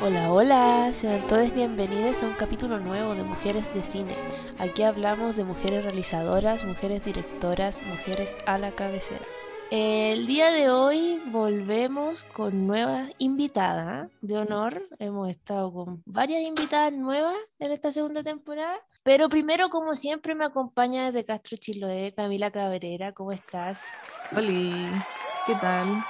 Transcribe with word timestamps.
Hola, 0.00 0.32
hola, 0.32 0.92
sean 0.92 1.26
todos 1.26 1.52
bienvenidos 1.52 2.22
a 2.22 2.28
un 2.28 2.34
capítulo 2.34 2.78
nuevo 2.78 3.16
de 3.16 3.24
Mujeres 3.24 3.74
de 3.74 3.82
Cine. 3.82 4.14
Aquí 4.56 4.84
hablamos 4.84 5.34
de 5.34 5.42
mujeres 5.42 5.82
realizadoras, 5.82 6.64
mujeres 6.64 7.02
directoras, 7.02 7.82
mujeres 7.82 8.36
a 8.46 8.58
la 8.58 8.70
cabecera. 8.70 9.26
El 9.72 10.28
día 10.28 10.52
de 10.52 10.70
hoy 10.70 11.20
volvemos 11.32 12.24
con 12.26 12.68
nueva 12.68 13.08
invitada 13.18 14.08
de 14.20 14.38
honor. 14.38 14.80
Hemos 15.00 15.30
estado 15.30 15.72
con 15.72 16.00
varias 16.06 16.42
invitadas 16.42 16.92
nuevas 16.92 17.36
en 17.58 17.72
esta 17.72 17.90
segunda 17.90 18.22
temporada. 18.22 18.78
Pero 19.02 19.28
primero, 19.28 19.68
como 19.68 19.96
siempre, 19.96 20.36
me 20.36 20.44
acompaña 20.44 21.06
desde 21.06 21.24
Castro 21.24 21.56
Chiloé 21.56 22.14
Camila 22.14 22.52
Cabrera. 22.52 23.12
¿Cómo 23.12 23.32
estás? 23.32 23.82
Hola, 24.30 25.04
¿qué 25.44 25.56
tal? 25.56 26.04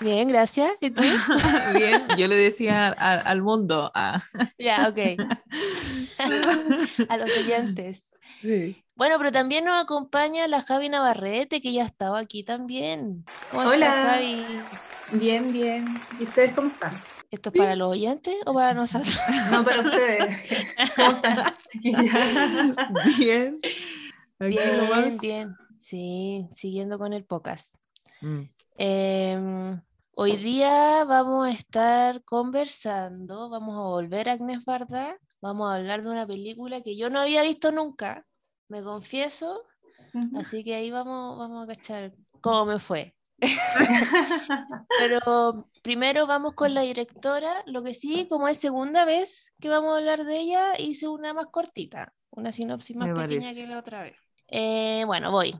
Bien, 0.00 0.28
gracias. 0.28 0.72
¿Y 0.80 0.90
tú? 0.90 1.02
Bien, 1.74 2.06
yo 2.16 2.28
le 2.28 2.36
decía 2.36 2.88
al 2.88 3.42
mundo. 3.42 3.92
Ya, 4.58 4.88
ok. 4.88 4.98
a 7.08 7.16
los 7.16 7.36
oyentes. 7.36 8.14
Sí. 8.40 8.84
Bueno, 8.94 9.16
pero 9.18 9.30
también 9.30 9.64
nos 9.64 9.82
acompaña 9.82 10.48
la 10.48 10.62
Javi 10.62 10.88
Navarrete, 10.88 11.60
que 11.60 11.72
ya 11.72 11.84
estaba 11.84 12.18
aquí 12.18 12.42
también. 12.42 13.24
¿Cómo 13.50 13.68
Hola. 13.68 13.86
Estás, 13.86 14.06
Javi? 14.06 14.46
Bien, 15.12 15.52
bien. 15.52 16.00
¿Y 16.18 16.24
ustedes 16.24 16.54
cómo 16.54 16.68
están? 16.68 17.00
¿Esto 17.30 17.50
es 17.50 17.56
para 17.56 17.76
los 17.76 17.90
oyentes 17.90 18.34
o 18.46 18.54
para 18.54 18.74
nosotros? 18.74 19.18
No, 19.50 19.64
para 19.64 19.80
ustedes. 19.80 20.64
¿Cómo 20.96 21.08
están, 21.10 21.54
chiquillas? 21.70 22.76
Bien. 23.18 23.58
bien, 24.40 25.18
bien. 25.20 25.56
Sí, 25.76 26.48
siguiendo 26.50 26.98
con 26.98 27.12
el 27.12 27.24
podcast. 27.24 27.74
Mm. 28.20 28.44
Em, 28.80 29.76
hoy 30.14 30.36
día 30.36 31.02
vamos 31.02 31.48
a 31.48 31.50
estar 31.50 32.22
conversando, 32.22 33.50
vamos 33.50 33.76
a 33.76 33.80
volver 33.80 34.28
a 34.28 34.34
Agnes 34.34 34.64
Varda, 34.64 35.18
vamos 35.40 35.68
a 35.68 35.74
hablar 35.74 36.04
de 36.04 36.10
una 36.10 36.24
película 36.28 36.80
que 36.80 36.96
yo 36.96 37.10
no 37.10 37.18
había 37.18 37.42
visto 37.42 37.72
nunca, 37.72 38.24
me 38.68 38.84
confieso, 38.84 39.64
así 40.36 40.62
que 40.62 40.76
ahí 40.76 40.92
vamos, 40.92 41.36
vamos 41.38 41.64
a 41.64 41.74
cachar 41.74 42.12
cómo 42.40 42.66
me 42.66 42.78
fue. 42.78 43.16
Pero 45.00 45.68
primero 45.82 46.28
vamos 46.28 46.54
con 46.54 46.72
la 46.72 46.82
directora, 46.82 47.64
lo 47.66 47.82
que 47.82 47.94
sí, 47.94 48.28
como 48.28 48.46
es 48.46 48.58
segunda 48.58 49.04
vez 49.04 49.56
que 49.60 49.68
vamos 49.68 49.92
a 49.92 49.96
hablar 49.96 50.24
de 50.24 50.38
ella, 50.38 50.78
hice 50.78 51.08
una 51.08 51.34
más 51.34 51.46
cortita, 51.46 52.14
una 52.30 52.52
sinopsis 52.52 52.96
más 52.96 53.08
pequeña 53.08 53.52
que 53.52 53.66
la 53.66 53.80
otra 53.80 54.02
vez. 54.02 54.14
Eh, 54.46 55.02
bueno, 55.04 55.32
voy. 55.32 55.58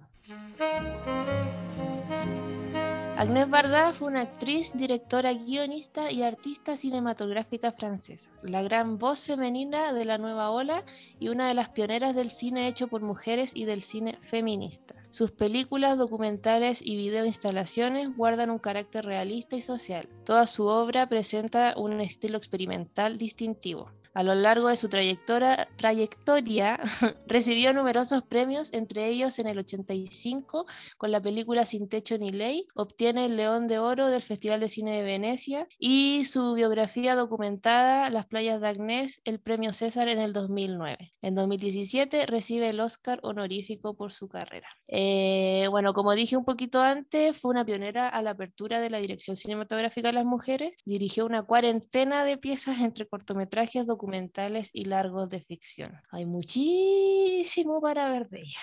Agnès 3.18 3.50
Varda 3.50 3.92
fue 3.92 4.06
una 4.06 4.20
actriz, 4.20 4.70
directora, 4.76 5.32
guionista 5.32 6.12
y 6.12 6.22
artista 6.22 6.76
cinematográfica 6.76 7.72
francesa, 7.72 8.30
la 8.44 8.62
gran 8.62 8.96
voz 8.96 9.24
femenina 9.24 9.92
de 9.92 10.04
la 10.04 10.18
nueva 10.18 10.52
ola 10.52 10.84
y 11.18 11.28
una 11.28 11.48
de 11.48 11.54
las 11.54 11.70
pioneras 11.70 12.14
del 12.14 12.30
cine 12.30 12.68
hecho 12.68 12.86
por 12.86 13.02
mujeres 13.02 13.50
y 13.56 13.64
del 13.64 13.82
cine 13.82 14.16
feminista. 14.20 14.94
Sus 15.10 15.32
películas, 15.32 15.98
documentales 15.98 16.80
y 16.80 16.94
videoinstalaciones 16.94 18.16
guardan 18.16 18.50
un 18.50 18.60
carácter 18.60 19.04
realista 19.04 19.56
y 19.56 19.62
social. 19.62 20.08
Toda 20.24 20.46
su 20.46 20.66
obra 20.66 21.08
presenta 21.08 21.74
un 21.76 22.00
estilo 22.00 22.38
experimental 22.38 23.18
distintivo. 23.18 23.90
A 24.18 24.24
lo 24.24 24.34
largo 24.34 24.66
de 24.66 24.74
su 24.74 24.88
trayectoria, 24.88 25.68
trayectoria 25.76 26.80
recibió 27.28 27.72
numerosos 27.72 28.24
premios, 28.24 28.72
entre 28.72 29.06
ellos 29.06 29.38
en 29.38 29.46
el 29.46 29.60
85 29.60 30.66
con 30.96 31.12
la 31.12 31.22
película 31.22 31.64
Sin 31.64 31.88
Techo 31.88 32.18
ni 32.18 32.30
Ley, 32.30 32.66
obtiene 32.74 33.26
el 33.26 33.36
León 33.36 33.68
de 33.68 33.78
Oro 33.78 34.08
del 34.08 34.22
Festival 34.22 34.58
de 34.58 34.68
Cine 34.68 34.96
de 34.96 35.04
Venecia 35.04 35.68
y 35.78 36.24
su 36.24 36.54
biografía 36.54 37.14
documentada 37.14 38.10
Las 38.10 38.26
playas 38.26 38.60
de 38.60 38.66
Agnés, 38.66 39.20
el 39.24 39.38
premio 39.38 39.72
César 39.72 40.08
en 40.08 40.18
el 40.18 40.32
2009. 40.32 41.12
En 41.22 41.36
2017 41.36 42.26
recibe 42.26 42.70
el 42.70 42.80
Oscar 42.80 43.20
honorífico 43.22 43.94
por 43.94 44.10
su 44.10 44.26
carrera. 44.26 44.66
Eh, 44.88 45.68
bueno, 45.70 45.92
como 45.94 46.12
dije 46.16 46.36
un 46.36 46.44
poquito 46.44 46.80
antes, 46.80 47.38
fue 47.38 47.52
una 47.52 47.64
pionera 47.64 48.08
a 48.08 48.20
la 48.22 48.30
apertura 48.30 48.80
de 48.80 48.90
la 48.90 48.98
dirección 48.98 49.36
cinematográfica 49.36 50.08
de 50.08 50.14
las 50.14 50.24
mujeres, 50.24 50.72
dirigió 50.84 51.24
una 51.24 51.44
cuarentena 51.44 52.24
de 52.24 52.36
piezas 52.36 52.80
entre 52.80 53.06
cortometrajes, 53.06 53.86
documentales, 53.86 54.07
documentales 54.08 54.70
y 54.72 54.86
largos 54.86 55.28
de 55.28 55.40
ficción. 55.40 56.00
Hay 56.10 56.24
muchísimo 56.24 57.80
para 57.82 58.10
ver 58.10 58.28
de 58.30 58.40
ella. 58.40 58.60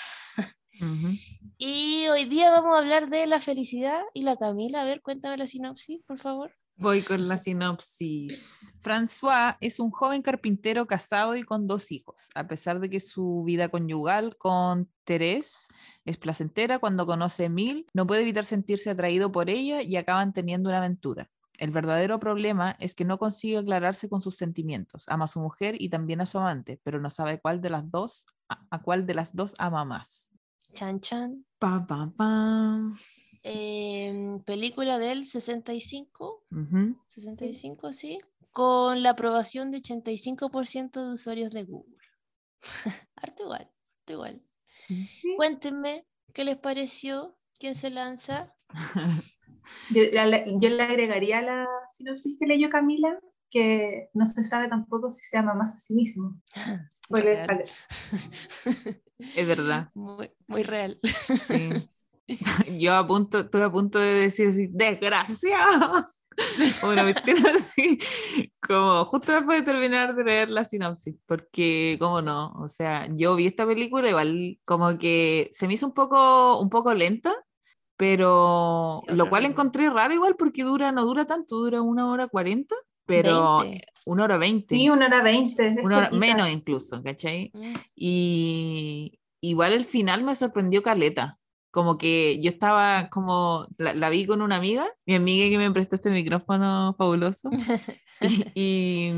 Y 1.58 2.08
hoy 2.08 2.26
día 2.26 2.50
vamos 2.50 2.76
a 2.76 2.80
hablar 2.80 3.10
de 3.10 3.28
la 3.28 3.40
felicidad 3.40 4.02
y 4.14 4.24
la 4.24 4.36
Camila. 4.36 4.82
A 4.82 4.86
ver, 4.86 5.02
cuéntame 5.02 5.38
la 5.38 5.46
sinopsis, 5.46 6.02
por 6.06 6.18
favor. 6.18 6.52
Voy 6.78 7.02
con 7.04 7.28
la 7.28 7.38
sinopsis. 7.38 8.74
François 8.82 9.56
es 9.62 9.80
un 9.80 9.92
joven 9.92 10.22
carpintero 10.22 10.88
casado 10.88 11.36
y 11.38 11.44
con 11.44 11.68
dos 11.68 11.92
hijos. 11.92 12.28
A 12.34 12.48
pesar 12.48 12.80
de 12.80 12.90
que 12.90 13.00
su 13.00 13.44
vida 13.46 13.70
conyugal 13.70 14.36
con 14.36 14.90
Thérèse 15.06 15.68
es 16.04 16.18
placentera, 16.18 16.80
cuando 16.80 17.06
conoce 17.06 17.44
a 17.44 17.46
Emile, 17.46 17.86
no 17.94 18.06
puede 18.06 18.24
evitar 18.24 18.44
sentirse 18.44 18.90
atraído 18.90 19.32
por 19.32 19.50
ella 19.50 19.82
y 19.82 19.96
acaban 19.96 20.34
teniendo 20.34 20.70
una 20.70 20.80
aventura. 20.80 21.30
El 21.58 21.72
verdadero 21.72 22.20
problema 22.20 22.76
es 22.80 22.96
que 22.96 23.06
no 23.06 23.18
consigue 23.18 23.58
aclararse 23.58 24.10
con 24.10 24.22
sus 24.22 24.36
sentimientos. 24.36 25.04
Ama 25.08 25.26
a 25.26 25.28
su 25.28 25.40
mujer 25.40 25.82
y 25.82 25.90
también 25.90 26.22
a 26.22 26.26
su 26.26 26.38
amante, 26.38 26.80
pero 26.84 27.00
no 27.00 27.10
sabe 27.10 27.40
cuál 27.40 27.62
de 27.62 27.70
las 27.70 27.90
dos, 27.90 28.26
a, 28.50 28.82
cuál 28.82 29.06
de 29.06 29.14
las 29.14 29.36
dos 29.36 29.56
ama 29.58 29.86
más. 29.86 30.32
Chan 30.74 31.00
chan. 31.00 31.46
Pa, 31.60 31.86
pa, 31.88 32.12
pa. 32.16 32.80
Em, 33.44 34.40
película 34.42 35.00
del 35.00 35.26
65. 35.26 36.46
65, 37.08 37.94
sí. 37.94 38.20
Con 38.52 39.04
la 39.04 39.12
aprobación 39.12 39.72
de 39.72 39.82
85% 39.82 41.06
de 41.06 41.14
usuarios 41.14 41.52
de 41.52 41.64
Google. 41.64 41.98
Arte 43.16 43.44
igual, 43.44 43.70
arte 44.02 44.14
igual. 44.14 44.42
Cuéntenme 45.38 46.06
qué 46.34 46.44
les 46.44 46.58
pareció, 46.58 47.38
quién 47.58 47.76
se 47.76 47.90
lanza. 47.90 48.54
Yo, 49.90 50.70
le 50.70 50.84
agregaría 50.84 51.42
la 51.42 51.68
sinopsis 51.94 52.38
que 52.40 52.46
leyó 52.46 52.70
Camila 52.70 53.20
que 53.50 54.10
no 54.14 54.26
se 54.26 54.44
sabe 54.44 54.68
tampoco 54.68 55.10
si 55.10 55.24
se 55.24 55.38
ama 55.38 55.54
más 55.54 55.76
a 55.76 55.78
sí 55.78 55.94
mismo. 55.94 56.42
es 59.18 59.48
verdad. 59.48 59.90
Muy, 59.94 60.32
muy 60.48 60.64
real. 60.64 61.00
Sí. 61.48 61.90
Yo 62.80 62.96
a 62.96 63.08
punto, 63.08 63.40
estuve 63.40 63.64
a 63.64 63.72
punto 63.72 64.00
de 64.00 64.14
decir 64.14 64.50
así, 64.50 64.68
desgraciado. 64.72 66.06
Una 66.84 67.06
así, 67.58 67.98
como 68.60 69.06
justo 69.06 69.32
después 69.32 69.60
de 69.60 69.72
terminar 69.72 70.16
de 70.16 70.24
leer 70.26 70.50
la 70.50 70.66
sinopsis, 70.66 71.16
porque, 71.26 71.96
como 71.98 72.22
no, 72.22 72.52
o 72.60 72.68
sea, 72.68 73.08
yo 73.16 73.38
vi 73.38 73.48
esta 73.48 73.66
película 73.66 74.10
igual 74.10 74.60
como 74.66 74.98
que 74.98 75.50
se 75.54 75.66
me 75.66 75.76
hizo 75.76 75.88
un 75.88 75.94
poco, 75.94 76.60
un 76.60 76.70
poco 76.70 76.94
lenta, 76.94 77.34
pero 77.98 79.04
lo 79.08 79.26
cual 79.30 79.46
encontré 79.46 79.90
raro 79.90 80.14
igual 80.14 80.36
porque 80.36 80.64
dura, 80.64 80.92
no 80.92 81.06
dura 81.06 81.26
tanto, 81.26 81.58
dura 81.58 81.82
una 81.82 82.10
hora 82.10 82.28
cuarenta, 82.28 82.76
pero 83.06 83.64
una 84.06 84.24
hora 84.24 84.38
veinte. 84.38 84.76
Sí, 84.76 84.90
una 84.90 85.08
hora 85.08 85.22
veinte. 85.24 85.78
Una 85.82 85.98
hora, 85.98 86.10
menos 86.12 86.50
incluso, 86.50 87.02
¿cachai? 87.04 87.52
Mm. 87.54 87.74
Y 87.96 89.20
igual 89.42 89.74
el 89.74 89.86
final 89.86 90.24
me 90.24 90.36
sorprendió 90.36 90.84
Caleta 90.84 91.40
como 91.76 91.98
que 91.98 92.40
yo 92.40 92.52
estaba 92.52 93.10
como, 93.10 93.68
la, 93.78 94.10
vi 94.10 94.26
con 94.26 94.42
una 94.42 94.56
amiga, 94.56 94.88
mi 95.06 95.16
amiga 95.16 95.50
que 95.50 95.58
me 95.58 95.70
prestó 95.72 95.96
este 95.96 96.10
micrófono 96.10 96.96
fabuloso, 96.98 97.50
y, 98.56 99.12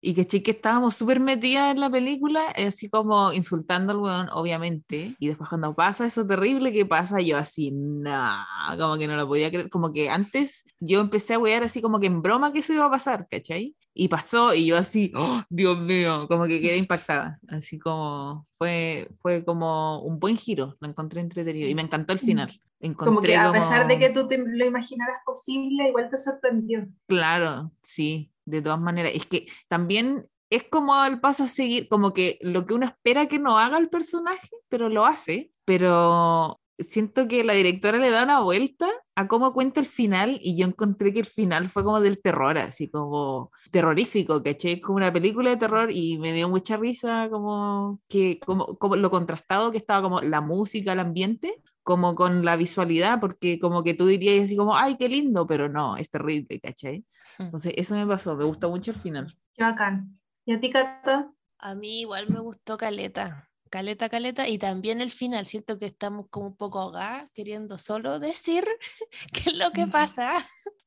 y, 0.00 0.14
que 0.14 0.26
chique 0.26 0.52
estábamos 0.52 0.96
súper 0.96 1.20
metidas 1.20 1.72
en 1.72 1.78
la 1.78 1.90
película, 1.90 2.40
así 2.56 2.88
como 2.88 3.34
insultando 3.34 3.92
al 3.92 3.98
weón, 3.98 4.28
obviamente, 4.32 5.14
y 5.18 5.28
después 5.28 5.50
cuando 5.50 5.74
pasa 5.74 6.06
eso 6.06 6.26
terrible 6.26 6.72
que 6.72 6.86
pasa, 6.86 7.20
yo 7.20 7.36
así, 7.36 7.70
no, 7.70 8.32
como 8.78 8.96
que 8.96 9.06
no 9.06 9.16
lo 9.16 9.28
podía 9.28 9.50
creer, 9.50 9.68
como 9.68 9.92
que 9.92 10.08
antes 10.08 10.64
yo 10.80 11.00
empecé 11.00 11.34
a 11.34 11.38
wear 11.38 11.64
así 11.64 11.82
como 11.82 12.00
que 12.00 12.06
en 12.06 12.22
broma 12.22 12.50
que 12.50 12.60
eso 12.60 12.72
iba 12.72 12.86
a 12.86 12.90
pasar, 12.90 13.26
¿cachai? 13.30 13.76
Y 13.92 14.08
pasó 14.08 14.54
y 14.54 14.66
yo 14.66 14.76
así, 14.76 15.12
¡Oh, 15.14 15.42
Dios 15.48 15.78
mío, 15.78 16.26
como 16.28 16.44
que 16.44 16.60
quedé 16.60 16.76
impactada, 16.76 17.40
así 17.48 17.78
como 17.78 18.46
fue, 18.56 19.08
fue 19.18 19.44
como 19.44 20.00
un 20.02 20.18
buen 20.20 20.36
giro, 20.36 20.76
lo 20.80 20.88
encontré 20.88 21.20
entretenido 21.20 21.68
y 21.68 21.74
me 21.74 21.82
encantó 21.82 22.12
el 22.12 22.20
final. 22.20 22.52
como 22.96 23.20
que 23.20 23.36
a 23.36 23.52
pesar 23.52 23.88
de 23.88 23.98
que 23.98 24.10
tú 24.10 24.28
te 24.28 24.38
lo 24.38 24.64
imaginaras 24.64 25.20
posible, 25.24 25.88
igual 25.88 26.08
te 26.10 26.16
sorprendió. 26.16 26.86
Claro, 27.06 27.72
sí, 27.82 28.32
de 28.44 28.62
todas 28.62 28.80
maneras, 28.80 29.12
es 29.14 29.26
que 29.26 29.46
también 29.68 30.26
es 30.50 30.64
como 30.64 31.04
el 31.04 31.20
paso 31.20 31.44
a 31.44 31.48
seguir, 31.48 31.88
como 31.88 32.12
que 32.12 32.38
lo 32.42 32.66
que 32.66 32.74
uno 32.74 32.86
espera 32.86 33.28
que 33.28 33.38
no 33.38 33.58
haga 33.58 33.78
el 33.78 33.88
personaje, 33.88 34.50
pero 34.68 34.88
lo 34.88 35.06
hace, 35.06 35.52
pero 35.64 36.59
siento 36.80 37.28
que 37.28 37.44
la 37.44 37.52
directora 37.52 37.98
le 37.98 38.10
da 38.10 38.24
una 38.24 38.40
vuelta 38.40 38.88
a 39.14 39.28
cómo 39.28 39.52
cuenta 39.52 39.80
el 39.80 39.86
final 39.86 40.38
y 40.42 40.56
yo 40.56 40.66
encontré 40.66 41.12
que 41.12 41.20
el 41.20 41.26
final 41.26 41.68
fue 41.68 41.84
como 41.84 42.00
del 42.00 42.20
terror, 42.20 42.58
así 42.58 42.88
como 42.88 43.50
terrorífico, 43.70 44.42
¿caché? 44.42 44.80
Como 44.80 44.96
una 44.96 45.12
película 45.12 45.50
de 45.50 45.56
terror 45.56 45.90
y 45.92 46.18
me 46.18 46.32
dio 46.32 46.48
mucha 46.48 46.76
risa 46.76 47.28
como 47.30 48.00
que 48.08 48.40
como, 48.40 48.78
como 48.78 48.96
lo 48.96 49.10
contrastado 49.10 49.70
que 49.70 49.78
estaba 49.78 50.02
como 50.02 50.20
la 50.20 50.40
música, 50.40 50.92
el 50.92 51.00
ambiente 51.00 51.62
como 51.82 52.14
con 52.14 52.44
la 52.44 52.56
visualidad, 52.56 53.20
porque 53.20 53.58
como 53.58 53.82
que 53.82 53.94
tú 53.94 54.06
dirías 54.06 54.44
así 54.44 54.56
como, 54.56 54.76
ay, 54.76 54.96
qué 54.96 55.08
lindo, 55.08 55.46
pero 55.46 55.68
no, 55.68 55.96
es 55.96 56.10
terrible, 56.10 56.60
¿cachai? 56.60 57.04
Mm. 57.38 57.42
Entonces, 57.44 57.72
eso 57.76 57.94
me 57.94 58.06
pasó, 58.06 58.36
me 58.36 58.44
gusta 58.44 58.68
mucho 58.68 58.92
el 58.92 58.98
final. 58.98 59.36
Qué 59.54 59.64
bacán. 59.64 60.20
¿Y 60.44 60.52
a 60.52 60.60
ti, 60.60 60.70
Cata? 60.70 61.32
A 61.58 61.74
mí 61.74 62.02
igual 62.02 62.28
me 62.30 62.40
gustó 62.40 62.76
Caleta. 62.76 63.49
Caleta, 63.70 64.08
caleta, 64.08 64.48
y 64.48 64.58
también 64.58 65.00
el 65.00 65.12
final, 65.12 65.46
siento 65.46 65.78
que 65.78 65.86
estamos 65.86 66.26
como 66.28 66.48
un 66.48 66.56
poco 66.56 66.80
ahogadas, 66.80 67.30
queriendo 67.30 67.78
solo 67.78 68.18
decir 68.18 68.64
qué 69.32 69.50
es 69.50 69.56
lo 69.56 69.70
que 69.70 69.86
pasa, 69.86 70.32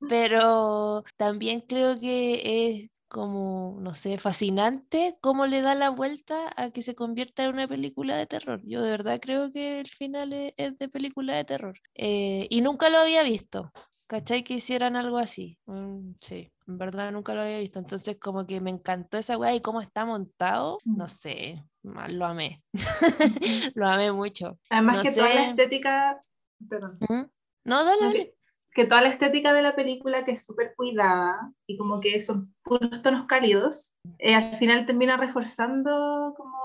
pero 0.10 1.04
también 1.16 1.62
creo 1.62 1.96
que 1.96 2.68
es 2.68 2.90
como, 3.08 3.78
no 3.80 3.94
sé, 3.94 4.18
fascinante 4.18 5.18
cómo 5.22 5.46
le 5.46 5.62
da 5.62 5.76
la 5.76 5.92
vuelta 5.92 6.52
a 6.58 6.72
que 6.72 6.82
se 6.82 6.96
convierta 6.96 7.44
en 7.44 7.54
una 7.54 7.68
película 7.68 8.18
de 8.18 8.26
terror. 8.26 8.60
Yo 8.66 8.82
de 8.82 8.92
verdad 8.92 9.20
creo 9.22 9.52
que 9.52 9.80
el 9.80 9.88
final 9.88 10.34
es, 10.34 10.54
es 10.58 10.78
de 10.78 10.90
película 10.90 11.36
de 11.36 11.46
terror. 11.46 11.76
Eh, 11.94 12.48
y 12.50 12.62
nunca 12.62 12.90
lo 12.90 12.98
había 12.98 13.24
visto. 13.24 13.72
¿Cachai? 14.08 14.44
Que 14.44 14.56
hicieran 14.56 14.96
algo 14.96 15.18
así. 15.20 15.58
Mm, 15.66 16.14
sí, 16.20 16.52
en 16.68 16.78
verdad 16.78 17.12
nunca 17.12 17.34
lo 17.34 17.44
había 17.44 17.60
visto. 17.60 17.80
Entonces, 17.80 18.18
como 18.20 18.46
que 18.46 18.60
me 18.62 18.72
encantó 18.72 19.18
esa 19.18 19.38
weá 19.38 19.56
y 19.56 19.62
cómo 19.62 19.80
está 19.80 20.06
montado. 20.06 20.80
No 20.84 21.08
sé, 21.08 21.64
lo 21.84 22.26
amé. 22.26 22.64
lo 23.76 23.88
amé 23.88 24.12
mucho. 24.12 24.58
Además 24.70 24.98
No 24.98 25.04
que 25.04 25.12
toda 25.12 25.30
la 25.34 25.44
sé. 25.44 25.50
estética, 25.52 26.24
perdón, 26.70 26.98
¿Mm? 27.02 27.24
No, 27.66 27.84
dale, 27.86 28.02
dale. 28.02 28.14
que, 28.14 28.36
que 28.74 28.86
toda 28.86 29.02
la 29.02 29.10
estética 29.10 29.54
de 29.54 29.62
la 29.62 29.76
película 29.76 30.26
que 30.26 30.32
es 30.32 30.46
súper 30.46 30.74
cuidada 30.76 31.52
y 31.68 31.78
como 31.78 32.00
que 32.00 32.20
son 32.22 32.54
puros 32.64 33.02
tonos 33.02 33.26
cálidos, 33.26 33.98
eh, 34.20 34.36
al 34.36 34.56
final 34.56 34.86
termina 34.86 35.18
reforzando 35.18 36.34
como 36.38 36.58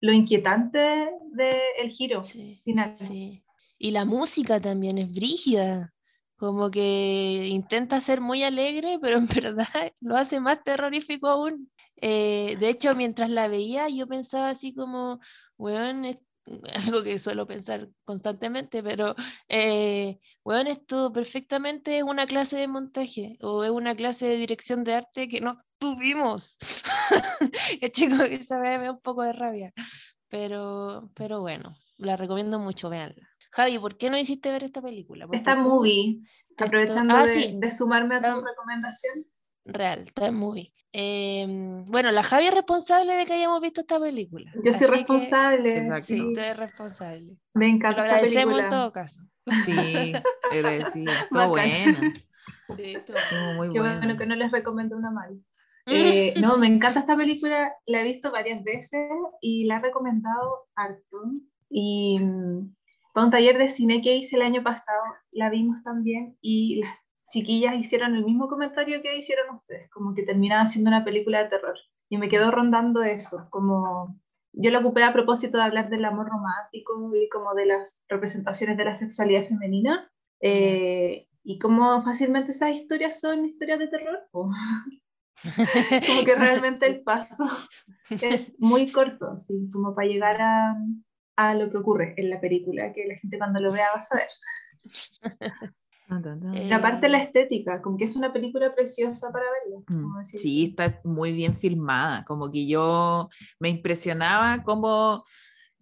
lo 0.00 0.12
inquietante 0.12 1.10
del 1.32 1.90
giro 1.90 2.24
Sí, 2.24 2.60
final. 2.64 2.96
sí. 2.96 3.44
Y 3.78 3.90
la 3.90 4.04
música 4.04 4.60
también 4.60 4.98
es 4.98 5.10
brígida. 5.10 5.92
Como 6.42 6.72
que 6.72 7.46
intenta 7.46 8.00
ser 8.00 8.20
muy 8.20 8.42
alegre, 8.42 8.98
pero 9.00 9.18
en 9.18 9.26
verdad 9.44 9.92
lo 10.00 10.16
hace 10.16 10.40
más 10.40 10.64
terrorífico 10.64 11.28
aún. 11.28 11.70
Eh, 11.98 12.56
de 12.58 12.68
hecho, 12.68 12.96
mientras 12.96 13.30
la 13.30 13.46
veía, 13.46 13.88
yo 13.88 14.08
pensaba 14.08 14.48
así 14.48 14.74
como, 14.74 15.20
weón, 15.56 16.04
es 16.04 16.18
algo 16.88 17.04
que 17.04 17.20
suelo 17.20 17.46
pensar 17.46 17.88
constantemente, 18.04 18.82
pero, 18.82 19.14
eh, 19.48 20.18
esto 20.66 21.12
perfectamente 21.12 21.98
es 21.98 22.02
una 22.02 22.26
clase 22.26 22.56
de 22.56 22.66
montaje 22.66 23.36
o 23.40 23.62
es 23.62 23.70
una 23.70 23.94
clase 23.94 24.26
de 24.26 24.36
dirección 24.36 24.82
de 24.82 24.94
arte 24.94 25.28
que 25.28 25.40
no 25.40 25.62
tuvimos. 25.78 26.56
Chico, 27.92 28.16
que 28.18 28.38
vez 28.38 28.50
me 28.50 28.84
da 28.86 28.90
un 28.90 29.00
poco 29.00 29.22
de 29.22 29.32
rabia. 29.32 29.72
Pero, 30.28 31.08
pero 31.14 31.40
bueno, 31.40 31.76
la 31.98 32.16
recomiendo 32.16 32.58
mucho, 32.58 32.90
veanla. 32.90 33.31
Javi, 33.52 33.78
¿por 33.78 33.96
qué 33.96 34.10
no 34.10 34.18
hiciste 34.18 34.50
ver 34.50 34.64
esta 34.64 34.80
película? 34.82 35.26
Porque 35.26 35.36
Esta 35.38 35.54
tú- 35.62 35.68
movie, 35.68 36.20
te- 36.56 36.64
aprovechando 36.64 37.14
ah, 37.14 37.22
de, 37.22 37.28
sí. 37.32 37.54
de 37.58 37.70
sumarme 37.70 38.16
a 38.16 38.20
tu 38.34 38.40
recomendación, 38.40 39.26
Real, 39.64 40.00
está 40.06 40.32
muy. 40.32 40.74
Em, 40.90 41.84
bueno, 41.86 42.10
la 42.10 42.22
Javi 42.24 42.46
es 42.48 42.54
responsable 42.54 43.14
de 43.14 43.24
que 43.26 43.34
hayamos 43.34 43.60
visto 43.60 43.80
esta 43.82 44.00
película. 44.00 44.50
yo 44.56 44.72
soy 44.72 44.72
así 44.72 44.84
que- 44.86 44.90
responsable, 44.96 45.76
Exacto. 45.78 46.04
sí, 46.06 46.18
tú 46.34 46.40
eres 46.40 46.56
responsable. 46.56 47.36
me 47.54 47.66
Te 47.66 47.70
lo 47.70 47.76
encanta 47.76 47.88
esta 47.90 48.02
agradecemos 48.02 48.50
en 48.54 48.56
película. 48.56 48.68
todo 48.68 48.92
caso. 48.92 49.20
Sí, 49.64 50.12
pero 50.50 50.68
sí, 50.92 51.04
estuvo 51.08 51.38
Bacán. 51.38 51.48
buena, 51.48 52.14
Sí, 52.76 52.94
tú. 53.06 53.12
estuvo 53.14 53.52
muy 53.56 53.70
Qué 53.70 53.78
buena. 53.80 53.98
bueno 53.98 54.16
que 54.16 54.26
no 54.26 54.34
les 54.34 54.50
recomiendo 54.50 54.96
una 54.96 55.10
mal. 55.12 55.38
Eh, 55.86 56.34
no, 56.40 56.56
me 56.58 56.66
encanta 56.66 57.00
esta 57.00 57.16
película, 57.16 57.72
la 57.86 58.00
he 58.00 58.04
visto 58.04 58.30
varias 58.32 58.62
veces 58.64 59.08
y 59.40 59.64
la 59.66 59.76
he 59.76 59.80
recomendado 59.80 60.66
harto. 60.74 61.18
Y 61.70 62.18
mm, 62.20 62.74
para 63.12 63.26
un 63.26 63.30
taller 63.30 63.58
de 63.58 63.68
cine 63.68 64.02
que 64.02 64.16
hice 64.16 64.36
el 64.36 64.42
año 64.42 64.62
pasado, 64.62 65.02
la 65.30 65.50
vimos 65.50 65.82
también 65.82 66.36
y 66.40 66.80
las 66.80 66.94
chiquillas 67.30 67.76
hicieron 67.76 68.14
el 68.14 68.24
mismo 68.24 68.48
comentario 68.48 69.00
que 69.02 69.16
hicieron 69.16 69.54
ustedes, 69.54 69.90
como 69.90 70.14
que 70.14 70.22
terminaba 70.22 70.66
siendo 70.66 70.88
una 70.88 71.04
película 71.04 71.42
de 71.42 71.50
terror. 71.50 71.76
Y 72.08 72.18
me 72.18 72.28
quedó 72.28 72.50
rondando 72.50 73.02
eso, 73.02 73.46
como 73.50 74.20
yo 74.52 74.70
lo 74.70 74.80
ocupé 74.80 75.02
a 75.02 75.12
propósito 75.12 75.56
de 75.56 75.64
hablar 75.64 75.88
del 75.88 76.04
amor 76.04 76.28
romántico 76.28 77.10
y 77.16 77.28
como 77.30 77.54
de 77.54 77.66
las 77.66 78.02
representaciones 78.08 78.76
de 78.76 78.84
la 78.84 78.94
sexualidad 78.94 79.46
femenina. 79.46 80.10
eh, 80.40 81.26
y 81.44 81.58
cómo 81.58 82.02
fácilmente 82.04 82.52
esas 82.52 82.70
historias 82.70 83.20
son 83.20 83.44
historias 83.44 83.78
de 83.78 83.88
terror. 83.88 84.20
como 84.32 86.24
que 86.24 86.34
realmente 86.36 86.86
el 86.86 87.02
paso 87.02 87.44
es 88.10 88.56
muy 88.60 88.92
corto, 88.92 89.32
así 89.32 89.68
como 89.72 89.94
para 89.94 90.08
llegar 90.08 90.40
a, 90.40 90.76
a 91.36 91.54
lo 91.54 91.70
que 91.70 91.78
ocurre 91.78 92.14
en 92.16 92.30
la 92.30 92.40
película, 92.40 92.92
que 92.92 93.06
la 93.06 93.16
gente 93.16 93.38
cuando 93.38 93.60
lo 93.60 93.72
vea 93.72 93.86
va 93.94 93.98
a 93.98 94.02
saber. 94.02 94.28
Eh, 96.54 96.68
La 96.68 96.82
parte 96.82 97.06
de 97.06 97.08
la 97.08 97.22
estética, 97.22 97.80
como 97.80 97.96
que 97.96 98.04
es 98.04 98.16
una 98.16 98.32
película 98.32 98.74
preciosa 98.74 99.32
para 99.32 99.46
verla. 99.46 99.82
Mm, 99.88 100.02
como 100.02 100.24
Sí, 100.24 100.64
está 100.64 101.00
muy 101.04 101.32
bien 101.32 101.56
filmada, 101.56 102.24
como 102.24 102.50
que 102.50 102.66
yo 102.66 103.30
me 103.58 103.70
impresionaba 103.70 104.62
como, 104.62 105.24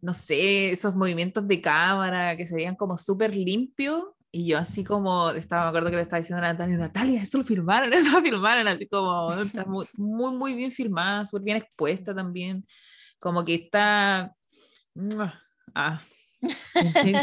no 0.00 0.14
sé, 0.14 0.70
esos 0.70 0.94
movimientos 0.94 1.49
de 1.49 1.61
cámara 1.61 2.37
que 2.37 2.46
se 2.46 2.55
veían 2.55 2.76
como 2.76 2.96
súper 2.96 3.35
limpios 3.35 4.05
y 4.32 4.46
yo 4.46 4.58
así 4.58 4.85
como, 4.85 5.31
estaba, 5.31 5.64
me 5.64 5.69
acuerdo 5.70 5.91
que 5.91 5.96
le 5.96 6.03
estaba 6.03 6.20
diciendo 6.20 6.44
a 6.44 6.53
Natalia, 6.53 6.76
Natalia, 6.76 7.23
eso 7.23 7.38
lo 7.38 7.44
filmaron, 7.44 7.93
eso 7.93 8.11
lo 8.12 8.23
filmaron, 8.23 8.69
así 8.69 8.87
como, 8.87 9.32
está 9.32 9.64
muy, 9.64 9.87
muy, 9.96 10.37
muy 10.37 10.55
bien 10.55 10.70
filmada, 10.70 11.25
súper 11.25 11.43
bien 11.43 11.56
expuesta 11.56 12.14
también, 12.14 12.64
como 13.19 13.44
que 13.44 13.55
está... 13.55 14.35
Ah, 15.75 16.00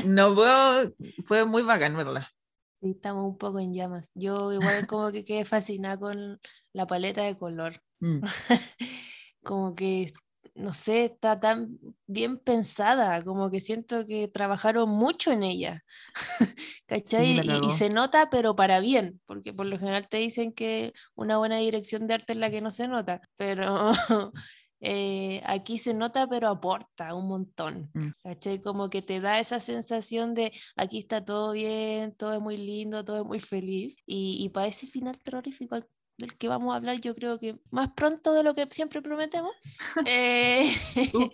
no 0.05 0.35
puedo, 0.35 0.93
fue 1.25 1.45
muy 1.45 1.63
bacán 1.63 1.95
verla. 1.95 2.31
Sí, 2.79 2.91
estamos 2.91 3.25
un 3.25 3.37
poco 3.37 3.59
en 3.59 3.73
llamas. 3.73 4.11
Yo 4.13 4.53
igual 4.53 4.85
como 4.85 5.11
que 5.11 5.25
quedé 5.25 5.45
fascinada 5.45 5.97
con 5.97 6.39
la 6.73 6.85
paleta 6.85 7.23
de 7.23 7.35
color. 7.35 7.81
Mm. 7.99 8.19
Como 9.43 9.75
que, 9.75 10.13
no 10.55 10.73
sé, 10.73 11.05
está 11.05 11.39
tan 11.39 11.79
bien 12.05 12.37
pensada, 12.37 13.23
como 13.23 13.49
que 13.49 13.61
siento 13.61 14.05
que 14.05 14.27
trabajaron 14.27 14.89
mucho 14.89 15.31
en 15.31 15.43
ella. 15.43 15.85
¿Cachai? 16.85 17.35
la 17.35 17.55
Y- 17.57 17.65
y, 17.67 17.69
se 17.69 17.89
nota, 17.89 18.29
pero 18.29 18.55
para 18.55 18.79
bien, 18.79 19.21
porque 19.25 19.53
por 19.53 19.65
lo 19.65 19.79
general 19.79 20.07
te 20.09 20.17
dicen 20.17 20.51
que 20.51 20.93
una 21.15 21.37
buena 21.37 21.57
dirección 21.57 22.07
de 22.07 22.15
arte 22.15 22.33
es 22.33 22.39
la 22.39 22.51
que 22.51 22.61
no 22.61 22.71
se 22.71 22.87
nota, 22.87 23.21
pero 23.37 23.91
eh, 24.79 25.41
aquí 25.45 25.77
se 25.77 25.93
nota, 25.93 26.27
pero 26.27 26.49
aporta 26.49 27.13
un 27.13 27.27
montón. 27.27 27.89
Mm. 27.93 28.09
¿Cachai? 28.23 28.61
Como 28.61 28.89
que 28.89 29.01
te 29.01 29.19
da 29.19 29.39
esa 29.39 29.59
sensación 29.59 30.33
de 30.33 30.51
aquí 30.75 30.99
está 30.99 31.23
todo 31.25 31.53
bien, 31.53 32.13
todo 32.15 32.33
es 32.33 32.41
muy 32.41 32.57
lindo, 32.57 33.03
todo 33.03 33.21
es 33.21 33.25
muy 33.25 33.39
feliz. 33.39 33.97
Y, 34.05 34.37
y 34.43 34.49
para 34.49 34.67
ese 34.67 34.87
final 34.87 35.19
terrorífico 35.19 35.79
del 36.17 36.37
que 36.37 36.47
vamos 36.47 36.73
a 36.73 36.77
hablar, 36.77 36.99
yo 36.99 37.15
creo 37.15 37.39
que 37.39 37.59
más 37.69 37.91
pronto 37.95 38.33
de 38.33 38.43
lo 38.43 38.53
que 38.53 38.67
siempre 38.71 39.01
prometemos, 39.01 39.51
eh, 40.07 40.67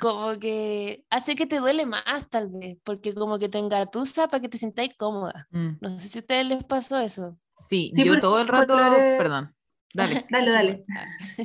como 0.00 0.38
que 0.38 1.04
hace 1.10 1.34
que 1.34 1.46
te 1.46 1.58
duele 1.58 1.86
más 1.86 2.28
tal 2.30 2.50
vez, 2.50 2.78
porque 2.84 3.14
como 3.14 3.38
que 3.38 3.48
te 3.48 3.58
engatusa 3.58 4.28
para 4.28 4.40
que 4.40 4.48
te 4.48 4.58
sintáis 4.58 4.94
cómoda. 4.96 5.48
Mm. 5.50 5.78
No 5.80 5.98
sé 5.98 6.08
si 6.08 6.18
a 6.18 6.20
ustedes 6.20 6.46
les 6.46 6.64
pasó 6.64 6.98
eso. 6.98 7.38
Sí, 7.56 7.90
Sí, 7.92 8.04
yo 8.04 8.18
todo 8.18 8.40
el 8.40 8.48
rato, 8.48 8.76
perdón, 8.76 9.54
dale. 9.94 10.24
Dale, 10.30 10.50
dale. 10.52 10.84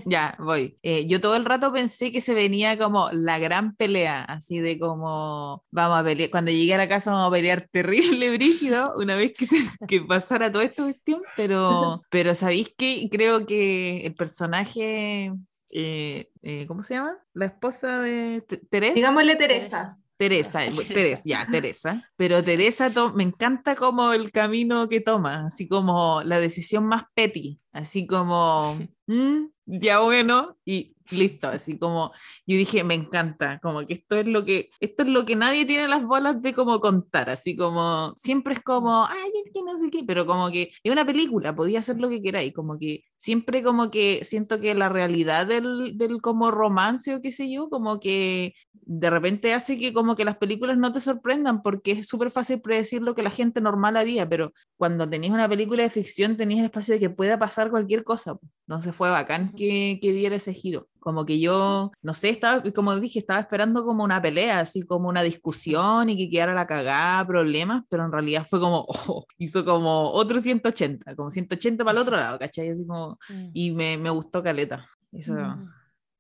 Ya, 0.06 0.36
voy. 0.40 0.78
Eh, 0.84 1.06
yo 1.06 1.20
todo 1.22 1.36
el 1.36 1.46
rato 1.46 1.72
pensé 1.74 2.12
que 2.12 2.22
se 2.22 2.34
venía 2.34 2.78
como 2.78 3.10
la 3.12 3.40
gran 3.40 3.76
pelea, 3.76 4.24
así 4.24 4.60
de 4.60 4.80
como 4.80 5.64
vamos 5.72 6.00
a 6.00 6.04
pelear, 6.04 6.30
cuando 6.30 6.52
llegué 6.52 6.74
a 6.76 6.78
la 6.78 6.88
casa 6.90 7.12
vamos 7.12 7.28
a 7.28 7.32
pelear 7.36 7.68
terrible, 7.72 8.32
brígido, 8.32 8.94
una 8.98 9.16
vez 9.16 9.34
que, 9.38 9.46
se- 9.46 9.86
que 9.88 10.02
pasara 10.02 10.52
toda 10.52 10.64
esta 10.66 10.84
cuestión, 10.84 11.22
pero, 11.36 12.04
pero 12.10 12.36
¿sabéis 12.36 12.74
qué? 12.78 13.08
Creo 13.12 13.46
que 13.46 14.06
el 14.06 14.16
personaje, 14.16 15.34
eh, 15.70 16.30
eh, 16.42 16.66
¿cómo 16.68 16.84
se 16.84 16.96
llama? 16.96 17.18
La 17.34 17.46
esposa 17.46 18.00
de 18.00 18.42
Teresa. 18.70 18.96
Digámosle 18.96 19.36
Teresa. 19.36 19.98
Teresa, 20.18 20.60
Teresa, 20.88 21.22
ya, 21.26 21.46
Teresa. 21.50 22.04
Pero 22.16 22.42
Teresa 22.44 22.92
me 23.14 23.24
encanta 23.24 23.76
como 23.76 24.14
el 24.14 24.32
camino 24.32 24.90
que 24.90 25.02
toma, 25.02 25.48
así 25.48 25.68
como 25.68 26.22
la 26.24 26.40
decisión 26.40 26.86
más 26.86 27.04
petty, 27.14 27.60
así 27.72 28.08
como, 28.08 28.78
"Mm, 29.08 29.48
ya 29.66 30.00
bueno, 30.00 30.58
y 30.66 30.96
listo, 31.12 31.48
así 31.48 31.78
como, 31.78 32.12
yo 32.46 32.58
dije, 32.58 32.84
me 32.84 32.94
encanta, 32.96 33.60
como 33.62 33.86
que 33.86 33.94
esto 33.94 34.18
es 34.18 34.26
lo 34.28 34.44
que, 34.44 34.70
esto 34.80 35.04
es 35.04 35.10
lo 35.10 35.26
que 35.26 35.36
nadie 35.36 35.66
tiene 35.66 35.88
las 35.88 36.04
bolas 36.04 36.42
de 36.42 36.54
como 36.54 36.80
contar, 36.82 37.30
así 37.30 37.56
como, 37.56 38.14
siempre 38.18 38.56
es 38.56 38.62
como, 38.62 39.06
ay, 39.06 39.30
es 39.46 39.52
que 39.54 39.62
no 39.64 39.78
sé 39.78 39.90
qué, 39.90 40.04
pero 40.06 40.26
como 40.26 40.50
que 40.52 40.72
es 40.84 40.92
una 40.92 41.06
película, 41.06 41.56
podía 41.56 41.80
hacer 41.80 41.98
lo 42.00 42.10
que 42.10 42.22
queráis, 42.22 42.54
como 42.54 42.78
que 42.78 43.04
siempre 43.18 43.64
como 43.64 43.92
que 43.92 44.22
siento 44.24 44.60
que 44.60 44.74
la 44.76 44.90
realidad 44.90 45.48
del, 45.48 45.98
del 45.98 46.22
como 46.22 46.52
romance 46.52 47.16
o 47.16 47.22
qué 47.22 47.32
sé 47.32 47.52
yo, 47.52 47.70
como 47.70 48.00
que 48.00 48.54
de 48.88 49.10
repente 49.10 49.54
hace 49.54 49.76
que 49.76 49.92
como 49.94 50.16
que 50.16 50.24
las 50.24 50.38
películas 50.38 50.78
no 50.78 50.94
te 50.94 51.02
sorprendan 51.02 51.62
porque 51.62 51.92
es 51.92 52.08
súper 52.08 52.32
fácil 52.32 52.62
predecir 52.62 53.02
lo 53.02 53.16
que 53.16 53.24
la 53.24 53.32
gente 53.32 53.60
normal 53.60 53.98
haría, 53.98 54.28
pero 54.30 54.54
cuando 54.78 55.10
tenéis 55.10 55.34
una 55.34 55.50
película 55.50 55.84
de 55.84 55.90
ficción 55.90 56.38
tenéis 56.38 56.60
el 56.60 56.66
espacio 56.68 56.94
de 56.94 57.02
que 57.02 57.10
pueda 57.10 57.38
pasar 57.38 57.70
cualquier 57.70 58.04
cosa. 58.04 58.38
Entonces 58.68 58.96
fue 58.96 59.10
bacán 59.10 59.54
que, 59.54 60.00
que 60.02 60.12
diera 60.12 60.36
ese 60.36 60.54
giro. 60.54 60.88
Como 61.00 61.26
que 61.26 61.40
yo, 61.40 61.92
no 62.02 62.14
sé, 62.14 62.30
estaba, 62.30 62.62
como 62.74 63.00
dije, 63.00 63.20
estaba 63.20 63.40
esperando 63.40 63.86
como 63.86 64.04
una 64.04 64.22
pelea, 64.22 64.60
así 64.60 64.82
como 64.82 65.08
una 65.08 65.24
discusión 65.24 66.10
y 66.10 66.18
que 66.18 66.30
quedara 66.30 66.54
la 66.54 66.68
cagada, 66.68 67.26
problemas, 67.26 67.84
pero 67.90 68.04
en 68.04 68.12
realidad 68.12 68.46
fue 68.50 68.60
como, 68.60 68.86
oh, 69.08 69.26
hizo 69.38 69.64
como 69.64 70.12
otro 70.12 70.42
180, 70.42 71.16
como 71.16 71.32
180 71.32 71.86
para 71.86 71.98
el 71.98 72.02
otro 72.02 72.18
lado, 72.18 72.38
¿cachai? 72.40 72.70
Así 72.70 72.86
como, 72.86 73.07
Mm. 73.30 73.50
y 73.54 73.72
me, 73.72 73.98
me 73.98 74.10
gustó 74.10 74.42
Caleta. 74.44 74.86
Eso, 75.12 75.34
Mm. 75.34 75.70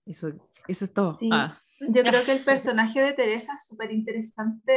eso, 0.05 0.27
eso 0.67 0.85
es 0.85 0.93
todo. 0.93 1.15
Sí. 1.15 1.29
Ah, 1.33 1.57
Yo 1.79 2.01
creo 2.03 2.23
que 2.25 2.31
el 2.33 2.43
personaje 2.45 3.01
de 3.01 3.13
Teresa 3.13 3.53
es 3.55 3.65
súper 3.65 3.91
interesante 3.91 4.73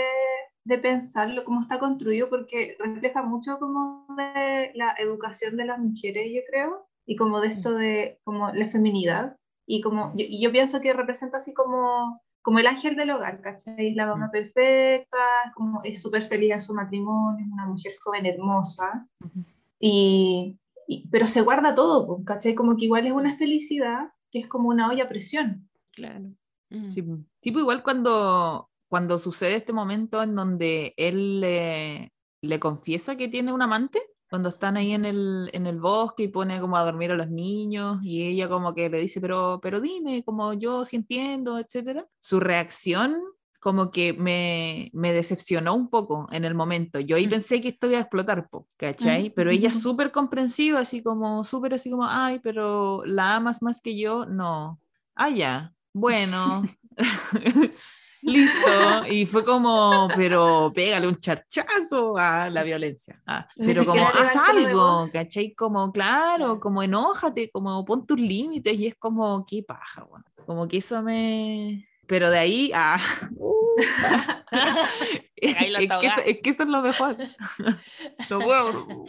de 0.64 0.78
pensarlo, 0.78 1.44
cómo 1.44 1.60
está 1.62 1.78
construido, 1.78 2.28
porque 2.28 2.76
refleja 2.78 3.22
mucho 3.22 3.58
como 3.58 4.06
de 4.16 4.72
la 4.74 4.94
educación 4.98 5.56
de 5.56 5.64
las 5.64 5.78
mujeres, 5.78 6.30
yo 6.34 6.40
creo, 6.50 6.86
y 7.06 7.16
como 7.16 7.40
de 7.40 7.48
esto 7.48 7.74
de 7.74 8.20
como 8.24 8.50
la 8.52 8.68
feminidad. 8.68 9.36
Y 9.66 9.80
como 9.80 10.10
yo, 10.16 10.26
y 10.28 10.40
yo 10.42 10.50
pienso 10.52 10.80
que 10.80 10.92
representa 10.92 11.38
así 11.38 11.54
como, 11.54 12.20
como 12.42 12.58
el 12.58 12.66
ángel 12.66 12.96
del 12.96 13.10
hogar, 13.12 13.40
¿cachai? 13.40 13.88
Es 13.88 13.96
la 13.96 14.06
mamá 14.06 14.26
Mm. 14.26 14.30
perfecta, 14.32 15.16
como 15.54 15.80
es 15.84 16.02
súper 16.02 16.28
feliz 16.28 16.50
en 16.52 16.60
su 16.60 16.74
matrimonio, 16.74 17.42
es 17.46 17.50
una 17.52 17.66
mujer 17.66 17.92
joven 18.02 18.26
hermosa, 18.26 19.06
y, 19.78 20.58
y- 20.90 21.08
pero 21.10 21.26
se 21.26 21.40
guarda 21.42 21.74
todo, 21.74 22.22
¿cachai? 22.24 22.54
Como 22.54 22.76
que 22.76 22.86
igual 22.86 23.06
es 23.06 23.12
una 23.12 23.36
felicidad 23.36 24.10
que 24.30 24.40
es 24.40 24.48
como 24.48 24.68
una 24.68 24.88
olla 24.88 25.04
a 25.04 25.08
presión. 25.08 25.68
Claro. 25.92 26.32
Mm. 26.70 26.90
Sí, 26.90 27.02
pu- 27.02 27.24
sí, 27.40 27.50
pues 27.52 27.62
igual 27.62 27.82
cuando, 27.82 28.68
cuando 28.88 29.18
sucede 29.18 29.54
este 29.54 29.72
momento 29.72 30.22
en 30.22 30.34
donde 30.34 30.94
él 30.96 31.40
le, 31.40 32.12
le 32.42 32.60
confiesa 32.60 33.16
que 33.16 33.28
tiene 33.28 33.52
un 33.52 33.62
amante, 33.62 34.02
cuando 34.28 34.48
están 34.48 34.76
ahí 34.76 34.92
en 34.92 35.04
el, 35.04 35.50
en 35.52 35.66
el 35.66 35.80
bosque 35.80 36.22
y 36.24 36.28
pone 36.28 36.60
como 36.60 36.76
a 36.76 36.84
dormir 36.84 37.10
a 37.10 37.16
los 37.16 37.28
niños 37.30 37.98
y 38.04 38.22
ella 38.28 38.48
como 38.48 38.72
que 38.74 38.88
le 38.88 38.98
dice, 39.00 39.20
pero, 39.20 39.58
pero 39.60 39.80
dime, 39.80 40.22
como 40.22 40.52
yo 40.54 40.84
sí 40.84 40.94
entiendo, 40.96 41.58
etcétera. 41.58 42.06
Su 42.20 42.38
reacción 42.38 43.20
como 43.60 43.90
que 43.90 44.12
me, 44.14 44.90
me 44.94 45.12
decepcionó 45.12 45.74
un 45.74 45.88
poco 45.90 46.26
en 46.32 46.44
el 46.44 46.54
momento. 46.54 46.98
Yo 46.98 47.16
ahí 47.16 47.26
Mm. 47.26 47.30
pensé 47.30 47.60
que 47.60 47.68
esto 47.68 47.86
iba 47.88 47.98
a 47.98 48.02
explotar, 48.02 48.48
po, 48.48 48.66
¿cachai? 48.76 49.28
Mm. 49.28 49.32
Pero 49.36 49.50
ella 49.50 49.68
es 49.68 49.80
súper 49.82 50.10
comprensiva, 50.10 50.80
así 50.80 51.02
como, 51.02 51.44
súper 51.44 51.74
así 51.74 51.90
como, 51.90 52.06
ay, 52.08 52.38
pero 52.40 53.02
la 53.04 53.36
amas 53.36 53.60
más 53.62 53.80
que 53.80 53.96
yo, 53.98 54.24
no. 54.26 54.80
Ah, 55.14 55.28
ya, 55.28 55.72
bueno, 55.92 56.62
listo. 58.22 59.06
Y 59.10 59.26
fue 59.26 59.44
como, 59.44 60.08
pero 60.14 60.70
pégale 60.74 61.06
un 61.08 61.18
charchazo 61.18 62.16
a 62.16 62.48
la 62.50 62.62
violencia. 62.62 63.20
Ah, 63.26 63.46
pero 63.56 63.84
como, 63.84 64.02
haz 64.06 64.36
algo. 64.36 65.06
¿cachai? 65.12 65.54
Como, 65.54 65.92
claro, 65.92 66.36
Claro. 66.36 66.60
como 66.60 66.82
enójate, 66.82 67.50
como 67.50 67.84
pon 67.84 68.06
tus 68.06 68.18
límites 68.18 68.78
y 68.78 68.86
es 68.86 68.94
como, 68.96 69.44
qué 69.44 69.62
paja, 69.62 70.04
bueno. 70.04 70.24
Como 70.46 70.66
que 70.68 70.78
eso 70.78 71.02
me... 71.02 71.86
Pero 72.10 72.28
de 72.28 72.38
ahí, 72.38 72.72
ah, 72.74 73.00
uh, 73.36 73.76
es, 75.36 75.56
que 75.56 76.06
eso, 76.06 76.20
es 76.26 76.40
que 76.42 76.50
eso 76.50 76.62
es 76.64 76.68
lo 76.68 76.82
mejor. 76.82 77.16
Puedo. 78.28 79.06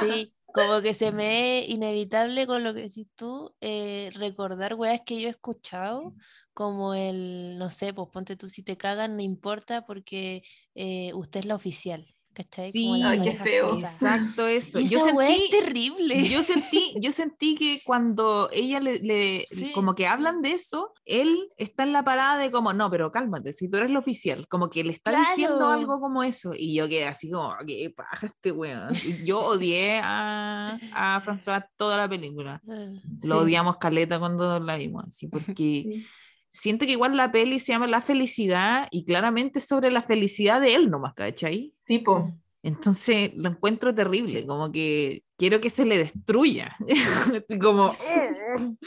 Sí, 0.00 0.34
como 0.46 0.82
que 0.82 0.92
se 0.92 1.12
me 1.12 1.60
es 1.60 1.68
inevitable 1.68 2.48
con 2.48 2.64
lo 2.64 2.74
que 2.74 2.80
decís 2.80 3.06
tú, 3.14 3.54
eh, 3.60 4.10
recordar 4.14 4.74
weas 4.74 5.02
que 5.06 5.20
yo 5.20 5.28
he 5.28 5.30
escuchado, 5.30 6.16
como 6.52 6.94
el, 6.94 7.58
no 7.58 7.70
sé, 7.70 7.94
pues 7.94 8.08
ponte 8.12 8.34
tú, 8.34 8.48
si 8.48 8.64
te 8.64 8.76
cagan, 8.76 9.16
no 9.16 9.22
importa 9.22 9.86
porque 9.86 10.42
eh, 10.74 11.12
usted 11.14 11.40
es 11.40 11.46
la 11.46 11.54
oficial, 11.54 12.12
¿cachai? 12.34 12.70
Sí, 12.70 13.02
Ay, 13.04 13.22
qué 13.22 13.32
feo. 13.32 13.78
Exacto 13.78 14.46
eso. 14.46 14.78
Y 14.80 14.86
Yo 14.88 14.98
esa 14.98 15.14
wea 15.14 15.28
es 15.28 15.38
sentí, 15.38 15.50
terrible. 15.50 16.24
yo 16.28 16.42
sentí, 16.42 16.94
yo 17.00 17.12
sentí 17.12 17.54
que 17.54 17.80
cuando 17.84 18.48
ella 18.52 18.80
le, 18.80 18.98
le- 18.98 19.44
Sí. 19.48 19.72
como 19.72 19.94
que 19.94 20.06
hablan 20.06 20.42
de 20.42 20.50
eso, 20.50 20.92
él 21.04 21.48
está 21.56 21.84
en 21.84 21.92
la 21.92 22.04
parada 22.04 22.36
de 22.36 22.50
como, 22.50 22.72
no, 22.72 22.90
pero 22.90 23.10
cálmate, 23.12 23.52
si 23.52 23.68
tú 23.70 23.76
eres 23.78 23.90
el 23.90 23.96
oficial, 23.96 24.46
como 24.48 24.68
que 24.68 24.84
le 24.84 24.92
está 24.92 25.18
diciendo 25.18 25.56
Claro. 25.58 25.72
algo 25.72 26.00
como 26.00 26.22
eso, 26.22 26.52
y 26.56 26.74
yo 26.74 26.88
quedé 26.88 27.06
así 27.06 27.30
como, 27.30 27.54
qué 27.66 27.90
paja 27.96 28.26
este 28.26 28.50
weón. 28.52 28.92
Y 29.04 29.24
Yo 29.24 29.40
odié 29.40 30.00
a, 30.02 30.78
a 30.92 31.22
François 31.24 31.66
toda 31.76 31.96
la 31.96 32.08
película. 32.08 32.60
Ah, 32.68 32.86
Lo 33.22 33.36
Sí. 33.38 33.42
odiamos 33.44 33.76
caleta 33.78 34.18
cuando 34.18 34.58
la 34.60 34.76
vimos, 34.76 35.04
así, 35.08 35.28
porque 35.28 35.54
Sí. 35.54 36.06
Siento 36.54 36.86
que 36.86 36.92
igual 36.92 37.16
la 37.16 37.32
peli 37.32 37.58
se 37.58 37.72
llama 37.72 37.86
La 37.88 38.00
Felicidad 38.00 38.86
y 38.90 39.04
claramente 39.04 39.58
es 39.58 39.66
sobre 39.66 39.90
la 39.90 40.00
felicidad 40.02 40.60
de 40.60 40.74
él 40.74 40.88
nomás, 40.90 41.12
¿cachai? 41.14 41.74
Sí, 41.80 41.98
po. 41.98 42.32
Entonces 42.62 43.32
lo 43.34 43.50
encuentro 43.50 43.94
terrible, 43.94 44.46
como 44.46 44.72
que 44.72 45.22
quiero 45.36 45.60
que 45.60 45.68
se 45.68 45.84
le 45.84 45.98
destruya. 45.98 46.74
Así 47.44 47.58
como. 47.58 47.92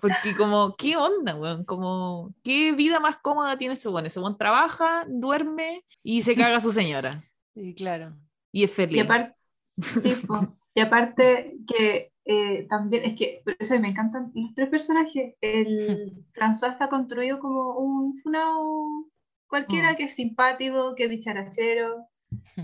Porque 0.00 0.36
como, 0.36 0.74
¿qué 0.76 0.96
onda, 0.96 1.34
weón? 1.36 1.64
Como, 1.64 2.34
¿qué 2.44 2.72
vida 2.72 3.00
más 3.00 3.16
cómoda 3.16 3.56
tiene 3.56 3.74
ese 3.74 3.88
weón? 3.88 4.04
Ese 4.04 4.20
weón 4.20 4.36
trabaja, 4.36 5.06
duerme 5.08 5.84
y 6.02 6.22
se 6.22 6.36
caga 6.36 6.56
a 6.56 6.60
su 6.60 6.70
señora. 6.70 7.24
Sí, 7.54 7.74
claro. 7.74 8.14
Y 8.52 8.64
es 8.64 8.70
Y 8.70 8.74
feliz. 8.74 9.04
aparte, 9.04 9.34
sí, 9.80 10.12
po. 10.26 10.54
y 10.74 10.80
aparte 10.80 11.56
que 11.66 12.12
eh, 12.26 12.66
también, 12.68 13.04
es 13.04 13.14
que, 13.14 13.40
por 13.44 13.56
eso 13.58 13.78
me 13.80 13.88
encantan 13.88 14.32
los 14.34 14.54
tres 14.54 14.68
personajes. 14.68 15.34
El 15.40 16.24
François 16.34 16.72
está 16.72 16.88
construido 16.88 17.38
como 17.40 17.78
un 17.78 18.20
funao 18.22 19.06
cualquiera 19.48 19.92
Mm. 19.92 19.96
que 19.96 20.04
es 20.04 20.14
simpático, 20.14 20.94
que 20.96 21.04
es 21.04 21.10
dicharachero, 21.10 22.08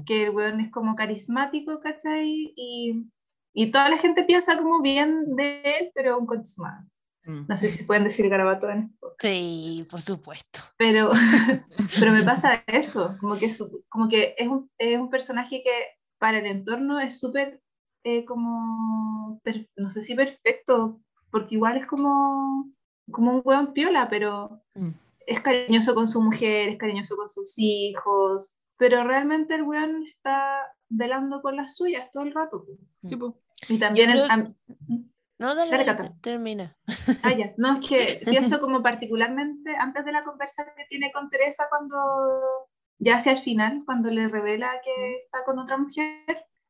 que 0.05 0.25
el 0.25 0.31
weón 0.31 0.61
es 0.61 0.71
como 0.73 0.97
carismático, 0.97 1.81
¿cachai? 1.81 2.53
Y, 2.57 3.07
y 3.55 3.71
toda 3.71 3.89
la 3.89 3.99
gente 3.99 4.25
piensa 4.25 4.59
como 4.59 4.83
bien 4.83 5.37
de 5.37 5.63
él, 5.63 5.93
pero 5.95 6.19
un 6.19 6.27
consumado. 6.27 6.85
Mm. 7.25 7.45
No 7.49 7.57
sé 7.57 7.69
si 7.69 7.85
pueden 7.85 8.03
decir 8.05 8.29
garabato 8.29 8.69
en 8.69 8.91
esto. 8.93 9.15
Sí, 9.21 9.87
por 9.89 10.01
supuesto. 10.01 10.59
Pero, 10.77 11.11
pero 12.01 12.13
me 12.13 12.25
pasa 12.25 12.65
eso, 12.67 13.17
como 13.21 13.37
que, 13.37 13.49
su- 13.49 13.85
como 13.89 14.09
que 14.09 14.35
es, 14.37 14.49
un, 14.49 14.69
es 14.77 14.99
un 14.99 15.09
personaje 15.09 15.63
que 15.63 15.71
para 16.19 16.39
el 16.39 16.47
entorno 16.47 16.99
es 16.99 17.21
súper, 17.21 17.62
eh, 18.05 18.25
como, 18.25 19.41
no 19.77 19.91
sé 19.91 20.03
si 20.03 20.15
perfecto, 20.15 21.01
porque 21.31 21.55
igual 21.55 21.77
es 21.77 21.87
como, 21.87 22.71
como 23.11 23.33
un 23.37 23.43
hueón 23.45 23.73
piola, 23.73 24.09
pero 24.09 24.63
Mm. 24.75 24.91
es 25.27 25.41
cariñoso 25.41 25.95
con 25.95 26.09
su 26.09 26.21
mujer, 26.23 26.71
es 26.71 26.79
cariñoso 26.79 27.17
con 27.17 27.29
sus 27.29 27.55
hijos, 27.59 28.57
pero 28.77 29.05
realmente 29.05 29.55
el 29.55 29.63
weón 29.63 30.05
está 30.07 30.67
velando 30.89 31.41
por 31.43 31.55
las 31.55 31.77
suyas 31.77 32.11
todo 32.11 32.23
el 32.25 32.35
rato. 32.35 32.67
Sí, 33.07 33.17
po. 33.17 33.39
Y 33.69 33.79
también, 33.79 34.11
creo 34.11 34.25
en- 34.25 34.31
am- 34.31 34.53
No, 35.39 35.55
dale, 35.55 35.71
Dale, 35.73 35.85
dale, 35.85 36.11
termina. 36.21 36.77
Ah, 37.23 37.33
ya. 37.33 37.53
No, 37.57 37.79
es 37.81 37.89
que 37.89 38.21
pienso 38.57 38.61
como 38.61 38.83
particularmente 38.83 39.75
antes 39.77 40.05
de 40.05 40.13
la 40.13 40.23
conversa 40.23 40.65
que 40.77 40.85
tiene 40.89 41.11
con 41.13 41.31
Teresa 41.31 41.65
cuando, 41.69 41.97
ya 42.99 43.17
hacia 43.17 43.33
el 43.33 43.39
final, 43.39 43.83
cuando 43.85 44.11
le 44.11 44.29
revela 44.29 44.71
que 44.85 45.15
está 45.25 45.45
con 45.45 45.59
otra 45.59 45.79
mujer, 45.79 46.15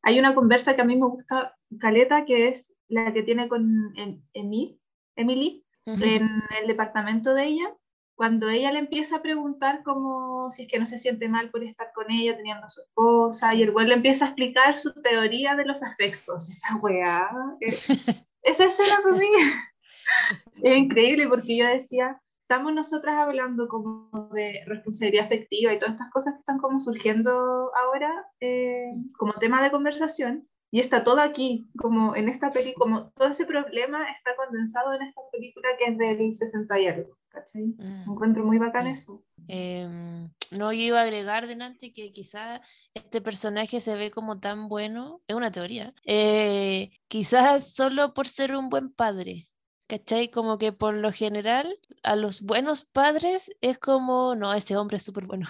hay 0.03 0.19
una 0.19 0.35
conversa 0.35 0.75
que 0.75 0.83
a 0.83 0.85
mí 0.85 0.97
me 0.97 1.07
gusta, 1.07 1.57
Caleta, 1.79 2.25
que 2.25 2.49
es 2.49 2.75
la 2.89 3.13
que 3.13 3.23
tiene 3.23 3.49
con 3.49 3.93
em- 3.97 4.23
Emi- 4.35 4.79
Emily 5.17 5.65
en 5.87 6.29
el 6.61 6.67
departamento 6.67 7.35
de 7.35 7.45
ella, 7.47 7.75
cuando 8.15 8.49
ella 8.49 8.71
le 8.71 8.79
empieza 8.79 9.17
a 9.17 9.23
preguntar 9.23 9.83
como 9.83 10.51
si 10.53 10.63
es 10.63 10.69
que 10.69 10.79
no 10.79 10.87
se 10.87 10.99
siente 10.99 11.29
mal 11.29 11.51
por 11.51 11.65
estar 11.65 11.91
con 11.95 12.11
ella 12.11 12.37
teniendo 12.37 12.67
a 12.67 12.69
su 12.69 12.83
esposa, 12.83 13.55
y 13.55 13.63
el 13.63 13.73
güey 13.73 13.87
le 13.87 13.95
empieza 13.95 14.27
a 14.27 14.29
explicar 14.29 14.79
su 14.79 14.93
teoría 15.03 15.57
de 15.57 15.65
los 15.65 15.83
afectos. 15.83 16.49
Esa 16.49 16.77
weá, 16.77 17.29
eh, 17.61 17.69
esa 18.43 18.65
escena 18.67 19.01
para 19.03 19.17
mí 19.17 19.27
es 20.63 20.77
increíble 20.77 21.27
porque 21.29 21.57
yo 21.57 21.67
decía, 21.67 22.21
estamos 22.43 22.75
nosotras 22.75 23.17
hablando 23.17 23.69
como 23.69 24.11
de 24.35 24.63
responsabilidad 24.67 25.27
afectiva 25.27 25.73
y 25.73 25.79
todas 25.79 25.95
estas 25.95 26.11
cosas 26.11 26.35
que 26.35 26.41
están 26.41 26.59
como 26.59 26.81
surgiendo 26.81 27.71
ahora 27.75 28.27
eh, 28.41 28.93
como 29.17 29.33
tema 29.35 29.63
de 29.63 29.71
conversación. 29.71 30.49
Y 30.75 30.81
está 30.81 31.05
todo 31.05 31.21
aquí, 31.21 31.69
como 31.77 32.17
en 32.17 32.31
esta 32.31 32.51
película, 32.51 32.85
como 32.85 33.11
todo 33.11 33.29
ese 33.29 33.45
problema 33.45 34.11
está 34.11 34.35
condensado 34.37 34.95
en 34.95 35.03
esta 35.03 35.21
película 35.31 35.69
que 35.79 35.93
es 35.93 35.99
del 35.99 36.33
60 36.33 36.81
y 36.81 36.87
algo, 36.87 37.19
¿cachai? 37.29 37.75
Mm. 37.77 38.11
Encuentro 38.11 38.43
muy 38.43 38.57
bacán 38.57 38.87
eso. 38.87 39.23
Em, 39.49 40.31
no, 40.51 40.73
yo 40.73 40.81
iba 40.81 41.01
a 41.01 41.03
agregar 41.03 41.47
delante 41.47 41.93
que 41.93 42.11
quizás 42.11 42.61
este 42.95 43.21
personaje 43.21 43.83
se 43.83 43.97
ve 43.97 44.11
como 44.11 44.41
tan 44.41 44.69
bueno, 44.69 45.21
es 45.27 45.37
una 45.37 45.51
teoría, 45.51 45.93
eh, 46.07 46.91
quizás 47.07 47.75
solo 47.75 48.15
por 48.15 48.27
ser 48.27 48.57
un 48.57 48.71
buen 48.71 48.91
padre, 48.91 49.49
¿cachai? 49.93 50.31
Como 50.31 50.57
que 50.57 50.73
por 50.73 50.95
lo 50.95 51.13
general 51.13 51.79
a 52.03 52.17
los 52.17 52.41
buenos 52.41 52.83
padres 52.83 53.51
es 53.61 53.79
como, 53.79 54.35
no, 54.35 54.55
ese 54.55 54.75
hombre 54.75 54.97
es 54.97 55.03
súper 55.03 55.27
bueno, 55.27 55.47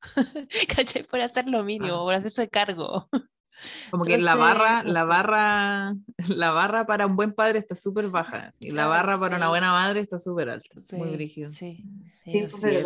¿cachai? 0.76 1.04
Por 1.04 1.20
hacer 1.20 1.48
lo 1.48 1.62
mínimo, 1.62 1.94
Ah. 1.94 2.02
por 2.02 2.14
hacerse 2.14 2.48
cargo. 2.48 3.08
Como 3.92 4.04
que 4.04 4.18
la 4.18 4.34
barra, 4.34 4.82
la 4.82 5.04
barra, 5.04 5.94
la 6.28 6.50
barra 6.50 6.86
para 6.86 7.06
un 7.06 7.14
buen 7.14 7.32
padre 7.32 7.60
está 7.60 7.76
súper 7.76 8.08
baja, 8.08 8.50
y 8.58 8.72
la 8.72 8.88
barra 8.88 9.16
para 9.16 9.36
una 9.36 9.48
buena 9.48 9.70
madre 9.70 10.00
está 10.00 10.18
súper 10.18 10.50
alta, 10.50 10.80
muy 10.96 11.10
brígido. 11.10 11.50
Sí, 11.50 11.84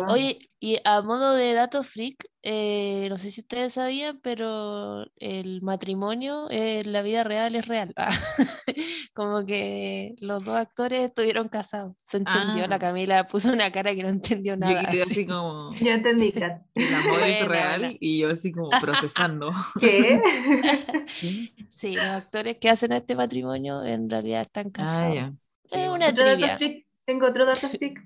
Oye, 0.09 0.37
y 0.59 0.77
a 0.83 1.01
modo 1.01 1.33
de 1.33 1.53
dato 1.53 1.81
freak, 1.81 2.23
eh, 2.41 3.07
no 3.09 3.17
sé 3.17 3.31
si 3.31 3.41
ustedes 3.41 3.73
sabían, 3.73 4.19
pero 4.21 5.05
el 5.17 5.61
matrimonio 5.61 6.47
en 6.49 6.93
la 6.93 7.01
vida 7.01 7.23
real 7.23 7.55
es 7.55 7.67
real. 7.67 7.93
Como 9.13 9.45
que 9.45 10.15
los 10.21 10.45
dos 10.45 10.55
actores 10.55 11.01
estuvieron 11.01 11.49
casados. 11.49 11.97
Se 12.01 12.17
entendió, 12.17 12.65
la 12.67 12.77
ah. 12.77 12.79
Camila 12.79 13.27
puso 13.27 13.51
una 13.51 13.71
cara 13.71 13.93
que 13.93 14.03
no 14.03 14.09
entendió 14.09 14.55
nada. 14.55 14.89
Yo 14.91 15.03
así 15.03 15.25
como... 15.25 15.73
Yo 15.75 15.91
entendí. 15.91 16.33
El 16.75 16.93
amor 16.93 17.21
es 17.25 17.45
real 17.45 17.97
y 17.99 18.19
yo 18.19 18.31
así 18.31 18.51
como 18.53 18.69
procesando. 18.79 19.51
¿Qué? 19.79 20.21
sí, 21.67 21.95
los 21.95 22.05
actores 22.05 22.57
que 22.57 22.69
hacen 22.69 22.93
este 22.93 23.15
matrimonio 23.15 23.83
en 23.83 24.09
realidad 24.09 24.43
están 24.43 24.67
ah, 24.67 24.71
casados. 24.71 25.33
Es 25.71 25.89
una 25.89 26.13
trivia. 26.13 26.57
Tengo 27.05 27.27
otro 27.27 27.45
dato 27.45 27.67
freak 27.67 27.99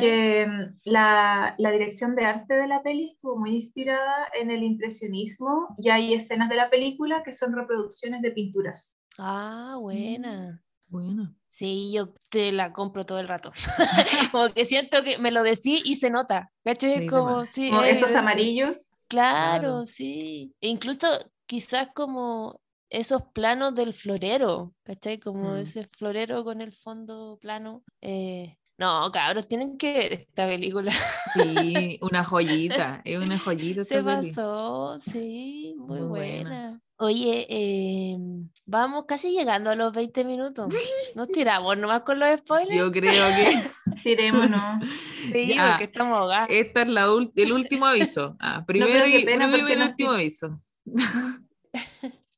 que 0.00 0.46
mm, 0.46 0.90
la, 0.90 1.54
la, 1.58 1.70
dirección 1.70 2.14
de 2.16 2.24
arte 2.24 2.54
de 2.54 2.66
la 2.66 2.82
peli 2.82 3.08
estuvo 3.10 3.36
muy 3.36 3.54
inspirada 3.54 4.28
en 4.40 4.50
el 4.50 4.62
impresionismo 4.62 5.74
y 5.78 5.90
hay 5.90 6.14
escenas 6.14 6.48
de 6.48 6.56
la 6.56 6.70
película 6.70 7.22
que 7.22 7.32
son 7.32 7.54
reproducciones 7.54 8.22
de 8.22 8.30
pinturas. 8.30 8.98
Ah, 9.18 9.76
buena. 9.80 10.62
Mm, 10.88 10.90
buena. 10.90 11.34
Sí, 11.46 11.92
yo 11.92 12.12
te 12.30 12.52
la 12.52 12.72
compro 12.72 13.04
todo 13.04 13.18
el 13.18 13.28
rato. 13.28 13.52
como 14.32 14.52
que 14.52 14.64
siento 14.64 15.02
que 15.02 15.18
me 15.18 15.30
lo 15.30 15.42
decís 15.42 15.82
y 15.84 15.94
se 15.94 16.10
nota. 16.10 16.52
¿Cachai? 16.64 17.06
como, 17.06 17.44
sí, 17.44 17.70
esos 17.86 18.14
amarillos. 18.14 18.94
Claro, 19.08 19.86
sí. 19.86 20.54
E 20.60 20.68
incluso 20.68 21.06
quizás 21.46 21.88
como 21.94 22.60
esos 22.88 23.22
planos 23.34 23.74
del 23.74 23.94
florero, 23.94 24.74
¿cachai? 24.84 25.18
Como 25.18 25.50
mm. 25.50 25.56
ese 25.56 25.84
florero 25.84 26.44
con 26.44 26.60
el 26.60 26.72
fondo 26.72 27.38
plano. 27.40 27.82
Eh, 28.00 28.56
no, 28.78 29.10
cabros, 29.10 29.48
tienen 29.48 29.78
que 29.78 29.92
ver 29.94 30.12
esta 30.12 30.46
película. 30.46 30.92
Sí, 31.32 31.98
una 32.02 32.24
joyita, 32.24 33.00
es 33.04 33.18
una 33.18 33.38
joyita. 33.38 33.84
Se 33.84 34.02
pasó, 34.02 34.98
sí, 35.00 35.74
muy, 35.78 36.00
buena. 36.00 36.80
Oye, 36.98 37.46
em, 37.48 38.48
vamos 38.66 39.04
casi 39.06 39.30
llegando 39.30 39.70
a 39.70 39.74
los 39.74 39.92
20 39.94 40.24
minutos. 40.24 40.74
Nos 41.14 41.28
tiramos 41.28 41.76
nomás 41.78 42.02
con 42.02 42.18
los 42.18 42.38
spoilers. 42.38 42.76
Yo 42.76 42.92
creo 42.92 43.12
que. 43.12 43.62
Tirémonos. 44.02 44.84
Sí, 45.32 45.56
porque 45.58 45.84
estamos 45.84 46.18
ahogados. 46.18 46.48
Este 46.50 46.82
es 46.82 46.88
la 46.88 47.04
el 47.34 47.52
último 47.52 47.86
aviso. 47.86 48.36
Ah, 48.40 48.64
primero 48.66 49.06
y, 49.06 49.14
el 49.16 49.82
último 49.82 50.12
aviso. 50.12 50.60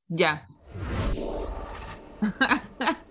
ya. 0.09 0.49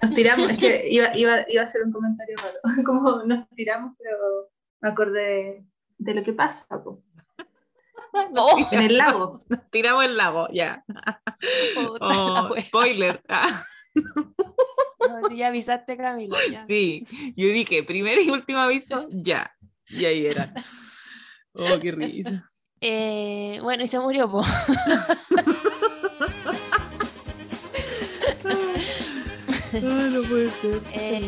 Nos 0.02 0.14
tiramos, 0.14 0.52
es 0.52 0.58
que 0.58 0.84
iba, 0.90 1.16
iba, 1.16 1.46
iba 1.48 1.62
a 1.62 1.66
hacer 1.66 1.84
un 1.84 1.92
comentario 1.92 2.36
raro, 2.38 2.60
como 2.86 3.24
nos 3.24 3.48
tiramos, 3.50 3.96
pero 3.98 4.50
me 4.82 4.90
acordé 4.90 5.66
de, 5.98 6.14
lo 6.14 6.24
que 6.24 6.34
pasa. 6.34 6.66
En 8.72 8.82
el 8.82 8.98
lago. 8.98 9.40
Nos 9.50 9.70
tiramos 9.70 10.06
el 10.06 10.18
lago, 10.18 10.48
ya. 10.52 10.84
Oh, 12.00 12.50
spoiler. 12.60 13.22
No, 13.96 15.28
si 15.28 15.38
ya 15.38 15.48
avisaste, 15.48 15.98
Camilo. 15.98 16.36
Sí, 16.68 17.06
yo 17.36 17.48
dije, 17.48 17.84
primer 17.84 18.20
y 18.20 18.30
último 18.30 18.60
aviso, 18.60 19.08
ya. 19.12 19.56
Y 19.88 20.06
ahí 20.06 20.26
era. 20.26 20.54
Oh, 21.54 21.80
qué 21.82 21.92
risa. 21.92 22.52
Eh, 22.82 23.60
bueno, 23.64 23.84
y 23.84 23.88
se 23.88 24.00
murió, 24.00 24.30
po. 24.30 24.42
No 29.74 30.30
puede 30.30 30.50
ser. 30.50 30.82
Eh, 30.94 31.22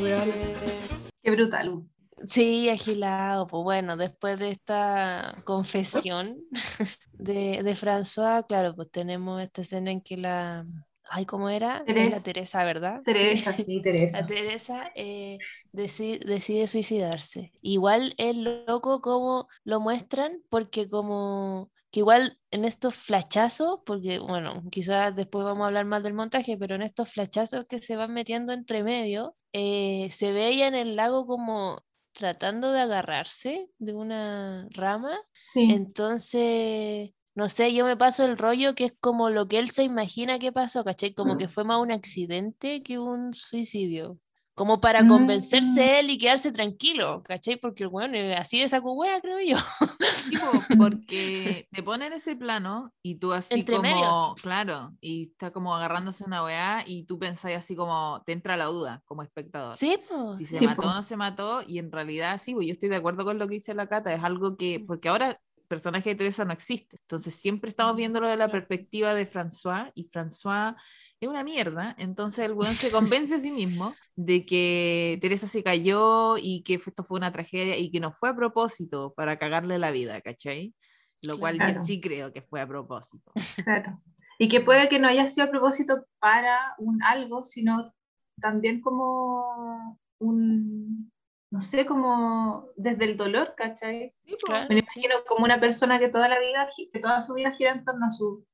Qué 1.21 1.31
brutal. 1.31 1.83
Sí, 2.27 2.69
agilado. 2.69 3.47
Pues 3.47 3.63
bueno, 3.63 3.97
después 3.97 4.39
de 4.39 4.51
esta 4.51 5.33
confesión 5.45 6.37
de, 7.13 7.63
de 7.63 7.75
François, 7.75 8.45
claro, 8.47 8.75
pues 8.75 8.89
tenemos 8.91 9.41
esta 9.41 9.61
escena 9.61 9.91
en 9.91 10.01
que 10.01 10.17
la, 10.17 10.65
Ay, 11.11 11.25
¿cómo 11.25 11.49
era? 11.49 11.83
la 11.87 12.21
Teresa, 12.21 12.63
¿verdad? 12.63 13.01
Teresa, 13.03 13.51
sí, 13.53 13.81
Teresa. 13.81 14.21
La 14.21 14.27
Teresa 14.27 14.91
eh, 14.95 15.39
decide, 15.71 16.19
decide, 16.19 16.67
suicidarse. 16.67 17.51
Igual 17.61 18.13
es 18.17 18.35
loco 18.35 19.01
como 19.01 19.47
lo 19.63 19.79
muestran, 19.79 20.41
porque 20.49 20.87
como 20.87 21.71
que 21.91 22.01
igual 22.01 22.39
en 22.51 22.65
estos 22.65 22.95
flachazos, 22.95 23.79
porque 23.85 24.19
bueno, 24.19 24.63
quizás 24.71 25.15
después 25.15 25.45
vamos 25.45 25.63
a 25.63 25.67
hablar 25.67 25.85
más 25.85 26.03
del 26.03 26.13
montaje, 26.13 26.57
pero 26.57 26.75
en 26.75 26.81
estos 26.81 27.11
flachazos 27.11 27.65
que 27.65 27.79
se 27.79 27.95
van 27.95 28.13
metiendo 28.13 28.53
entre 28.53 28.83
medio, 28.83 29.35
eh, 29.53 30.09
se 30.11 30.31
veía 30.31 30.67
en 30.67 30.75
el 30.75 30.95
lago 30.95 31.25
como 31.25 31.83
tratando 32.11 32.71
de 32.71 32.81
agarrarse 32.81 33.69
de 33.77 33.93
una 33.93 34.67
rama. 34.71 35.17
Sí. 35.33 35.71
Entonces, 35.71 37.11
no 37.35 37.49
sé, 37.49 37.73
yo 37.73 37.85
me 37.85 37.97
paso 37.97 38.25
el 38.25 38.37
rollo 38.37 38.75
que 38.75 38.85
es 38.85 38.93
como 38.99 39.29
lo 39.29 39.47
que 39.47 39.59
él 39.59 39.69
se 39.71 39.83
imagina 39.83 40.39
que 40.39 40.51
pasó, 40.51 40.83
¿cachai? 40.83 41.13
Como 41.13 41.37
que 41.37 41.47
fue 41.47 41.63
más 41.63 41.79
un 41.79 41.91
accidente 41.91 42.83
que 42.83 42.99
un 42.99 43.33
suicidio 43.33 44.19
como 44.59 44.81
para 44.81 45.07
convencerse 45.07 45.79
mm. 45.79 45.99
él 45.99 46.09
y 46.09 46.17
quedarse 46.17 46.51
tranquilo, 46.51 47.23
¿cachai? 47.23 47.55
Porque 47.55 47.83
el 47.83 47.89
bueno, 47.89 48.17
así 48.37 48.59
de 48.59 48.67
saco 48.67 48.91
hueá, 48.91 49.21
creo 49.21 49.39
yo. 49.39 49.55
porque 50.77 51.69
te 51.71 51.81
ponen 51.81 52.11
ese 52.11 52.35
plano 52.35 52.91
y 53.01 53.15
tú 53.15 53.31
así 53.31 53.61
Entre 53.61 53.77
como, 53.77 54.35
claro, 54.35 54.91
y 54.99 55.29
está 55.31 55.51
como 55.51 55.73
agarrándose 55.73 56.25
una 56.25 56.43
weá 56.43 56.83
y 56.85 57.05
tú 57.05 57.17
pensás 57.17 57.55
así 57.55 57.73
como, 57.73 58.21
te 58.25 58.33
entra 58.33 58.57
la 58.57 58.65
duda 58.65 59.01
como 59.05 59.23
espectador. 59.23 59.75
Sí, 59.75 59.97
pues. 60.09 60.39
Si 60.39 60.43
se 60.43 60.67
mató 60.67 60.89
o 60.89 60.93
no 60.93 61.03
se 61.03 61.15
mató, 61.15 61.63
y 61.65 61.79
en 61.79 61.89
realidad 61.89 62.37
sí, 62.43 62.53
pues 62.53 62.67
yo 62.67 62.73
estoy 62.73 62.89
de 62.89 62.97
acuerdo 62.97 63.23
con 63.23 63.39
lo 63.39 63.47
que 63.47 63.53
dice 63.53 63.73
la 63.73 63.87
Cata, 63.87 64.13
es 64.13 64.25
algo 64.25 64.57
que, 64.57 64.83
porque 64.85 65.07
ahora 65.07 65.39
personaje 65.69 66.09
de 66.09 66.15
Teresa 66.15 66.43
no 66.43 66.51
existe. 66.51 66.97
Entonces 66.97 67.33
siempre 67.35 67.69
estamos 67.69 67.95
viéndolo 67.95 68.27
de 68.27 68.35
la 68.35 68.49
perspectiva 68.49 69.13
de 69.13 69.25
François 69.25 69.91
y 69.95 70.09
François 70.09 70.75
es 71.21 71.29
una 71.29 71.43
mierda. 71.45 71.95
Entonces 71.97 72.43
el 72.43 72.53
weón 72.53 72.73
se 72.73 72.91
convence 72.91 73.35
a 73.35 73.39
sí 73.39 73.51
mismo 73.51 73.95
de 74.15 74.45
que 74.45 75.17
Teresa 75.21 75.47
se 75.47 75.63
cayó 75.63 76.35
y 76.37 76.63
que 76.63 76.73
esto 76.85 77.05
fue 77.05 77.19
una 77.19 77.31
tragedia 77.31 77.77
y 77.77 77.91
que 77.91 78.01
no 78.01 78.11
fue 78.11 78.29
a 78.29 78.35
propósito 78.35 79.13
para 79.15 79.37
cagarle 79.37 79.79
la 79.79 79.91
vida, 79.91 80.19
¿cachai? 80.19 80.73
Lo 81.21 81.37
cual 81.37 81.57
yo 81.59 81.83
sí 81.83 82.01
creo 82.01 82.33
que 82.33 82.41
fue 82.41 82.59
a 82.59 82.67
propósito. 82.67 83.31
Claro. 83.63 84.01
Y 84.41 84.47
que 84.47 84.61
puede 84.61 84.87
que 84.87 84.99
no 84.99 85.07
haya 85.07 85.27
sido 85.27 85.47
a 85.47 85.51
propósito 85.51 86.05
para 86.19 86.73
un 86.77 87.03
algo, 87.03 87.43
sino 87.43 87.93
también 88.41 88.79
como 88.79 89.99
un, 90.19 91.11
no 91.51 91.61
sé, 91.61 91.85
como 91.85 92.67
desde 92.75 93.05
el 93.05 93.17
dolor, 93.17 93.55
¿cachai? 93.55 94.13
Sí, 94.25 94.35
Me 94.69 94.79
imagino 94.79 95.15
como 95.27 95.45
una 95.45 95.59
persona 95.59 95.97
que 95.99 96.09
toda 96.09 96.27
la 96.27 96.39
vida, 96.39 96.67
que 96.91 96.99
toda 96.99 97.21
su 97.21 97.33
vida 97.33 97.51
gira 97.51 97.71
en 97.71 97.83
torno 97.83 98.05
a 98.05 98.11
su 98.11 98.45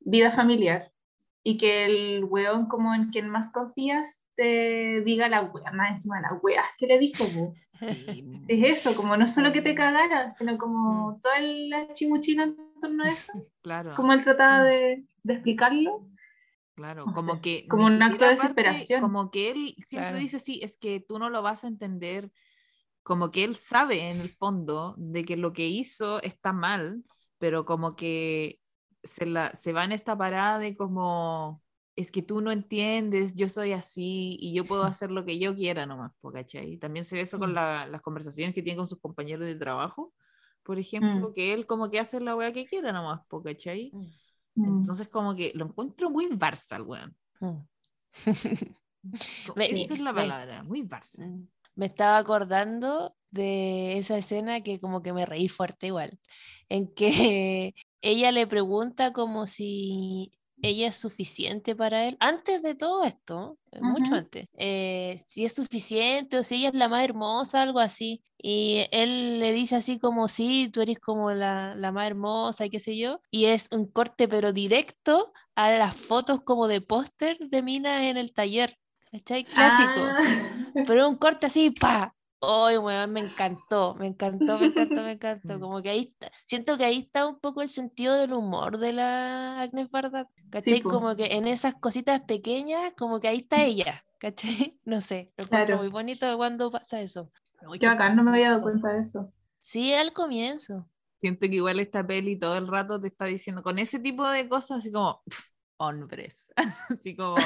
vida 0.00 0.30
familiar 0.30 0.92
y 1.42 1.58
que 1.58 1.84
el 1.84 2.24
weón 2.24 2.66
como 2.66 2.94
en 2.94 3.10
quien 3.10 3.28
más 3.28 3.50
confías 3.50 4.24
te 4.36 5.00
diga 5.00 5.28
la 5.28 5.42
wea, 5.42 5.72
más 5.72 5.90
encima 5.90 6.16
de 6.16 6.22
las 6.22 6.42
weas 6.42 6.66
que 6.78 6.86
le 6.86 6.98
dijo. 6.98 7.24
Es 8.48 8.78
eso, 8.78 8.94
como 8.94 9.16
no 9.16 9.26
solo 9.26 9.52
que 9.52 9.62
te 9.62 9.74
cagara, 9.74 10.30
sino 10.30 10.56
como 10.58 11.10
mm. 11.10 11.20
toda 11.20 11.40
la 11.40 11.92
chimuchina 11.92 12.44
en 12.44 12.56
torno 12.80 13.04
a 13.04 13.08
eso. 13.08 13.32
Claro. 13.62 13.94
Como 13.96 14.12
él 14.12 14.22
trataba 14.22 14.60
mm. 14.60 14.66
de, 14.66 15.04
de 15.24 15.34
explicarlo. 15.34 16.06
Claro, 16.78 17.06
como 17.06 17.40
que... 17.40 17.66
Como 17.66 17.86
un 17.86 18.00
acto 18.00 18.24
de 18.24 18.30
desesperación. 18.30 19.00
Como 19.00 19.32
que 19.32 19.50
él 19.50 19.74
siempre 19.84 20.20
dice, 20.20 20.38
sí, 20.38 20.60
es 20.62 20.76
que 20.76 21.00
tú 21.00 21.18
no 21.18 21.28
lo 21.28 21.42
vas 21.42 21.64
a 21.64 21.66
entender, 21.66 22.30
como 23.02 23.32
que 23.32 23.42
él 23.42 23.56
sabe 23.56 24.10
en 24.10 24.20
el 24.20 24.28
fondo 24.28 24.94
de 24.96 25.24
que 25.24 25.36
lo 25.36 25.52
que 25.52 25.66
hizo 25.66 26.22
está 26.22 26.52
mal, 26.52 27.02
pero 27.38 27.64
como 27.64 27.96
que 27.96 28.60
se, 29.02 29.26
la, 29.26 29.56
se 29.56 29.72
va 29.72 29.82
en 29.82 29.90
esta 29.90 30.16
parada 30.16 30.60
de 30.60 30.76
como, 30.76 31.64
es 31.96 32.12
que 32.12 32.22
tú 32.22 32.40
no 32.40 32.52
entiendes, 32.52 33.34
yo 33.34 33.48
soy 33.48 33.72
así 33.72 34.36
y 34.40 34.54
yo 34.54 34.62
puedo 34.64 34.84
hacer 35.00 35.10
lo 35.10 35.24
que 35.24 35.40
yo 35.40 35.56
quiera 35.56 35.84
nomás, 35.84 36.12
¿cachai? 36.32 36.78
También 36.78 37.04
se 37.04 37.16
ve 37.16 37.22
eso 37.22 37.40
con 37.40 37.50
mm. 37.50 37.54
las 37.54 38.02
conversaciones 38.02 38.54
que 38.54 38.62
tiene 38.62 38.76
con 38.76 38.86
sus 38.86 39.00
compañeros 39.00 39.48
de 39.48 39.56
trabajo, 39.56 40.14
por 40.62 40.78
ejemplo, 40.78 41.30
mm. 41.30 41.32
que 41.32 41.54
él 41.54 41.66
como 41.66 41.90
que 41.90 41.98
hace 41.98 42.20
la 42.20 42.36
weá 42.36 42.52
que 42.52 42.66
quiera 42.66 42.92
nomás, 42.92 43.22
¿cachai? 43.42 43.90
Mm. 43.92 44.06
Entonces 44.66 45.08
como 45.08 45.34
que 45.34 45.52
lo 45.54 45.66
encuentro 45.66 46.10
muy 46.10 46.28
Barça 46.28 46.76
el 46.76 46.82
weón. 46.82 47.16
Esa 49.56 49.94
es 49.94 50.00
la 50.00 50.14
palabra, 50.14 50.62
muy 50.62 50.82
Barça. 50.82 51.46
Me 51.74 51.86
estaba 51.86 52.18
acordando 52.18 53.14
de 53.30 53.98
esa 53.98 54.18
escena 54.18 54.60
que 54.60 54.80
como 54.80 55.02
que 55.02 55.12
me 55.12 55.26
reí 55.26 55.48
fuerte 55.48 55.88
igual, 55.88 56.18
en 56.68 56.92
que 56.92 57.74
ella 58.00 58.32
le 58.32 58.46
pregunta 58.46 59.12
como 59.12 59.46
si 59.46 60.32
ella 60.62 60.88
es 60.88 60.96
suficiente 60.96 61.74
para 61.76 62.06
él. 62.06 62.16
Antes 62.20 62.62
de 62.62 62.74
todo 62.74 63.04
esto, 63.04 63.58
eh, 63.72 63.80
mucho 63.80 64.14
antes, 64.14 64.46
eh, 64.54 65.20
si 65.26 65.44
es 65.44 65.54
suficiente 65.54 66.38
o 66.38 66.42
si 66.42 66.56
ella 66.56 66.68
es 66.68 66.74
la 66.74 66.88
más 66.88 67.04
hermosa, 67.04 67.62
algo 67.62 67.80
así. 67.80 68.22
Y 68.36 68.86
él 68.92 69.40
le 69.40 69.52
dice 69.52 69.76
así 69.76 69.98
como, 69.98 70.28
sí, 70.28 70.70
tú 70.72 70.80
eres 70.80 70.98
como 70.98 71.32
la, 71.32 71.74
la 71.74 71.92
más 71.92 72.06
hermosa 72.06 72.66
y 72.66 72.70
qué 72.70 72.80
sé 72.80 72.96
yo. 72.96 73.20
Y 73.30 73.46
es 73.46 73.68
un 73.72 73.86
corte 73.86 74.28
pero 74.28 74.52
directo 74.52 75.32
a 75.54 75.70
las 75.70 75.94
fotos 75.94 76.40
como 76.42 76.68
de 76.68 76.80
póster 76.80 77.38
de 77.38 77.62
Mina 77.62 78.08
en 78.08 78.16
el 78.16 78.32
taller. 78.32 78.76
¿Cachai? 79.10 79.44
Clásico. 79.44 80.00
Ah. 80.00 80.18
Pero 80.86 81.08
un 81.08 81.16
corte 81.16 81.46
así, 81.46 81.70
pa, 81.70 82.14
Ay, 82.40 82.78
weón, 82.78 83.12
me 83.12 83.20
encantó, 83.20 83.94
me 83.96 84.06
encantó, 84.06 84.58
me 84.60 84.66
encantó, 84.66 85.02
me 85.02 85.12
encantó. 85.12 85.58
Como 85.58 85.82
que 85.82 85.90
ahí 85.90 86.00
está, 86.12 86.30
siento 86.44 86.78
que 86.78 86.84
ahí 86.84 86.98
está 86.98 87.26
un 87.26 87.40
poco 87.40 87.62
el 87.62 87.68
sentido 87.68 88.14
del 88.16 88.32
humor 88.32 88.78
de 88.78 88.92
la 88.92 89.60
Agnes 89.62 89.90
Varda, 89.90 90.28
¿cachai? 90.50 90.86
como 90.86 91.16
que 91.16 91.26
en 91.36 91.46
esas 91.48 91.74
cositas 91.74 92.20
pequeñas, 92.22 92.92
como 92.96 93.18
que 93.20 93.28
ahí 93.28 93.38
está 93.38 93.64
ella, 93.64 94.04
¿cachai? 94.18 94.78
No 94.84 95.00
sé, 95.00 95.32
lo 95.36 95.44
encuentro 95.44 95.76
Claro. 95.76 95.78
muy 95.78 95.88
bonito 95.88 96.36
cuando 96.36 96.70
pasa 96.70 97.00
eso. 97.00 97.30
Bacán, 97.80 97.80
chistoso, 97.98 98.16
no 98.16 98.22
me 98.24 98.30
había 98.32 98.50
dado 98.50 98.62
cuenta 98.62 98.92
de 98.92 99.00
eso. 99.00 99.32
Sí, 99.60 99.94
al 99.94 100.12
comienzo. 100.12 100.88
Siento 101.20 101.40
que 101.48 101.56
igual 101.56 101.80
esta 101.80 102.06
peli 102.06 102.38
todo 102.38 102.56
el 102.56 102.68
rato 102.68 103.00
te 103.00 103.08
está 103.08 103.24
diciendo, 103.26 103.62
con 103.62 103.78
ese 103.78 103.98
tipo 103.98 104.28
de 104.28 104.48
cosas, 104.48 104.78
así 104.78 104.92
como, 104.92 105.22
hombres. 105.78 106.52
así 106.90 107.16
como, 107.16 107.38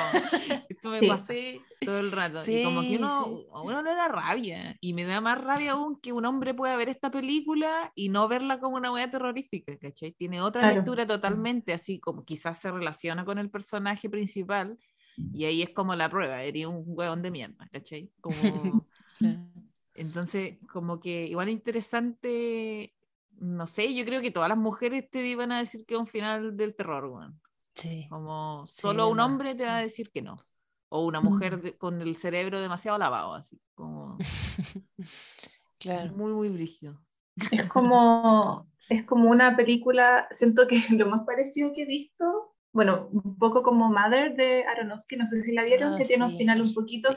eso 0.68 0.90
me 0.90 1.00
Sí. 1.00 1.08
pasa 1.08 1.32
Sí, 1.34 1.66
todo 1.84 2.00
el 2.00 2.12
rato. 2.12 2.38
y 2.50 2.60
como 2.62 2.86
que 2.86 2.96
Sí, 2.96 2.98
uno, 2.98 3.08
sí. 3.08 3.46
a 3.54 3.62
uno 3.62 3.82
le 3.82 3.94
da 3.94 4.08
rabia. 4.08 4.76
Y 4.80 4.94
me 4.94 5.04
da 5.04 5.20
más 5.20 5.40
rabia 5.40 5.72
aún 5.72 6.00
que 6.00 6.12
un 6.12 6.24
hombre 6.26 6.54
pueda 6.54 6.76
ver 6.76 6.88
esta 6.88 7.10
película 7.10 7.92
y 7.94 8.08
no 8.08 8.28
verla 8.28 8.58
como 8.60 8.76
una 8.76 8.92
wea 8.92 9.10
terrorífica, 9.10 9.76
¿cachai? 9.78 10.12
Tiene 10.12 10.40
otra 10.40 10.62
Claro. 10.62 10.80
lectura 10.80 11.06
totalmente, 11.06 11.72
así 11.72 12.00
como 12.00 12.24
quizás 12.24 12.58
se 12.60 12.70
relaciona 12.72 13.24
con 13.24 13.38
el 13.38 13.50
personaje 13.50 14.08
principal. 14.10 14.78
Y 15.32 15.44
ahí 15.46 15.62
es 15.62 15.70
como 15.70 15.94
la 15.94 16.08
prueba, 16.10 16.42
eres 16.42 16.66
un 16.66 16.84
hueón 16.86 17.22
de 17.22 17.30
mierda, 17.30 17.68
¿cachai? 17.70 18.10
Como, 18.20 18.86
entonces, 19.94 20.58
como 20.72 21.00
que 21.00 21.26
igual 21.26 21.48
interesante, 21.48 22.94
no 23.38 23.66
sé, 23.66 23.94
yo 23.94 24.04
creo 24.04 24.20
que 24.20 24.30
todas 24.30 24.48
las 24.48 24.58
mujeres 24.58 25.08
te 25.10 25.26
iban 25.26 25.52
a 25.52 25.58
decir 25.58 25.84
que 25.86 25.94
es 25.94 26.00
un 26.00 26.06
final 26.06 26.56
del 26.56 26.74
terror, 26.74 27.06
weón. 27.06 27.40
Sí. 27.74 28.08
Como 28.08 28.66
Sí, 28.76 28.96
solo 28.96 29.08
de 29.08 29.10
un 29.10 29.20
hombre 29.20 29.54
te 29.54 29.64
va 29.64 29.78
a 29.78 29.82
decir 29.82 30.10
que 30.10 30.22
no. 30.22 30.36
O 30.88 31.06
una 31.06 31.20
Mm. 31.22 31.22
mujer 31.22 31.60
de- 31.62 31.76
con 31.78 32.00
el 32.02 32.16
cerebro 32.16 32.60
demasiado 32.60 32.98
lavado, 32.98 33.34
así, 33.34 33.60
como 33.74 34.18
Claro. 35.78 36.14
muy, 36.14 36.32
muy 36.32 36.48
brígido. 36.50 37.00
Es 37.50 37.66
como, 37.68 38.66
es 38.88 39.04
como 39.04 39.30
una 39.30 39.56
película, 39.56 40.26
siento 40.32 40.66
que 40.66 40.76
lo 40.90 41.06
más 41.06 41.22
parecido 41.26 41.72
que 41.72 41.82
he 41.82 41.86
visto, 41.86 42.54
bueno, 42.72 43.08
un 43.12 43.36
poco 43.38 43.62
como 43.62 43.88
Mother 43.90 44.34
de 44.36 44.64
Aronofsky, 44.64 45.16
no 45.16 45.26
sé 45.26 45.42
si 45.42 45.52
la 45.52 45.64
vieron, 45.64 45.94
Ah, 45.94 45.96
que 45.96 46.06
tiene 46.06 46.24
un 46.24 46.34
sí, 46.34 46.36
final 46.36 46.62
un 46.62 46.72
poquito 46.74 47.10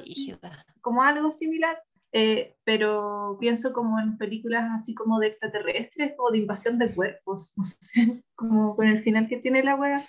como 0.82 1.04
algo 1.04 1.32
similar, 1.32 1.82
eh, 2.12 2.58
pero 2.64 3.38
pienso 3.40 3.74
como 3.74 4.00
en 4.00 4.18
películas 4.18 4.70
así 4.74 4.94
como 4.96 5.20
de 5.20 5.28
extraterrestres 5.28 6.14
o 6.18 6.32
de 6.32 6.40
invasión 6.40 6.78
de 6.80 6.94
cuerpos, 6.94 7.54
no 7.58 7.64
sé, 7.64 8.24
como 8.36 8.76
con 8.76 8.88
el 8.88 9.04
final 9.04 9.28
que 9.28 9.38
tiene 9.38 9.64
la 9.64 9.76
wea, 9.76 10.08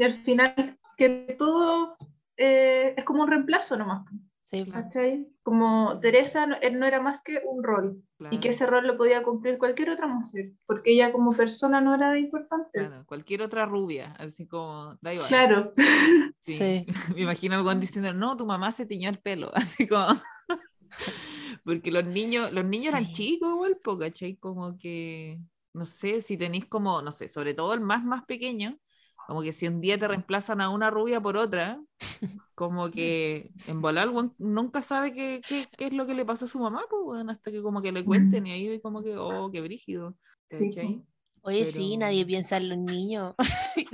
y 0.00 0.04
al 0.04 0.14
final 0.14 0.54
que 0.96 1.36
todo 1.38 1.94
eh, 2.38 2.94
es 2.96 3.04
como 3.04 3.22
un 3.22 3.28
reemplazo 3.28 3.76
nomás, 3.76 4.06
Sí. 4.50 4.64
¿cachai? 4.64 5.28
Como 5.44 6.00
Teresa 6.00 6.44
no, 6.46 6.56
él 6.60 6.80
no 6.80 6.86
era 6.86 7.00
más 7.00 7.22
que 7.22 7.40
un 7.46 7.62
rol, 7.62 8.02
y 8.32 8.38
que 8.40 8.48
Claro, 8.48 8.48
ese 8.48 8.66
rol 8.66 8.86
lo 8.86 8.96
podía 8.96 9.22
cumplir 9.22 9.58
cualquier 9.58 9.90
otra 9.90 10.08
mujer, 10.08 10.52
porque 10.66 10.92
ella 10.92 11.12
como 11.12 11.32
persona 11.32 11.80
no 11.80 11.94
era 11.94 12.18
importante. 12.18 12.78
claro, 12.80 13.04
cualquier 13.06 13.42
otra 13.42 13.66
rubia, 13.66 14.12
así 14.18 14.48
como, 14.48 14.96
da 15.02 15.12
igual. 15.12 15.28
Claro. 15.28 15.72
Sí. 16.40 16.54
Sí. 16.56 16.86
Me 17.14 17.20
imagino 17.20 17.54
algo 17.56 17.72
diciendo, 17.74 18.12
no, 18.14 18.36
tu 18.36 18.46
mamá 18.46 18.72
se 18.72 18.86
tiñó 18.86 19.10
el 19.10 19.20
pelo, 19.20 19.52
así 19.54 19.86
como... 19.86 20.18
Porque 21.62 21.90
los 21.92 22.06
niños, 22.06 22.50
los 22.52 22.64
niños 22.64 22.88
eran 22.88 23.12
chicos 23.12 23.50
igual, 23.50 23.78
¿cachai? 24.00 24.36
Como 24.36 24.78
que, 24.78 25.38
no 25.74 25.84
sé, 25.84 26.22
si 26.22 26.38
tenéis 26.38 26.64
como, 26.66 27.02
no 27.02 27.12
sé, 27.12 27.28
sobre 27.28 27.52
todo 27.54 27.74
el 27.74 27.80
más, 27.80 28.02
más 28.02 28.24
pequeño, 28.24 28.78
como 29.30 29.42
que 29.42 29.52
si 29.52 29.68
un 29.68 29.80
día 29.80 29.96
te 29.96 30.08
reemplazan 30.08 30.60
a 30.60 30.70
una 30.70 30.90
rubia 30.90 31.20
por 31.20 31.36
otra, 31.36 31.80
como 32.56 32.90
que 32.90 33.52
en 33.68 33.80
volar 33.80 34.08
nunca 34.38 34.82
sabe 34.82 35.12
qué, 35.12 35.40
qué, 35.48 35.66
qué 35.78 35.86
es 35.86 35.92
lo 35.92 36.04
que 36.04 36.14
le 36.14 36.24
pasó 36.24 36.46
a 36.46 36.48
su 36.48 36.58
mamá, 36.58 36.82
pues, 36.90 37.24
hasta 37.28 37.52
que 37.52 37.62
como 37.62 37.80
que 37.80 37.92
le 37.92 38.04
cuenten 38.04 38.48
y 38.48 38.50
ahí 38.50 38.80
como 38.80 39.04
que, 39.04 39.16
oh, 39.16 39.48
qué 39.52 39.60
brígido. 39.60 40.16
Oye, 41.42 41.64
sí, 41.64 41.96
nadie 41.96 42.26
piensa 42.26 42.56
en 42.56 42.70
los 42.70 42.78
niños. 42.78 43.36
¿Qué 43.76 43.86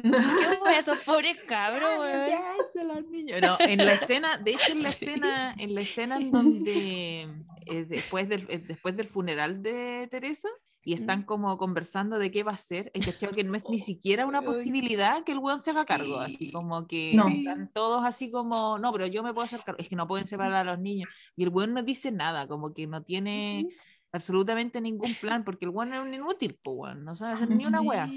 wea, 0.64 0.78
esos 0.78 0.96
pobres 1.00 1.36
cabros, 1.46 1.86
Ay, 1.86 1.98
weón? 2.00 2.26
piensa 2.28 2.80
en 2.80 2.88
los 2.88 3.10
niños. 3.10 3.40
No, 3.42 3.58
en 3.60 3.84
la 3.84 3.92
escena, 3.92 4.38
de 4.38 4.52
hecho 4.52 4.72
en 4.72 4.82
la 4.82 4.88
Sí. 4.88 5.04
escena, 5.04 5.54
en 5.58 5.74
la 5.74 5.80
escena 5.82 6.16
en 6.16 6.32
donde 6.32 7.28
eh, 7.66 7.84
después, 7.84 8.26
del, 8.30 8.46
eh, 8.48 8.64
después 8.66 8.96
del 8.96 9.08
funeral 9.08 9.62
de 9.62 10.08
Teresa 10.10 10.48
y 10.86 10.94
están 10.94 11.24
como 11.24 11.58
conversando 11.58 12.16
de 12.18 12.30
qué 12.30 12.44
va 12.44 12.52
a 12.52 12.56
ser, 12.56 12.92
el 12.94 13.04
cachado 13.04 13.34
que 13.34 13.42
no 13.42 13.56
es 13.56 13.68
ni 13.68 13.78
siquiera 13.80 14.24
una 14.24 14.42
posibilidad 14.42 15.24
que 15.24 15.32
el 15.32 15.38
weón 15.40 15.60
se 15.60 15.72
haga 15.72 15.84
cargo, 15.84 16.20
así 16.20 16.36
sí. 16.36 16.52
como 16.52 16.86
que 16.86 17.16
No. 17.16 17.26
están 17.28 17.72
todos 17.72 18.04
así 18.04 18.30
como, 18.30 18.78
no, 18.78 18.92
pero 18.92 19.06
yo 19.08 19.24
me 19.24 19.34
puedo 19.34 19.44
hacer 19.46 19.64
cargo, 19.64 19.80
es 19.80 19.88
que 19.88 19.96
no 19.96 20.06
pueden 20.06 20.26
separar 20.28 20.54
a 20.54 20.64
los 20.72 20.78
niños 20.78 21.08
y 21.34 21.42
el 21.42 21.48
weón 21.50 21.74
no 21.74 21.82
dice 21.82 22.12
nada, 22.12 22.46
como 22.46 22.72
que 22.72 22.86
no 22.86 23.02
tiene 23.02 23.66
absolutamente 24.12 24.80
ningún 24.80 25.16
plan, 25.16 25.44
porque 25.44 25.64
el 25.64 25.72
weón 25.72 25.92
es 25.92 26.00
un 26.00 26.14
inútil, 26.14 26.58
po, 26.62 26.72
weón, 26.72 27.04
no 27.04 27.16
sabe 27.16 27.32
hacer 27.34 27.50
ni 27.50 27.66
una 27.66 27.82
wea. 27.82 28.16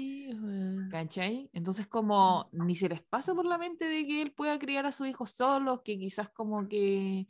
¿Cachai? 0.88 1.50
Entonces 1.52 1.86
como 1.86 2.48
ni 2.52 2.74
se 2.74 2.88
les 2.88 3.02
pasa 3.02 3.34
por 3.34 3.46
la 3.46 3.58
mente 3.58 3.84
de 3.86 4.06
que 4.06 4.22
él 4.22 4.32
pueda 4.32 4.58
criar 4.58 4.86
a 4.86 4.92
su 4.92 5.04
hijo 5.06 5.24
solo, 5.26 5.82
que 5.84 5.98
quizás 5.98 6.30
como 6.30 6.68
que 6.68 7.26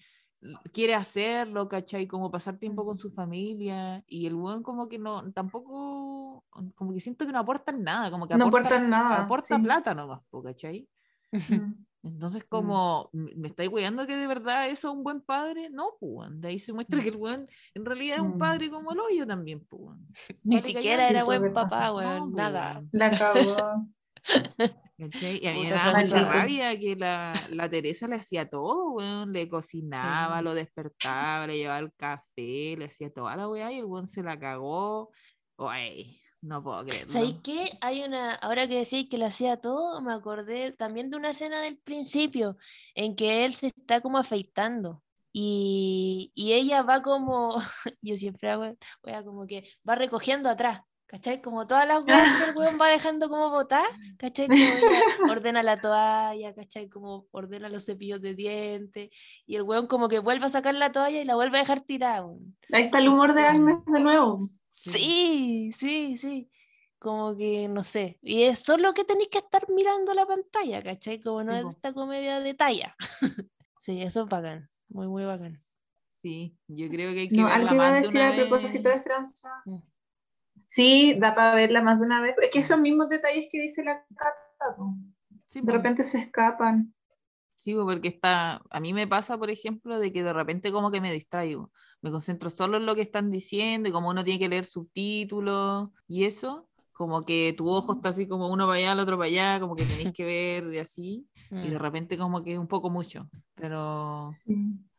quiere 0.73 0.95
hacerlo, 0.95 1.69
¿cachai? 1.69 2.07
Como 2.07 2.31
pasar 2.31 2.57
tiempo 2.57 2.85
con 2.85 2.97
su 2.97 3.11
familia 3.11 4.03
y 4.07 4.27
el 4.27 4.35
buen 4.35 4.63
como 4.63 4.89
que 4.89 4.99
no, 4.99 5.31
tampoco, 5.33 6.45
como 6.75 6.93
que 6.95 7.01
siento 7.01 7.27
que 7.27 7.33
no 7.33 7.39
aportan 7.41 7.83
nada, 7.83 8.11
como 8.11 8.27
que 8.27 8.35
No 8.37 8.47
aporta, 8.47 8.69
aportan 8.69 8.91
nada. 8.91 9.23
aporta 9.25 9.57
sí. 9.57 9.63
plata 9.63 9.95
nomás, 9.95 10.21
¿cachai? 10.45 10.89
Mm. 11.33 11.39
Entonces 12.03 12.45
como, 12.49 13.11
"¿Me- 13.13 13.35
¿me 13.37 13.49
estáis 13.49 13.69
cuidando 13.69 14.07
que 14.07 14.17
de 14.17 14.27
verdad 14.27 14.69
eso 14.69 14.89
es 14.89 14.95
un 14.97 15.03
buen 15.05 15.21
padre? 15.21 15.69
No, 15.69 15.97
pues, 16.01 16.11
weón. 16.15 16.41
de 16.41 16.49
ahí 16.49 16.59
se 16.59 16.73
muestra 16.73 16.99
que 17.01 17.11
el 17.11 17.19
buen 17.19 17.47
en 17.75 17.85
realidad 17.85 18.17
es 18.17 18.23
un 18.23 18.37
Mm. 18.37 18.39
padre 18.39 18.71
como 18.71 18.93
el 18.93 19.01
hoyo 19.01 19.27
también, 19.27 19.61
pues. 19.69 19.83
weón. 19.83 20.07
Ni 20.43 20.57
siquiera 20.59 21.07
era 21.11 21.25
buen 21.25 21.53
papá, 21.53 21.93
weón. 21.93 22.33
Nada. 22.35 22.77
weón. 22.77 22.89
La 22.93 23.11
cagó. 23.11 23.87
¿Cachai? 24.99 25.41
Y 25.43 25.47
a 25.47 25.53
mí 25.55 25.63
me 25.65 25.71
daba 25.71 25.99
mucha 25.99 26.23
rabia 26.29 26.79
que 26.79 26.95
la, 26.97 27.35
la 27.51 27.71
Teresa 27.71 28.07
le 28.07 28.17
hacía 28.17 28.49
todo, 28.49 28.93
weón. 28.93 29.33
Le 29.33 29.49
cocinaba, 29.49 30.39
Sí. 30.39 30.45
lo 30.45 30.55
despertaba, 30.55 31.47
le 31.47 31.57
llevaba 31.57 31.79
el 31.79 31.93
café, 31.95 32.77
le 32.77 32.85
hacía 32.87 33.13
toda 33.13 33.37
la 33.37 33.49
weá 33.49 33.73
y 33.73 33.79
el 33.79 33.85
weón 33.87 34.07
se 34.09 34.23
la 34.23 34.39
cagó. 34.39 35.11
Ay, 35.59 36.21
no 36.43 36.63
puedo 36.63 36.85
creerlo. 36.85 37.11
¿Sabéis 37.13 37.37
qué? 37.43 37.71
Hay 37.81 38.03
una, 38.03 38.35
ahora 38.35 38.67
que 38.69 38.77
decís 38.77 39.09
que 39.11 39.19
le 39.19 39.27
hacía 39.27 39.57
todo, 39.59 40.01
me 40.03 40.13
acordé 40.13 40.73
también 40.73 41.11
de 41.11 41.17
una 41.17 41.31
escena 41.31 41.61
del 41.61 41.79
principio 41.79 42.57
en 42.95 43.17
que 43.17 43.45
él 43.45 43.55
se 43.55 43.69
está 43.69 44.01
como 44.01 44.19
afeitando 44.19 45.03
y, 45.33 46.33
y 46.35 46.53
ella 46.55 46.83
va 46.83 47.03
como, 47.03 47.57
yo 48.03 48.17
siempre 48.17 48.51
hago, 48.51 48.65
wea, 49.05 49.25
como 49.25 49.47
que 49.47 49.69
va 49.89 49.95
recogiendo 49.95 50.49
atrás, 50.49 50.83
¿cachai? 51.11 51.43
Como 51.43 51.67
todas 51.67 51.89
las 51.89 52.05
weas 52.05 52.39
que 52.39 52.51
el 52.51 52.57
weón 52.57 52.79
va 52.81 52.87
dejando 52.89 53.29
como 53.29 53.51
botar, 53.51 53.85
¿cachai? 54.17 54.47
Como 54.47 54.61
ella 54.61 54.89
ordena 55.31 55.63
la 55.63 55.81
toalla, 55.81 56.55
¿cachai? 56.55 56.89
Como 56.89 57.27
ordena 57.33 57.69
los 57.69 57.85
cepillos 57.85 58.21
de 58.23 58.35
dientes 58.35 59.11
y 59.45 59.57
el 59.57 59.63
weón 59.63 59.87
como 59.89 60.09
que 60.09 60.21
vuelve 60.21 60.47
a 60.47 60.49
sacar 60.49 60.75
la 60.75 60.93
toalla 60.93 61.21
y 61.21 61.25
la 61.25 61.35
vuelve 61.35 61.59
a 61.59 61.61
dejar 61.63 61.81
tirada. 61.81 62.25
weón. 62.27 62.57
Ahí 62.73 62.85
está 62.85 62.99
el 62.99 63.09
humor 63.09 63.35
de 63.35 63.43
Agnes 63.43 63.77
de 63.87 64.01
nuevo. 64.01 64.39
Sí, 64.71 65.71
sí, 65.73 66.17
sí. 66.17 66.51
Como 66.99 67.37
que 67.37 67.67
no 67.69 67.83
sé. 67.83 68.19
Y 68.23 68.43
es 68.45 68.61
solo 68.61 68.93
que 68.95 69.05
tenéis 69.05 69.29
que 69.29 69.39
estar 69.39 69.69
mirando 69.71 70.13
la 70.15 70.27
pantalla, 70.27 70.83
¿cachai? 70.83 71.21
Como 71.21 71.43
no 71.43 71.53
Sí, 71.53 71.59
es 71.59 71.65
po. 71.65 71.71
esta 71.71 71.93
comedia 71.95 72.41
de 72.41 72.55
talla. 72.55 72.95
sí, 73.79 74.03
eso 74.03 74.23
es 74.25 74.29
bacán. 74.29 74.69
Muy, 74.89 75.09
muy 75.09 75.25
bacán. 75.25 75.63
Sí, 76.17 76.55
yo 76.69 76.89
creo 76.91 77.13
que 77.15 77.21
hay 77.21 77.29
que 77.29 77.37
No, 77.37 77.47
verla 77.47 77.71
algo 77.71 77.75
iba 77.75 77.89
a 77.89 77.91
más 77.93 78.03
de 78.03 78.07
decir 78.09 78.21
una 78.21 78.29
a 78.45 78.49
propósito 78.49 78.89
vez. 78.91 78.99
de 78.99 79.03
Francia. 79.03 79.51
Mm. 79.65 79.77
Sí, 80.75 81.17
da 81.21 81.35
para 81.35 81.55
verla 81.55 81.83
más 81.83 81.99
de 82.01 82.07
una 82.07 82.21
vez. 82.23 82.35
Es 82.41 82.51
que 82.51 82.61
esos 82.61 82.81
mismos 82.81 83.09
detalles 83.11 83.49
que 83.51 83.61
dice 83.61 83.85
la 83.85 84.05
Cata, 84.15 84.77
Sí, 85.49 85.61
de 85.63 85.73
repente 85.73 86.03
se 86.05 86.19
escapan. 86.19 86.95
Sí, 87.55 87.75
po, 87.75 87.85
porque 87.85 88.09
está, 88.09 88.63
a 88.71 88.81
mí 88.81 88.95
me 88.95 89.07
pasa, 89.07 89.37
por 89.39 89.51
ejemplo, 89.51 89.99
de 89.99 90.11
que 90.13 90.23
de 90.25 90.33
repente 90.33 90.73
como 90.73 90.91
que 90.91 91.01
me 91.03 91.13
distraigo, 91.13 91.71
me 92.01 92.11
concentro 92.11 92.49
solo 92.49 92.79
en 92.79 92.87
lo 92.87 92.95
que 92.95 93.03
están 93.03 93.31
diciendo 93.31 93.89
y 93.89 93.93
como 93.93 94.09
uno 94.09 94.25
tiene 94.25 94.39
que 94.41 94.49
leer 94.49 94.65
subtítulos 94.65 95.91
y 96.09 96.25
eso, 96.25 96.69
como 96.93 97.23
que 97.27 97.55
tu 97.57 97.69
ojo 97.69 97.93
está 97.93 98.11
así 98.11 98.27
como 98.27 98.49
uno 98.51 98.67
para 98.67 98.79
allá, 98.79 98.93
el 98.93 99.01
otro 99.01 99.19
para 99.19 99.27
allá, 99.29 99.61
como 99.61 99.77
que 99.77 99.85
tenéis 99.87 100.11
que 100.13 100.25
ver 100.25 100.73
y 100.73 100.79
así, 100.79 101.29
y 101.61 101.69
de 101.71 101.79
Mm. 101.79 101.83
repente 101.83 102.17
como 102.17 102.43
que 102.43 102.55
es 102.55 102.59
un 102.59 102.69
poco 102.69 102.89
mucho, 102.89 103.29
pero 103.55 104.39
Sí. 104.45 104.90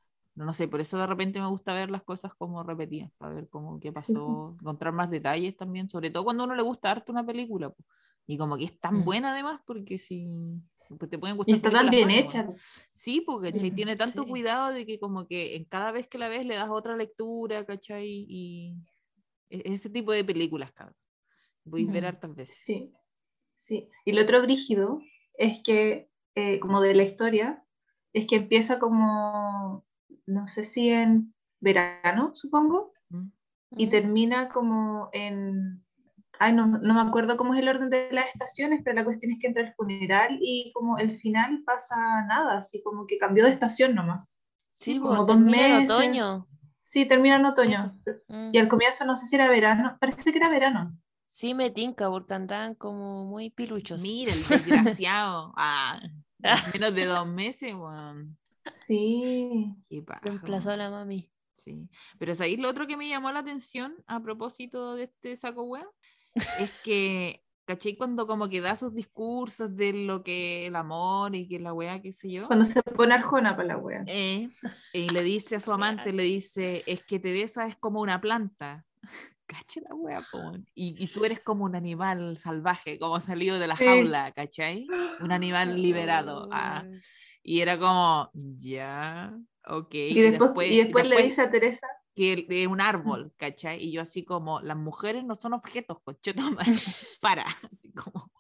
No, 0.46 0.54
sé, 0.54 0.68
por 0.68 0.82
eso 0.82 0.98
de 0.98 1.08
repente 1.08 1.40
me 1.42 1.48
gusta 1.48 1.74
ver 1.74 1.90
las 1.92 2.04
cosas 2.04 2.34
como 2.36 2.64
repetidas, 2.64 3.12
para 3.18 3.36
ver 3.36 3.50
cómo 3.50 3.80
qué 3.80 3.92
pasó, 3.94 4.58
encontrar 4.62 4.94
más 4.94 5.10
detalles 5.10 5.56
también, 5.58 5.90
sobre 5.90 6.10
todo 6.12 6.24
cuando 6.24 6.44
a 6.44 6.46
uno 6.48 6.56
le 6.56 6.64
gusta 6.64 6.92
harto 6.92 7.12
una 7.12 7.26
película, 7.26 7.70
po, 7.70 7.84
Y 8.28 8.38
como 8.38 8.58
que 8.58 8.66
es 8.66 8.80
tan 8.80 8.96
Mm. 8.98 9.04
buena 9.04 9.34
además, 9.34 9.62
porque 9.66 9.98
si 9.98 10.62
pues 11.00 11.10
te 11.10 11.18
pueden 11.18 11.38
Y 11.38 11.38
gustar. 11.38 11.58
está 11.58 11.72
tan 11.72 11.90
películas 11.90 11.92
bien 11.92 12.12
buenas, 12.12 12.24
hecha. 12.26 12.48
Sí, 12.92 13.22
porque 13.22 13.52
tiene 13.54 13.96
tanto 13.96 14.24
sí. 14.24 14.30
cuidado 14.30 14.74
de 14.74 14.86
que 14.86 15.00
como 15.00 15.28
que 15.28 15.56
en 15.56 15.66
cada 15.66 15.92
vez 15.92 16.08
que 16.08 16.18
la 16.18 16.28
ves 16.30 16.46
le 16.46 16.56
das 16.56 16.70
otra 16.70 16.96
lectura, 16.98 17.66
¿cachai? 17.66 18.26
Y 18.28 18.76
e- 19.50 19.64
ese 19.74 19.90
tipo 19.90 20.12
de 20.12 20.24
películas, 20.24 20.72
cabrón. 20.74 20.96
Voy 21.66 21.88
a 21.88 21.92
ver 21.92 22.04
Ujú. 22.04 22.08
hartas 22.08 22.36
veces. 22.36 22.62
Sí, 22.66 22.94
sí. 23.56 23.90
Y 24.06 24.14
lo 24.14 24.24
otro 24.24 24.42
brígido 24.42 25.02
es 25.36 25.62
que, 25.64 26.10
eh, 26.36 26.60
como 26.60 26.82
de 26.82 26.96
la 26.96 27.04
historia, 27.04 27.66
es 28.14 28.28
que 28.28 28.38
empieza 28.38 28.80
como, 28.80 29.86
no 30.26 30.48
sé 30.48 30.64
si 30.64 30.90
en 30.90 31.34
verano, 31.60 32.32
supongo, 32.34 32.94
¿Mm? 33.10 33.28
y 33.78 33.88
termina 33.88 34.50
como 34.50 35.10
en... 35.14 35.84
Ay, 36.40 36.54
no, 36.54 36.66
no 36.66 36.94
me 36.96 37.02
acuerdo 37.02 37.38
cómo 37.38 37.54
es 37.54 37.60
el 37.60 37.70
orden 37.70 37.90
de 37.92 38.10
las 38.12 38.26
estaciones, 38.28 38.82
pero 38.84 38.96
la 38.96 39.04
cuestión 39.04 39.32
es 39.32 39.38
que 39.40 39.48
entre 39.48 39.64
el 39.64 39.74
funeral 39.76 40.40
y 40.42 40.72
como 40.74 40.98
el 40.98 41.20
final 41.20 41.62
pasa 41.66 42.26
nada, 42.26 42.58
así 42.58 42.82
como 42.82 43.06
que 43.06 43.20
cambió 43.20 43.46
de 43.46 43.52
estación 43.52 43.94
nomás. 43.94 44.28
Sí, 44.74 45.00
como 45.00 45.18
dos 45.18 45.28
termina 45.28 45.68
en 45.68 45.80
meses. 45.82 45.92
otoño. 45.92 46.48
Sí, 46.82 47.06
termina 47.06 47.36
en 47.36 47.46
otoño. 47.46 47.96
Mm. 48.28 48.50
Y 48.54 48.58
al 48.58 48.68
comienzo 48.68 49.06
no 49.06 49.16
sé 49.16 49.28
si 49.28 49.36
era 49.36 49.50
verano, 49.50 49.98
parece 50.00 50.32
que 50.32 50.40
era 50.40 50.50
verano. 50.50 50.98
Sí, 51.28 51.54
me 51.54 51.70
tinca 51.70 52.10
porque 52.10 52.34
andaban 52.34 52.76
como 52.76 53.24
muy 53.26 53.52
piluchos. 53.52 54.02
Mira, 54.02 54.34
el 54.34 54.40
desgraciado. 54.50 55.54
Ah, 55.56 56.00
en 56.42 56.72
menos 56.74 56.96
de 56.96 57.06
dos 57.06 57.28
meses, 57.28 57.74
weón. 57.74 58.38
Sí. 58.72 59.74
Qué 59.90 60.04
Reemplazó 60.22 60.72
a 60.72 60.78
la 60.78 60.90
mami. 60.90 61.32
Sí. 61.54 61.88
Pero 62.18 62.34
¿sabéis 62.36 62.60
lo 62.60 62.70
otro 62.70 62.88
que 62.88 62.98
me 62.98 63.08
llamó 63.08 63.32
la 63.32 63.40
atención 63.40 63.96
a 64.08 64.20
propósito 64.22 64.96
de 64.96 65.04
este 65.04 65.36
saco 65.36 65.64
wea? 65.64 65.88
Es 66.60 66.72
que, 66.84 67.44
¿cachai? 67.66 67.96
Cuando 67.96 68.26
como 68.26 68.50
que 68.50 68.62
da 68.62 68.76
sus 68.76 68.94
discursos 68.96 69.76
de 69.76 69.94
lo 69.94 70.24
que 70.24 70.68
el 70.68 70.76
amor 70.76 71.36
y 71.36 71.48
que 71.48 71.60
la 71.60 71.74
wea, 71.74 72.02
qué 72.02 72.12
sé 72.14 72.32
yo. 72.32 72.48
Cuando 72.48 72.66
se 72.66 72.82
pone 72.82 73.14
arjona 73.14 73.56
para 73.56 73.68
la 73.70 73.78
wea. 73.78 74.04
eh, 74.08 74.50
y 74.94 75.10
le 75.10 75.24
dice 75.24 75.56
a 75.56 75.60
su 75.60 75.72
amante, 75.72 76.12
le 76.14 76.24
dice, 76.24 76.84
es 76.88 77.04
que 77.06 77.20
Teresa 77.20 77.66
es 77.68 77.76
como 77.78 78.02
una 78.02 78.20
planta. 78.22 78.86
Cacha 79.46 79.82
la 79.82 79.94
wea, 79.94 80.26
y, 80.74 80.96
y 80.98 81.08
tú 81.08 81.26
eres 81.26 81.42
como 81.42 81.66
un 81.66 81.76
animal 81.76 82.38
salvaje, 82.38 82.98
como 82.98 83.20
salido 83.20 83.60
de 83.60 83.68
la 83.68 83.76
Sí. 83.76 83.84
jaula, 83.84 84.32
¿cachai? 84.32 84.88
Un 85.20 85.34
animal 85.34 85.82
liberado. 85.82 86.48
ah. 86.54 86.86
Y 87.44 87.62
era 87.62 87.78
como, 87.78 88.30
ya, 88.34 89.38
ok. 89.66 89.94
Y 89.94 90.22
después, 90.22 90.72
y 90.72 90.78
después, 90.84 91.08
le 91.08 91.24
dice 91.24 91.42
a 91.42 91.52
Teresa, 91.52 91.88
que 92.16 92.46
es 92.50 92.68
un 92.68 92.82
árbol, 92.82 93.34
¿cachai? 93.38 93.84
Y 93.84 93.92
yo 93.92 94.02
así 94.02 94.24
como, 94.24 94.60
las 94.62 94.78
mujeres 94.78 95.24
no 95.24 95.36
son 95.36 95.54
objetos, 95.54 95.98
conchetumare, 96.04 96.72
para, 97.22 97.44
así 97.72 97.92
como, 97.94 98.32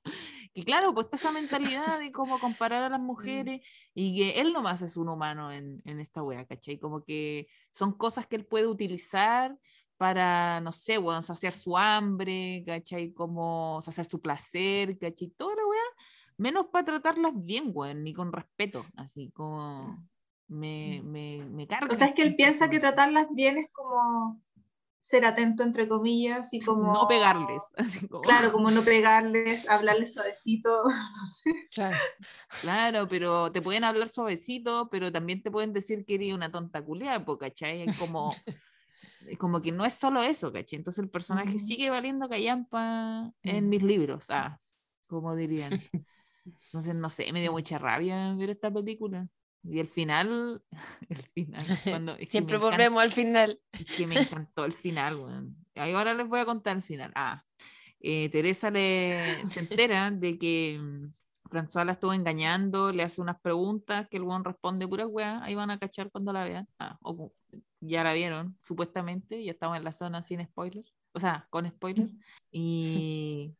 que 0.53 0.63
claro, 0.63 0.93
pues 0.93 1.05
está 1.05 1.15
esa 1.15 1.31
mentalidad 1.31 1.99
de 1.99 2.11
cómo 2.11 2.37
comparar 2.39 2.83
a 2.83 2.89
las 2.89 2.99
mujeres 2.99 3.61
y 3.93 4.17
que 4.17 4.41
él 4.41 4.51
nomás 4.51 4.81
es 4.81 4.97
un 4.97 5.07
humano 5.09 5.51
en, 5.51 5.81
en 5.85 5.99
esta 5.99 6.21
wea, 6.21 6.45
¿cachai? 6.45 6.77
Como 6.77 7.03
que 7.03 7.47
son 7.71 7.93
cosas 7.93 8.27
que 8.27 8.35
él 8.35 8.45
puede 8.45 8.67
utilizar 8.67 9.57
para, 10.01 10.59
no 10.61 10.71
sé, 10.71 10.97
bueno, 10.97 11.21
saciar 11.21 11.53
su 11.53 11.77
hambre, 11.77 12.63
¿cachai? 12.65 13.13
Como 13.13 13.79
saciar 13.81 14.07
su 14.07 14.19
placer, 14.19 14.97
¿cachai? 14.97 15.29
Toda 15.37 15.55
la 15.55 15.65
menos 16.41 16.67
para 16.67 16.85
tratarlas 16.85 17.33
bien, 17.35 17.71
weón, 17.73 18.03
ni 18.03 18.13
con 18.13 18.31
respeto, 18.31 18.85
así 18.97 19.31
como... 19.31 20.03
Me, 20.47 21.01
me, 21.01 21.45
me 21.49 21.65
carga. 21.65 21.93
o 21.93 21.95
sea, 21.95 22.07
es 22.07 22.13
que 22.13 22.23
él 22.23 22.35
piensa 22.35 22.69
que 22.69 22.79
tratarlas 22.79 23.27
bien 23.31 23.57
es 23.57 23.67
como 23.71 24.41
ser 24.99 25.25
atento, 25.25 25.63
entre 25.63 25.87
comillas, 25.87 26.53
y 26.53 26.59
como... 26.59 26.93
no 26.93 27.07
pegarles, 27.07 27.63
así 27.77 28.07
como, 28.07 28.23
Claro, 28.23 28.51
como 28.51 28.69
no 28.69 28.81
pegarles, 28.81 29.69
hablarles 29.69 30.13
suavecito, 30.13 30.83
no 30.87 31.25
sé. 31.25 31.51
Claro. 31.73 31.97
claro, 32.61 33.07
pero 33.07 33.51
te 33.51 33.61
pueden 33.61 33.83
hablar 33.83 34.09
suavecito, 34.09 34.89
pero 34.91 35.11
también 35.11 35.41
te 35.41 35.51
pueden 35.51 35.73
decir 35.73 36.05
que 36.05 36.15
eres 36.15 36.33
una 36.33 36.51
tonta 36.51 36.83
culiada, 36.83 37.25
¿cachai? 37.39 37.83
Es 37.83 37.95
como, 37.95 38.35
es 39.27 39.37
como 39.37 39.61
que 39.61 39.71
no 39.71 39.85
es 39.85 39.93
solo 39.93 40.21
eso, 40.21 40.51
¿cachai? 40.51 40.77
Entonces 40.77 41.03
el 41.03 41.09
personaje 41.09 41.59
sigue 41.59 41.89
valiendo 41.89 42.27
callampa 42.29 43.31
en 43.43 43.67
Mm. 43.67 43.69
mis 43.69 43.83
libros, 43.83 44.25
ah, 44.29 44.59
como 45.07 45.35
dirían. 45.35 45.71
Entonces, 46.45 46.95
no 46.95 47.09
sé, 47.09 47.31
me 47.33 47.41
dio 47.41 47.51
mucha 47.51 47.77
rabia 47.77 48.33
ver 48.35 48.49
esta 48.49 48.71
película. 48.71 49.27
Y 49.63 49.79
el 49.79 49.87
final, 49.87 50.63
el 51.09 51.21
final, 51.21 51.63
cuando, 51.83 52.15
Siempre 52.25 52.57
encanta- 52.57 52.59
volvemos 52.77 53.03
al 53.03 53.11
final. 53.11 53.59
Es 53.71 53.95
que 53.95 54.07
me 54.07 54.15
encantó 54.19 54.65
el 54.65 54.73
final. 54.73 55.53
Ahí 55.75 55.93
Ahora 55.93 56.13
les 56.13 56.27
voy 56.27 56.39
a 56.39 56.45
contar 56.45 56.75
el 56.75 56.81
final. 56.83 57.11
Ah, 57.15 57.43
eh, 57.99 58.29
Teresa 58.29 58.71
le, 58.71 59.45
se 59.45 59.59
entera 59.59 60.09
de 60.09 60.39
que 60.39 60.79
mm, 60.81 61.13
François 61.49 61.85
la 61.85 61.91
estuvo 61.91 62.13
engañando, 62.13 62.91
le 62.91 63.03
hace 63.03 63.21
unas 63.21 63.39
preguntas 63.39 64.07
que 64.09 64.17
el 64.17 64.23
weón 64.23 64.43
responde 64.43 64.87
puras 64.87 65.07
weas. 65.07 65.41
Ahí 65.43 65.53
van 65.53 65.69
a 65.69 65.77
cachar 65.77 66.09
cuando 66.09 66.33
la 66.33 66.43
vean. 66.45 66.67
Ah, 66.79 66.97
o 67.03 67.31
ya 67.79 68.03
la 68.03 68.13
vieron, 68.13 68.57
supuestamente. 68.59 69.43
Ya 69.43 69.51
estamos 69.51 69.77
en 69.77 69.83
la 69.83 69.91
zona 69.91 70.23
sin 70.23 70.43
spoiler. 70.43 70.83
O 71.13 71.19
sea, 71.19 71.45
con 71.51 71.67
spoiler. 71.67 72.09
Y 72.51 73.53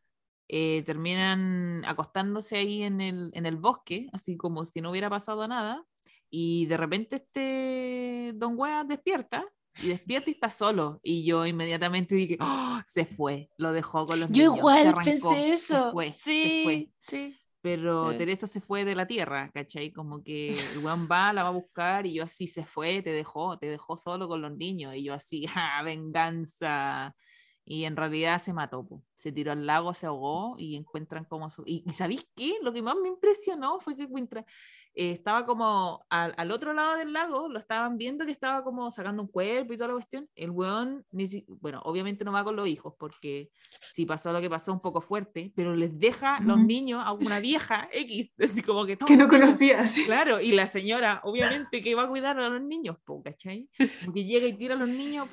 eh, 0.54 0.84
terminan 0.86 1.82
acostándose 1.86 2.58
ahí 2.58 2.84
en 2.84 3.00
el, 3.00 3.32
en 3.34 3.46
el 3.46 3.56
bosque, 3.56 4.10
así 4.12 4.36
como 4.36 4.66
si 4.66 4.82
no 4.82 4.92
hubiera 4.92 5.10
pasado 5.10 5.48
nada. 5.48 5.86
Y 6.30 6.66
de 6.66 6.76
repente 6.76 7.16
este 7.18 8.34
Don 8.36 8.56
Wea 8.58 8.84
despierta 8.84 9.46
y 9.82 9.88
despierta 9.88 10.30
y 10.30 10.34
está 10.34 10.50
solo. 10.50 11.00
Y 11.04 11.24
yo 11.26 11.46
inmediatamente 11.46 12.16
dije, 12.16 12.38
"Oh, 12.42 12.80
se 12.86 13.06
fue, 13.06 13.50
lo 13.58 13.72
dejó 13.72 14.06
con 14.06 14.20
los 14.20 14.30
Yo 14.30 14.52
niños, 14.52 14.56
se 14.56 14.60
igual 14.60 14.88
arrancó, 14.88 15.04
pensé 15.04 15.28
se 15.30 15.54
eso. 15.54 15.92
fue, 15.94 16.14
se 16.14 16.14
sí, 16.14 16.62
fue". 16.64 16.90
sí. 17.00 17.38
Pero 17.62 18.12
Sí. 18.12 18.18
Teresa 18.18 18.48
se 18.48 18.60
fue 18.60 18.84
de 18.86 18.96
la 18.96 19.06
tierra, 19.08 19.52
¿cachai? 19.54 19.92
Como 19.92 20.24
que 20.24 20.50
el 20.52 20.80
weón 20.84 21.08
va, 21.10 21.32
la 21.32 21.44
va 21.44 21.50
a 21.50 21.52
buscar 21.52 22.08
y 22.08 22.14
yo 22.16 22.24
así 22.24 22.48
se 22.48 22.66
fue, 22.66 23.04
te 23.04 23.12
dejó, 23.12 23.58
te 23.60 23.68
dejó 23.68 23.96
solo 23.98 24.28
con 24.28 24.42
los 24.42 24.52
niños. 24.58 24.96
Y 24.96 25.04
yo 25.04 25.14
así, 25.14 25.46
¡ja, 25.48 25.82
venganza! 25.84 27.16
Y 27.66 27.86
en 27.86 27.96
realidad 27.96 28.40
se 28.40 28.54
mató, 28.54 28.88
se 29.14 29.32
tiró 29.32 29.52
al 29.52 29.66
lago, 29.66 29.94
se 29.94 30.08
ahogó 30.08 30.56
y 30.58 30.76
encuentran 30.76 31.26
como 31.26 31.50
su... 31.50 31.64
Y, 31.66 31.84
y 31.86 31.94
¿sabéis 31.94 32.28
qué? 32.36 32.56
Lo 32.62 32.74
que 32.74 32.82
más 32.82 32.96
me 33.02 33.10
impresionó 33.10 33.80
fue 33.80 33.96
que 33.96 34.04
encuentra... 34.04 34.46
eh, 34.94 35.12
estaba 35.12 35.46
como 35.46 36.06
al, 36.10 36.34
al 36.38 36.52
otro 36.52 36.74
lado 36.74 36.96
del 36.98 37.14
lago, 37.14 37.48
lo 37.50 37.60
estaban 37.60 37.98
viendo 37.98 38.26
que 38.26 38.32
estaba 38.32 38.64
como 38.64 38.90
sacando 38.92 39.24
un 39.24 39.30
cuerpo 39.30 39.74
y 39.74 39.78
toda 39.78 39.90
la 39.90 39.94
cuestión. 39.96 40.28
El 40.36 40.52
weón, 40.52 41.06
ni 41.12 41.28
si- 41.28 41.46
bueno, 41.48 41.82
obviamente 41.86 42.26
no 42.26 42.32
va 42.32 42.44
con 42.44 42.56
los 42.56 42.68
hijos 42.68 42.94
porque 43.00 43.50
si 43.92 44.06
pasó 44.06 44.32
lo 44.32 44.42
que 44.42 44.50
pasó 44.50 44.72
un 44.74 44.82
poco 44.82 45.02
fuerte, 45.02 45.52
pero 45.56 45.76
les 45.76 45.98
deja 46.00 46.40
los 46.42 46.60
niños 46.60 47.02
a 47.06 47.12
una 47.14 47.40
vieja 47.42 47.88
X, 47.92 48.34
así 48.40 48.62
como 48.64 48.86
que 48.86 48.98
Que 48.98 49.18
no 49.18 49.28
conocía, 49.28 49.86
sí. 49.88 50.06
Claro, 50.06 50.40
y 50.42 50.52
la 50.52 50.68
señora, 50.68 51.22
obviamente, 51.70 51.82
que 51.82 51.96
va 51.96 52.04
a 52.04 52.08
cuidar 52.08 52.40
a 52.40 52.50
los 52.50 52.62
niños, 52.62 52.98
po, 53.06 53.22
¿cachai? 53.24 53.70
Porque 54.06 54.26
llega 54.26 54.48
y 54.48 54.54
tira 54.54 54.76
a 54.76 54.78
los 54.78 54.90
niños 54.90 55.28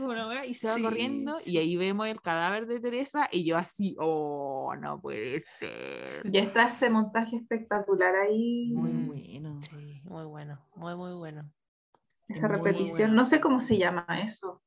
y 0.47 0.55
se 0.55 0.69
va 0.69 0.75
Sí, 0.75 0.83
corriendo, 0.83 1.39
sí. 1.41 1.53
y 1.53 1.59
ahí 1.59 1.77
vemos 1.77 2.07
el 2.09 2.21
cadáver 2.21 2.67
de 2.67 2.81
Teresa, 2.81 3.29
y 3.31 3.45
yo 3.45 3.57
así, 3.57 3.95
oh, 3.99 4.75
no 4.81 5.01
puede 5.01 5.43
ser. 5.43 6.23
Ya 6.31 6.41
está 6.41 6.71
ese 6.71 6.91
montaje 6.91 7.37
espectacular 7.37 8.15
ahí, 8.17 8.73
Muy 8.75 8.93
Mm. 8.93 9.07
Bueno. 9.49 9.61
Sí, 9.61 10.01
muy 10.09 10.25
bueno, 10.25 10.59
muy, 10.77 10.97
muy 10.97 11.13
bueno. 11.15 11.51
esa 12.29 12.49
muy 12.49 12.57
repetición. 12.57 13.09
bueno. 13.11 13.15
No 13.15 13.25
sé 13.25 13.41
cómo 13.41 13.61
se 13.61 13.79
llama 13.79 14.07
eso. 14.23 14.63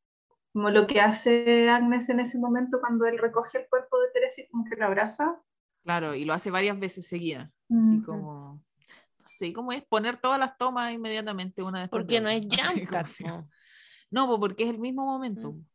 Como 0.54 0.70
lo 0.70 0.86
que 0.86 1.00
hace 1.00 1.70
Agnes 1.70 2.10
en 2.10 2.20
ese 2.20 2.38
momento 2.38 2.80
cuando 2.82 3.06
él 3.06 3.18
recoge 3.18 3.60
el 3.60 3.70
cuerpo 3.70 4.00
de 4.00 4.10
Teresa 4.14 4.42
y 4.42 4.48
como 4.50 4.66
que 4.66 4.76
lo 4.76 4.86
abraza. 4.86 5.42
Claro, 5.84 6.14
y 6.14 6.26
lo 6.26 6.34
hace 6.34 6.52
varias 6.52 6.80
veces 6.80 7.08
seguidas, 7.08 7.50
así 7.70 7.96
Ujú. 7.98 8.06
como, 8.06 8.62
no 9.20 9.28
sé 9.28 9.54
cómo 9.54 9.72
es 9.72 9.84
poner 9.84 10.18
todas 10.18 10.38
las 10.40 10.58
tomas 10.58 10.94
inmediatamente 10.94 11.64
una 11.64 11.82
después 11.82 12.06
de 12.06 12.20
Porque 12.20 12.22
no 12.22 12.30
es 12.30 12.46
así 12.64 13.24
po. 13.24 13.48
No, 14.12 14.28
po, 14.28 14.40
porque 14.40 14.64
es 14.66 14.70
el 14.70 14.78
mismo 14.80 15.06
momento, 15.06 15.54
Mm. 15.54 15.66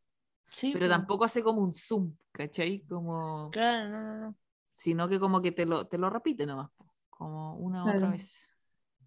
Sí, 0.50 0.72
pero 0.72 0.86
po. 0.86 0.92
tampoco 0.92 1.24
hace 1.24 1.42
como 1.42 1.60
un 1.62 1.72
zoom, 1.72 2.14
¿cachai? 2.32 2.80
Como... 2.88 3.50
Claro, 3.50 3.88
no, 3.88 4.00
no, 4.02 4.20
no. 4.26 4.36
sino 4.74 5.08
que 5.08 5.18
como 5.18 5.40
que 5.42 5.52
te 5.52 5.66
lo, 5.66 5.86
te 5.86 5.98
lo 5.98 6.10
repite 6.10 6.46
nomás, 6.46 6.70
como 7.10 7.56
una 7.56 7.84
u 7.84 7.88
otra 7.88 8.10
vez. 8.10 8.45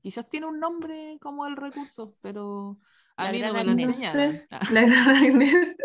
Quizás 0.01 0.25
tiene 0.29 0.47
un 0.47 0.59
nombre 0.59 1.17
como 1.21 1.45
el 1.47 1.55
recurso, 1.57 2.05
pero 2.21 2.79
a 3.17 3.25
La 3.25 3.31
mí 3.31 3.41
no 3.43 3.53
me 3.53 3.63
lo 3.63 3.71
enseñaron. 3.71 4.35
Ah, 4.51 4.61
La 4.71 4.81
gran 4.85 5.15
Agnes. 5.15 5.77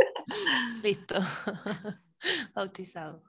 Listo. 0.82 1.16
Bautizado. 2.54 3.22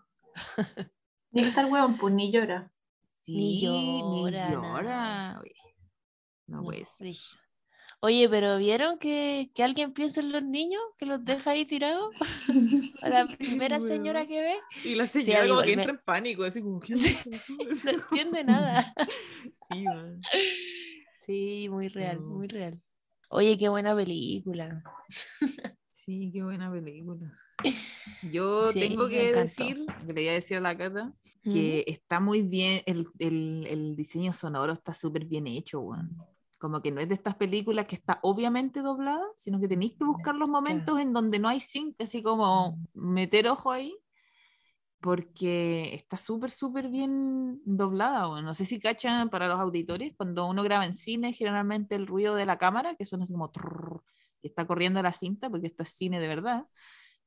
Ni 1.31 1.43
está 1.43 1.61
el 1.61 1.71
hueón, 1.71 1.97
pues 1.97 2.13
ni 2.15 2.31
llora. 2.31 2.71
Sí, 3.13 3.33
Ni 3.33 3.59
ni 4.03 4.31
llora, 4.31 4.49
llora. 4.49 4.83
nada. 4.83 5.39
Oye, 5.41 5.55
No, 6.47 6.61
No, 6.61 6.63
puede 6.63 6.85
ser. 6.85 7.07
Oye, 8.01 8.29
pero 8.29 8.57
¿vieron 8.57 8.97
que, 8.99 9.49
que 9.55 9.63
alguien 9.63 9.93
piensa 9.93 10.21
en 10.21 10.31
los 10.31 10.43
niños? 10.43 10.81
Que 10.97 11.05
los 11.05 11.23
deja 11.25 11.51
ahí 11.51 11.65
tirados. 11.65 12.15
A 13.01 13.09
la 13.09 13.25
primera 13.25 13.79
señora 13.79 14.27
que 14.27 14.39
ve. 14.41 14.55
Y 14.83 14.95
la 14.95 15.07
Sí, 15.07 15.23
señora 15.23 15.41
como 15.47 15.61
igual 15.61 15.65
que 15.65 15.75
me- 15.75 15.81
entra 15.83 15.93
en 15.97 16.01
pánico, 16.05 16.43
así 16.43 16.61
como, 16.61 16.79
¿qué 16.79 16.93
Sí, 16.95 17.15
pasó? 17.23 17.53
No 17.85 17.91
entiende 17.91 18.43
nada. 18.43 18.93
Sí, 19.67 19.83
man. 19.85 20.21
Sí, 21.15 21.67
muy 21.69 21.87
real, 21.87 22.19
No. 22.19 22.25
muy 22.35 22.47
real. 22.47 22.81
Oye, 23.29 23.57
qué 23.57 23.69
buena 23.69 23.95
película. 23.95 24.83
Sí, 25.89 26.29
qué 26.31 26.43
buena 26.43 26.71
película. 26.71 27.33
Yo 28.31 28.71
tengo 28.73 29.07
que 29.07 29.33
decir, 29.33 29.85
que 30.05 30.13
le 30.13 30.21
iba 30.21 30.31
a 30.31 30.35
decir 30.35 30.57
a 30.57 30.61
la 30.61 30.77
Cata, 30.77 31.11
que 31.43 31.83
está 31.87 32.19
muy 32.19 32.43
bien, 32.43 32.83
el, 32.85 33.07
el, 33.17 33.65
el 33.67 33.95
diseño 33.95 34.31
sonoro 34.33 34.73
está 34.73 34.93
súper 34.93 35.25
bien 35.25 35.47
hecho, 35.47 35.81
Como 36.57 36.81
que 36.81 36.91
no 36.91 37.01
es 37.01 37.07
de 37.07 37.15
estas 37.15 37.35
películas 37.35 37.85
que 37.85 37.95
está 37.95 38.19
obviamente 38.23 38.81
doblada, 38.81 39.25
sino 39.35 39.59
que 39.59 39.67
tenéis 39.67 39.93
que 39.97 40.05
buscar 40.05 40.35
los 40.35 40.49
momentos 40.49 40.99
en 40.99 41.13
donde 41.13 41.37
no 41.39 41.49
hay 41.49 41.59
sync, 41.59 41.99
así 42.01 42.23
como 42.23 42.79
meter 42.93 43.47
ojo 43.47 43.71
ahí 43.71 43.95
porque 45.05 45.93
está 45.93 46.17
súper, 46.17 46.49
súper 46.49 46.89
bien 46.89 47.61
doblada. 47.63 48.41
no 48.41 48.55
sé 48.55 48.65
si 48.65 48.79
cachan 48.79 49.29
para 49.29 49.47
los 49.47 49.59
auditores, 49.59 50.13
cuando 50.17 50.47
uno 50.47 50.63
graba 50.63 50.83
en 50.83 50.95
cine, 50.95 51.31
generalmente 51.31 51.93
el 51.93 52.07
ruido 52.07 52.33
de 52.33 52.47
la 52.47 52.57
cámara, 52.57 52.95
que 52.95 53.05
suena 53.05 53.25
así 53.25 53.33
como 53.33 53.51
que 53.51 53.59
está 54.47 54.65
corriendo 54.65 55.03
la 55.03 55.11
cinta, 55.11 55.47
porque 55.47 55.67
esto 55.67 55.83
es 55.83 55.89
cine 55.89 56.19
de 56.19 56.27
verdad. 56.27 56.65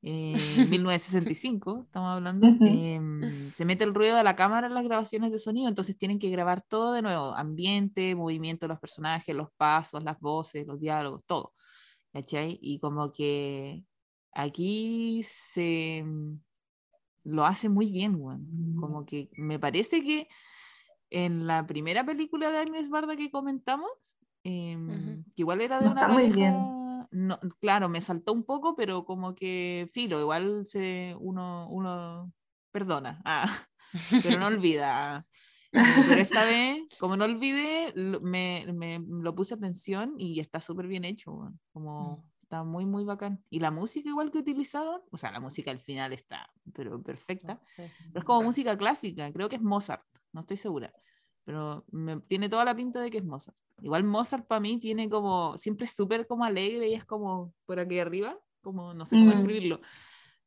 Eh, 0.01 0.33
1965, 0.69 1.83
estamos 1.85 2.09
hablando, 2.09 2.47
em, 2.61 3.51
se 3.51 3.65
mete 3.65 3.83
el 3.83 3.93
ruido 3.93 4.15
de 4.15 4.23
la 4.23 4.35
cámara 4.35 4.67
en 4.67 4.73
las 4.73 4.83
grabaciones 4.83 5.31
de 5.31 5.39
sonido, 5.39 5.67
entonces 5.67 5.97
tienen 5.97 6.19
que 6.19 6.29
grabar 6.29 6.61
todo 6.61 6.93
de 6.93 7.01
nuevo, 7.01 7.33
ambiente, 7.35 8.15
movimiento 8.15 8.65
de 8.65 8.69
los 8.69 8.79
personajes, 8.79 9.35
los 9.35 9.51
pasos, 9.57 10.03
las 10.03 10.19
voces, 10.19 10.65
los 10.65 10.79
diálogos, 10.79 11.23
todo. 11.25 11.53
¿Cachai? 12.13 12.57
Y 12.61 12.79
como 12.79 13.11
que 13.11 13.83
aquí 14.31 15.21
se, 15.23 16.03
lo 17.23 17.45
hace 17.45 17.69
muy 17.69 17.91
bien, 17.91 18.13
mm. 18.13 18.79
Como 18.79 19.05
que 19.05 19.29
me 19.37 19.59
parece 19.59 20.03
que 20.03 20.27
en 21.09 21.47
la 21.47 21.65
primera 21.67 22.05
película 22.05 22.51
de 22.51 22.59
Agnes 22.59 22.89
Barda 22.89 23.15
que 23.15 23.31
comentamos, 23.31 23.89
em, 24.43 25.23
que 25.35 25.41
igual 25.41 25.61
era 25.61 25.79
de 25.79 25.89
una 25.89 26.07
pareja, 26.07 26.78
no, 27.11 27.39
claro, 27.59 27.89
me 27.89 28.01
saltó 28.01 28.33
un 28.33 28.43
poco, 28.43 28.75
pero 28.75 29.05
como 29.05 29.35
que 29.35 29.89
filo, 29.91 30.19
igual 30.19 30.65
se, 30.65 31.15
uno, 31.19 31.67
uno 31.69 32.31
perdona, 32.71 33.21
ah, 33.25 33.65
pero 34.23 34.39
no 34.39 34.47
olvida. 34.47 35.25
Pero 35.71 36.21
esta 36.21 36.45
vez, 36.45 36.81
como 36.99 37.15
no 37.15 37.25
olvidé, 37.25 37.93
me, 38.21 38.65
me 38.73 38.99
lo 38.99 39.35
puse 39.35 39.53
atención 39.53 40.15
y 40.17 40.39
está 40.39 40.61
súper 40.61 40.87
bien 40.87 41.05
hecho, 41.05 41.53
como 41.71 42.17
mm. 42.17 42.29
Está 42.49 42.63
muy, 42.63 42.83
muy 42.83 43.03
bacán. 43.03 43.45
Y 43.51 43.59
la 43.59 43.69
música 43.69 44.09
igual 44.09 44.31
que 44.31 44.39
utilizaron, 44.39 45.01
o 45.11 45.17
sea, 45.19 45.31
la 45.31 45.39
música 45.39 45.69
al 45.69 45.79
final 45.79 46.13
está, 46.13 46.49
pero 46.73 46.99
perfecta. 46.99 47.61
Pero 47.77 47.91
es 48.15 48.23
como 48.23 48.41
música 48.41 48.75
clásica, 48.75 49.31
creo 49.31 49.47
que 49.47 49.57
es 49.57 49.61
Mozart, 49.61 50.03
no 50.33 50.41
estoy 50.41 50.57
segura. 50.57 50.91
Pero 51.49 51.83
me, 51.89 52.19
tiene 52.19 52.47
toda 52.47 52.63
la 52.63 52.75
pinta 52.75 53.01
de 53.01 53.09
que 53.09 53.17
es 53.17 53.25
Mozart. 53.25 53.57
Igual 53.81 54.03
Mozart 54.03 54.45
para 54.45 54.61
mí 54.61 54.77
tiene 54.77 55.09
como, 55.09 55.57
siempre 55.57 55.85
es 55.85 55.91
súper 55.91 56.27
como 56.27 56.45
alegre 56.45 56.89
y 56.89 56.93
es 56.93 57.05
como 57.05 57.55
por 57.65 57.79
aquí 57.79 57.97
arriba, 57.97 58.37
como 58.61 58.93
no 58.93 59.03
sé 59.07 59.15
cómo 59.15 59.31
mm. 59.31 59.39
escribirlo. 59.39 59.81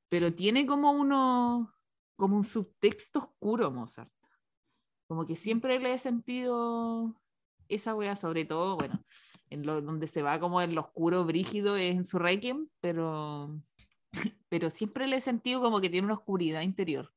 Pero 0.09 0.33
tiene 0.33 0.65
como 0.65 0.93
uno, 0.93 1.75
como 2.15 2.37
un 2.37 2.45
subtexto 2.45 3.19
oscuro 3.19 3.73
Mozart. 3.73 4.13
Como 5.09 5.27
que 5.27 5.35
siempre 5.35 5.81
le 5.81 5.93
he 5.93 5.99
sentido 5.99 7.21
esa 7.67 7.97
wea, 7.97 8.15
sobre 8.15 8.45
todo, 8.45 8.77
bueno, 8.77 9.05
en 9.51 9.67
lo, 9.67 9.83
donde 9.83 10.07
se 10.07 10.23
va 10.23 10.39
como 10.39 10.63
en 10.63 10.77
lo 10.77 10.83
oscuro 10.83 11.25
brígido 11.25 11.77
es 11.77 11.97
en 11.97 12.05
su 12.05 12.21
Requiem, 12.21 12.69
pero, 12.81 13.61
pero 14.49 14.71
siempre 14.71 15.09
le 15.09 15.17
he 15.17 15.21
sentido 15.21 15.61
como 15.61 15.81
que 15.81 15.91
tiene 15.91 16.05
una 16.05 16.15
oscuridad 16.15 16.61
interior, 16.61 17.13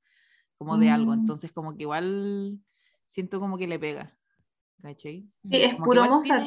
como 0.58 0.80
de 0.80 0.90
algo, 0.90 1.12
mm. 1.12 1.20
entonces 1.20 1.52
como 1.52 1.76
que 1.76 1.84
igual 1.84 2.60
siento 3.08 3.40
como 3.40 3.58
que 3.58 3.68
le 3.68 3.80
pega. 3.80 4.18
¿Cachai? 4.82 5.28
Sí, 5.44 5.64
es 5.64 5.76
puro 5.76 6.06
Mozart. 6.06 6.46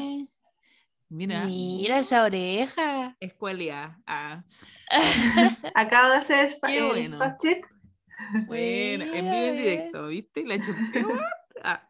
Mira. 1.08 1.44
Mira 1.44 1.98
esa 1.98 2.24
oreja. 2.24 3.16
Escuelia. 3.18 3.98
Ah. 4.06 4.44
Acabo 5.74 6.10
de 6.10 6.16
hacer 6.16 6.58
el 6.68 6.84
bueno. 6.84 7.18
check. 7.40 7.66
Bueno, 8.46 9.04
en 9.04 9.24
vivo 9.24 9.44
en 9.44 9.56
directo, 9.56 10.06
¿viste? 10.08 10.44
La 10.44 10.58
chupé. 10.58 11.04
Ah, 11.64 11.88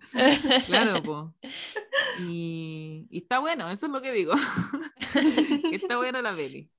claro, 0.67 1.03
pues. 1.03 1.53
Y, 2.27 3.07
está 3.11 3.39
bueno, 3.39 3.69
eso 3.69 3.85
es 3.85 3.93
lo 3.93 4.01
que 4.01 4.13
digo. 4.13 4.33
está 5.73 5.99
buena 5.99 6.23
la 6.23 6.35
peli. 6.35 6.71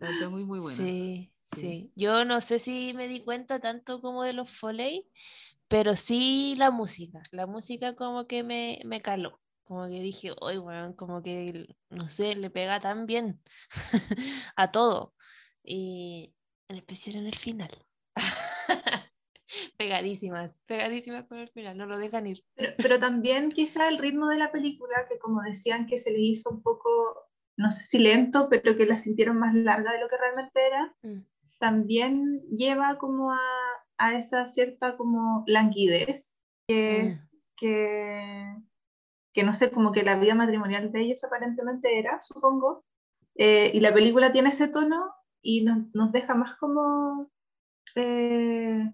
Está, 0.00 0.28
muy, 0.28 0.44
muy 0.44 0.58
buena. 0.58 0.76
Sí, 0.76 1.32
sí, 1.54 1.92
Yo 1.94 2.24
no 2.24 2.40
sé 2.40 2.58
si 2.58 2.92
me 2.94 3.06
di 3.06 3.20
cuenta 3.20 3.60
tanto 3.60 4.00
como 4.00 4.24
de 4.24 4.32
los 4.32 4.50
Foley, 4.50 5.08
pero 5.72 5.96
sí 5.96 6.54
la 6.58 6.70
música. 6.70 7.22
La 7.30 7.46
música 7.46 7.96
como 7.96 8.26
que 8.26 8.42
me, 8.42 8.82
me 8.84 9.00
caló. 9.00 9.40
Como 9.64 9.86
que 9.86 10.00
dije, 10.00 10.32
hoy, 10.38 10.58
bueno, 10.58 10.94
como 10.96 11.22
que, 11.22 11.66
no 11.88 12.10
sé, 12.10 12.34
le 12.34 12.50
pega 12.50 12.78
tan 12.78 13.06
bien 13.06 13.40
a 14.56 14.70
todo. 14.70 15.14
Y 15.64 16.34
en 16.68 16.76
especial 16.76 17.16
en 17.16 17.26
el 17.26 17.36
final. 17.36 17.70
pegadísimas, 19.78 20.60
pegadísimas 20.66 21.26
con 21.26 21.38
el 21.38 21.48
final, 21.48 21.78
no 21.78 21.86
lo 21.86 21.96
dejan 21.96 22.26
ir. 22.26 22.44
Pero, 22.54 22.98
también 22.98 23.50
quizá 23.50 23.88
el 23.88 23.96
ritmo 23.96 24.28
de 24.28 24.36
la 24.36 24.52
película, 24.52 25.06
que 25.08 25.18
como 25.18 25.40
decían 25.40 25.86
que 25.86 25.96
se 25.96 26.10
le 26.10 26.20
hizo 26.20 26.50
un 26.50 26.62
poco, 26.62 27.30
no 27.56 27.70
sé 27.70 27.82
si 27.84 27.98
lento, 27.98 28.50
pero 28.50 28.76
que 28.76 28.84
la 28.84 28.98
sintieron 28.98 29.38
más 29.38 29.54
larga 29.54 29.92
de 29.92 30.00
lo 30.00 30.08
que 30.08 30.18
realmente 30.18 30.66
era, 30.66 30.94
mm. 31.00 31.24
también 31.58 32.42
lleva 32.50 32.98
como 32.98 33.32
a, 33.32 33.40
a, 33.98 34.14
esa 34.14 34.46
cierta 34.46 34.96
como 34.96 35.44
languidez, 35.46 36.40
que 36.66 37.02
mm. 37.02 37.06
es 37.06 37.28
que, 37.56 38.56
que 39.32 39.42
no 39.42 39.54
sé, 39.54 39.70
como 39.70 39.92
que 39.92 40.02
la 40.02 40.18
vida 40.18 40.34
matrimonial 40.34 40.90
de 40.92 41.00
ellos 41.00 41.24
aparentemente 41.24 41.98
era, 41.98 42.20
supongo, 42.20 42.84
eh, 43.36 43.70
y 43.72 43.80
la 43.80 43.94
película 43.94 44.32
tiene 44.32 44.50
ese 44.50 44.68
tono 44.68 45.14
y 45.42 45.62
nos, 45.62 45.94
nos 45.94 46.12
deja 46.12 46.34
más 46.34 46.56
como... 46.56 47.30
Eh, 47.94 48.92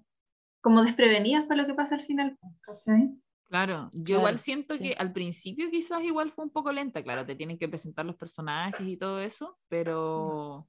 como 0.61 0.83
desprevenidas 0.83 1.45
para 1.47 1.63
lo 1.63 1.69
que 1.69 1.75
pasa 1.75 1.95
al 1.95 2.05
final, 2.05 2.37
¿cachai? 2.61 3.15
Claro, 3.49 3.91
yo 3.95 4.19
igual 4.19 4.39
siento 4.39 4.77
que 4.77 4.95
al 4.99 5.13
principio 5.13 5.71
quizás 5.71 6.03
igual 6.05 6.31
fue 6.31 6.45
un 6.45 6.51
poco 6.51 6.71
lenta, 6.71 7.03
claro, 7.03 7.25
te 7.25 7.35
tienen 7.35 7.59
que 7.59 7.69
presentar 7.69 8.05
los 8.05 8.17
personajes 8.17 8.87
y 8.87 8.99
todo 8.99 9.21
eso, 9.21 9.59
pero, 9.69 10.69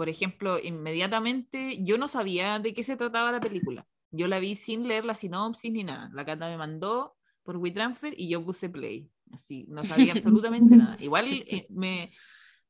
por 0.00 0.08
ejemplo, 0.08 0.58
inmediatamente 0.58 1.76
yo 1.84 1.98
no 1.98 2.08
sabía 2.08 2.58
de 2.58 2.72
qué 2.72 2.82
se 2.82 2.96
trataba 2.96 3.32
la 3.32 3.38
película. 3.38 3.86
Yo 4.10 4.28
la 4.28 4.38
vi 4.38 4.56
sin 4.56 4.88
leer 4.88 5.04
la 5.04 5.14
sinopsis 5.14 5.70
ni 5.70 5.84
nada. 5.84 6.08
La 6.14 6.24
Cata 6.24 6.48
me 6.48 6.56
mandó 6.56 7.18
por 7.42 7.58
WeTransfer 7.58 8.14
y 8.16 8.30
yo 8.30 8.42
puse 8.42 8.70
play. 8.70 9.10
Así, 9.30 9.66
no 9.68 9.84
sabía 9.84 10.12
absolutamente 10.16 10.74
nada. 10.74 10.96
Igual 11.00 11.26
eh, 11.46 11.66
me, 11.68 12.08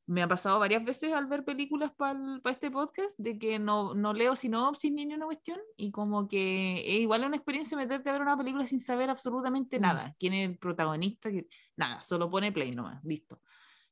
me 0.07 0.21
ha 0.21 0.27
pasado 0.27 0.59
varias 0.59 0.83
veces 0.83 1.13
al 1.13 1.27
ver 1.27 1.45
películas 1.45 1.93
para 1.95 2.19
este 2.49 2.69
podcast 2.69 3.17
de 3.17 3.39
que 3.39 3.59
no, 3.59 3.93
no 3.93 4.11
leo 4.11 4.35
sinopsis 4.35 4.91
ni 4.91 5.05
una 5.05 5.23
cuestión 5.23 5.57
y 5.77 5.89
como 5.89 6.27
que 6.27 6.83
es 6.85 6.99
igual 6.99 7.23
una 7.23 7.37
experiencia 7.37 7.77
meterte 7.77 8.09
a 8.09 8.11
ver 8.11 8.23
una 8.23 8.35
película 8.35 8.65
sin 8.65 8.81
saber 8.81 9.09
absolutamente 9.09 9.79
mm. 9.79 9.81
nada. 9.81 10.15
¿Quién 10.19 10.33
es 10.33 10.49
el 10.49 10.57
protagonista? 10.57 11.29
Nada, 11.77 12.01
solo 12.01 12.29
pone 12.29 12.51
play 12.51 12.75
nomás, 12.75 13.01
listo. 13.05 13.39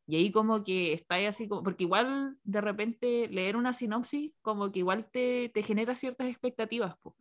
Y 0.10 0.16
ahí 0.18 0.32
como 0.32 0.64
que 0.64 0.94
está 0.94 1.16
ahí 1.16 1.26
así, 1.26 1.48
como, 1.48 1.62
porque 1.64 1.84
igual 1.84 2.38
de 2.44 2.62
repente 2.62 3.28
leer 3.30 3.56
una 3.56 3.74
sinopsis 3.74 4.32
como 4.42 4.72
que 4.72 4.80
igual 4.80 5.10
te, 5.12 5.50
te 5.54 5.62
genera 5.64 5.96
ciertas 5.96 6.28
expectativas. 6.30 6.96
pues 7.04 7.16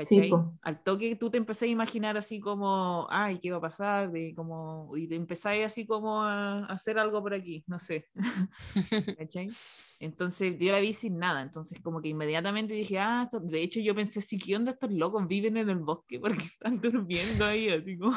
¿cachai? 0.00 0.30
Al 0.62 0.82
toque 0.82 1.16
tú 1.16 1.30
te 1.30 1.38
empezás 1.38 1.64
a 1.64 1.66
imaginar 1.66 2.16
así 2.16 2.40
como, 2.40 3.06
ay, 3.10 3.38
¿qué 3.38 3.50
va 3.50 3.58
a 3.58 3.60
pasar? 3.60 4.10
De, 4.10 4.34
como, 4.34 4.96
y 4.96 5.06
te 5.06 5.14
empezáis 5.14 5.64
así 5.64 5.86
como 5.86 6.22
a, 6.22 6.66
hacer 6.66 6.98
algo 6.98 7.22
por 7.22 7.34
aquí, 7.34 7.64
no 7.66 7.78
sé. 7.78 8.08
¿cachai? 9.18 9.50
Entonces 10.02 10.56
yo 10.58 10.72
la 10.72 10.80
vi 10.80 10.94
sin 10.94 11.18
nada, 11.18 11.42
entonces 11.42 11.78
como 11.82 12.00
que 12.00 12.08
inmediatamente 12.08 12.72
dije, 12.72 12.98
ah, 12.98 13.28
de 13.42 13.62
hecho 13.62 13.80
yo 13.80 13.94
pensé, 13.94 14.22
sí, 14.22 14.38
¿qué 14.38 14.56
onda 14.56 14.72
estos 14.72 14.90
locos 14.90 15.28
viven 15.28 15.58
en 15.58 15.68
el 15.68 15.78
bosque? 15.78 16.18
Porque 16.20 16.42
están 16.42 16.80
durmiendo 16.80 17.44
ahí, 17.44 17.68
así 17.68 17.98
como... 17.98 18.16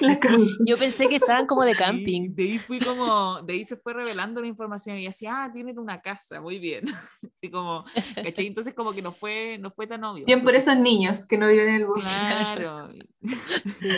yo 0.66 0.76
pensé 0.76 1.08
que 1.08 1.16
estaban 1.16 1.46
como 1.46 1.64
de 1.64 1.76
camping. 1.76 2.34
de 2.34 2.42
ahí 2.42 2.58
fui 2.58 2.80
como, 2.80 3.40
de 3.42 3.52
ahí 3.52 3.64
se 3.64 3.76
fue 3.76 3.94
revelando 3.94 4.40
la 4.40 4.48
información 4.48 4.98
y 4.98 5.06
así, 5.06 5.24
ah, 5.26 5.48
tienen 5.52 5.78
una 5.78 6.00
casa, 6.00 6.40
muy 6.40 6.58
bien. 6.58 6.84
así 6.88 7.48
como, 7.48 7.84
¿cachai? 8.16 8.48
Entonces 8.48 8.74
como 8.74 8.92
que 8.92 9.00
no 9.00 9.12
fue, 9.12 9.56
no 9.58 9.70
fue 9.70 9.86
tan 9.86 10.02
obvio. 10.02 10.24
Bien 10.24 10.42
por 10.42 10.56
esos 10.56 10.76
niños 10.76 11.19
que 11.26 11.38
no 11.38 11.48
viven 11.48 11.68
en 11.68 11.74
el 11.76 11.86
bosque. 11.86 12.08
Claro. 12.08 12.90
sí. 13.74 13.88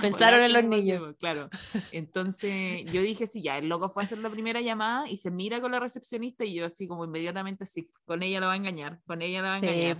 Pensaron 0.00 0.42
en 0.42 0.52
los 0.52 0.64
niños. 0.64 1.16
Claro. 1.18 1.48
Entonces 1.92 2.84
yo 2.90 3.00
dije, 3.02 3.26
sí, 3.26 3.42
ya, 3.42 3.58
el 3.58 3.68
loco 3.68 3.88
fue 3.88 4.02
a 4.02 4.06
hacer 4.06 4.18
la 4.18 4.30
primera 4.30 4.60
llamada 4.60 5.08
y 5.08 5.18
se 5.18 5.30
mira 5.30 5.60
con 5.60 5.72
la 5.72 5.80
recepcionista 5.80 6.44
y 6.44 6.54
yo 6.54 6.66
así 6.66 6.88
como 6.88 7.04
inmediatamente, 7.04 7.64
sí, 7.66 7.88
con 8.04 8.22
ella 8.22 8.40
lo 8.40 8.46
va 8.46 8.54
a 8.54 8.56
engañar, 8.56 9.00
con 9.06 9.22
ella 9.22 9.40
lo 9.40 9.48
va 9.48 9.54
a 9.54 9.58
engañar. 9.58 9.98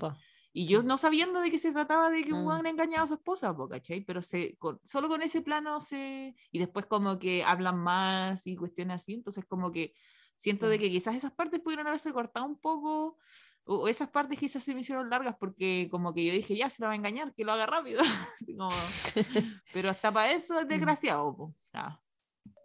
Y 0.57 0.67
yo 0.67 0.83
no 0.83 0.97
sabiendo 0.99 1.41
de 1.41 1.51
qué 1.51 1.59
se 1.59 1.73
trataba 1.73 2.11
de 2.11 2.23
que 2.23 2.33
un 2.33 2.47
mm. 2.47 2.67
engañado 2.67 3.05
a 3.05 3.09
su 3.09 3.15
esposa, 3.15 3.55
¿cachai? 3.69 4.03
Pero 4.03 4.23
se, 4.23 4.57
solo 4.85 5.09
con 5.09 5.21
ese 5.21 5.41
plano 5.41 5.81
se... 5.81 6.37
Y 6.53 6.59
después 6.61 6.87
como 6.87 7.19
que 7.19 7.43
hablan 7.43 7.77
más 7.79 8.47
y 8.47 8.55
cuestiones 8.55 9.03
así, 9.03 9.15
entonces 9.15 9.45
como 9.47 9.73
que 9.73 9.95
siento 10.37 10.69
de 10.69 10.77
mm. 10.77 10.81
que 10.81 10.91
quizás 10.91 11.17
esas 11.17 11.33
partes 11.33 11.61
pudieron 11.61 11.89
haberse 11.89 12.13
cortado 12.13 12.47
un 12.47 12.57
poco 12.57 13.19
o 13.67 13.89
esas 13.89 14.11
partes 14.11 14.39
quizás 14.39 14.63
se 14.63 14.75
me 14.75 14.81
hicieron 14.81 15.11
largas 15.11 15.37
porque 15.39 15.89
como 15.91 16.13
que 16.13 16.25
yo 16.25 16.33
dije, 16.33 16.57
ya 16.57 16.69
se 16.69 16.83
la 16.83 16.89
va 16.89 16.93
a 16.93 16.97
engañar, 16.97 17.35
que 17.35 17.45
lo 17.45 17.53
haga 17.53 17.67
rápido. 17.67 18.03
pero 19.73 19.91
hasta 19.91 20.13
para 20.13 20.33
eso 20.33 20.59
es 20.59 20.67
mm. 20.67 20.69
desgraciado. 20.69 21.55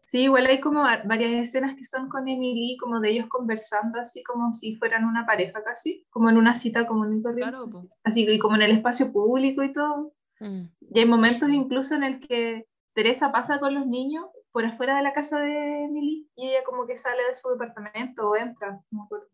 Sí, 0.04 0.24
igual 0.24 0.48
hay 0.48 0.60
como 0.60 0.82
varias 0.82 1.32
escenas 1.32 1.76
que 1.76 1.86
son 1.86 2.10
con 2.10 2.28
Emily, 2.28 2.78
como 2.78 3.00
de 3.00 3.12
ellos 3.12 3.28
conversando, 3.28 4.00
así 4.00 4.24
como 4.24 4.52
si 4.54 4.76
fueran 4.78 5.06
una 5.06 5.26
pareja 5.26 5.64
casi, 5.64 6.06
como 6.10 6.32
en 6.32 6.38
una 6.38 6.56
cita 6.56 6.88
común 6.88 7.20
y 7.20 7.22
corriente. 7.22 7.52
Claro. 7.52 7.70
Así 8.04 8.26
que 8.26 8.40
como 8.40 8.56
en 8.56 8.64
el 8.64 8.72
espacio 8.72 9.12
público 9.14 9.64
y 9.64 9.72
todo. 9.72 10.14
Mm. 10.40 10.64
Y 10.82 11.00
hay 11.00 11.06
momentos 11.06 11.50
incluso 11.50 11.94
en 11.94 12.04
el 12.04 12.20
que 12.20 12.66
Teresa 12.94 13.32
pasa 13.32 13.60
con 13.60 13.76
los 13.76 13.86
niños 13.86 14.26
por 14.52 14.66
afuera 14.66 14.98
de 14.98 15.04
la 15.04 15.14
casa 15.14 15.40
de 15.40 15.84
Emily 15.84 16.28
y 16.36 16.50
ella 16.50 16.64
como 16.66 16.88
que 16.88 16.98
sale 16.98 17.24
de 17.26 17.36
su 17.36 17.50
departamento 17.50 18.30
o 18.30 18.36
entra. 18.36 18.82
no 18.90 19.02
me 19.02 19.04
acuerdo. 19.06 19.28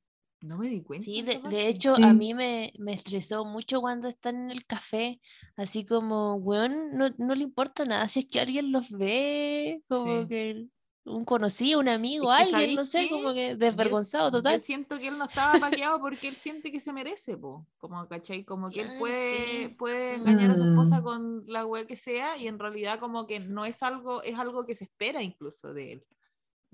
No 0.46 0.58
me 0.58 0.70
di 0.70 0.82
cuenta. 0.84 1.04
Sí, 1.04 1.22
de 1.24 1.68
hecho 1.68 1.96
Sí. 1.96 2.04
a 2.04 2.14
mí 2.14 2.34
me, 2.34 2.72
me 2.78 2.94
estresó 2.94 3.46
mucho 3.46 3.82
cuando 3.82 4.08
están 4.08 4.36
en 4.36 4.52
el 4.52 4.66
café, 4.66 5.20
así 5.56 5.86
como, 5.86 6.36
weón, 6.36 6.96
no, 6.98 7.10
no 7.18 7.34
le 7.34 7.44
importa 7.44 7.84
nada 7.86 8.08
si 8.08 8.20
es 8.22 8.26
que 8.28 8.40
alguien 8.40 8.72
los 8.72 8.90
ve, 8.92 9.82
como 9.88 10.22
Sí. 10.22 10.28
que 10.28 10.68
un 11.06 11.24
conocido, 11.26 11.80
un 11.80 11.90
amigo, 11.90 12.32
Es 12.32 12.38
que, 12.38 12.44
alguien, 12.56 12.60
¿sabéis 12.62 12.76
no 12.76 12.84
sé, 12.84 13.00
qué? 13.04 13.10
como 13.10 13.34
que 13.34 13.56
desvergonzado 13.56 14.30
Yo 14.30 14.32
total. 14.38 14.60
siento 14.60 14.98
que 15.00 15.08
él 15.08 15.18
no 15.18 15.26
estaba 15.26 15.60
paqueado 15.60 16.00
porque 16.00 16.28
él 16.28 16.36
siente 16.36 16.72
que 16.72 16.80
se 16.80 16.92
merece, 16.94 17.38
po. 17.38 17.68
Como, 17.78 18.08
¿cachai? 18.08 18.44
Como 18.44 18.70
que 18.70 18.82
él 18.82 18.90
puede, 19.00 19.64
sí. 19.64 19.68
puede 19.70 20.16
engañar 20.16 20.52
a 20.52 20.58
su 20.58 20.64
esposa 20.64 21.02
Mm. 21.02 21.04
con 21.04 21.44
la 21.48 21.66
web 21.66 21.86
que 21.88 21.96
sea 21.96 22.38
y 22.38 22.48
en 22.48 22.58
realidad 22.60 23.00
como 23.00 23.28
que 23.28 23.40
no 23.40 23.66
es 23.66 23.82
algo, 23.84 24.22
es 24.24 24.38
algo 24.38 24.66
que 24.66 24.74
se 24.76 24.86
espera 24.86 25.22
incluso 25.24 25.74
de 25.74 25.92
él. 25.94 26.06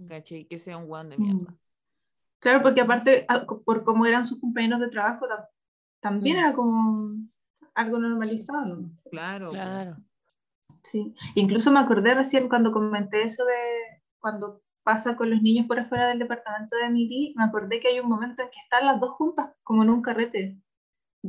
¿Cachai? 0.08 0.46
Que 0.46 0.60
sea 0.60 0.78
un 0.78 0.90
weón 0.90 1.10
de 1.10 1.18
mierda. 1.18 1.52
Mm. 1.52 1.58
Claro, 2.42 2.62
porque 2.62 2.82
aparte, 2.82 3.26
a- 3.30 3.46
co- 3.46 3.62
por 3.64 3.84
cómo 3.86 4.06
eran 4.06 4.26
sus 4.26 4.40
compañeros 4.42 4.80
de 4.82 4.90
trabajo, 4.90 5.28
tam- 5.28 5.48
también 6.02 6.38
Mm. 6.38 6.40
era 6.40 6.54
como 6.54 7.16
algo 7.76 7.98
normalizado, 8.00 8.76
¿no? 8.76 8.90
Claro. 9.10 9.50
Claro. 9.50 9.98
Sí. 10.84 11.14
Incluso 11.36 11.72
me 11.72 11.80
acordé 11.80 12.16
recién 12.16 12.50
cuando 12.50 12.72
comenté 12.72 13.22
eso 13.24 13.46
de 13.46 14.02
cuando 14.20 14.62
pasa 14.84 15.16
con 15.16 15.30
los 15.30 15.42
niños 15.44 15.68
por 15.68 15.80
afuera 15.80 16.08
del 16.08 16.18
departamento 16.20 16.76
de 16.76 16.86
Emily, 16.88 17.34
me 17.38 17.44
acordé 17.44 17.80
que 17.80 17.90
hay 17.90 18.00
un 18.00 18.10
momento 18.10 18.42
en 18.42 18.50
que 18.50 18.60
están 18.64 18.86
las 18.88 19.00
dos 19.00 19.12
juntas, 19.12 19.52
como 19.64 19.84
en 19.84 19.92
un 19.92 20.02
carrete, 20.02 20.58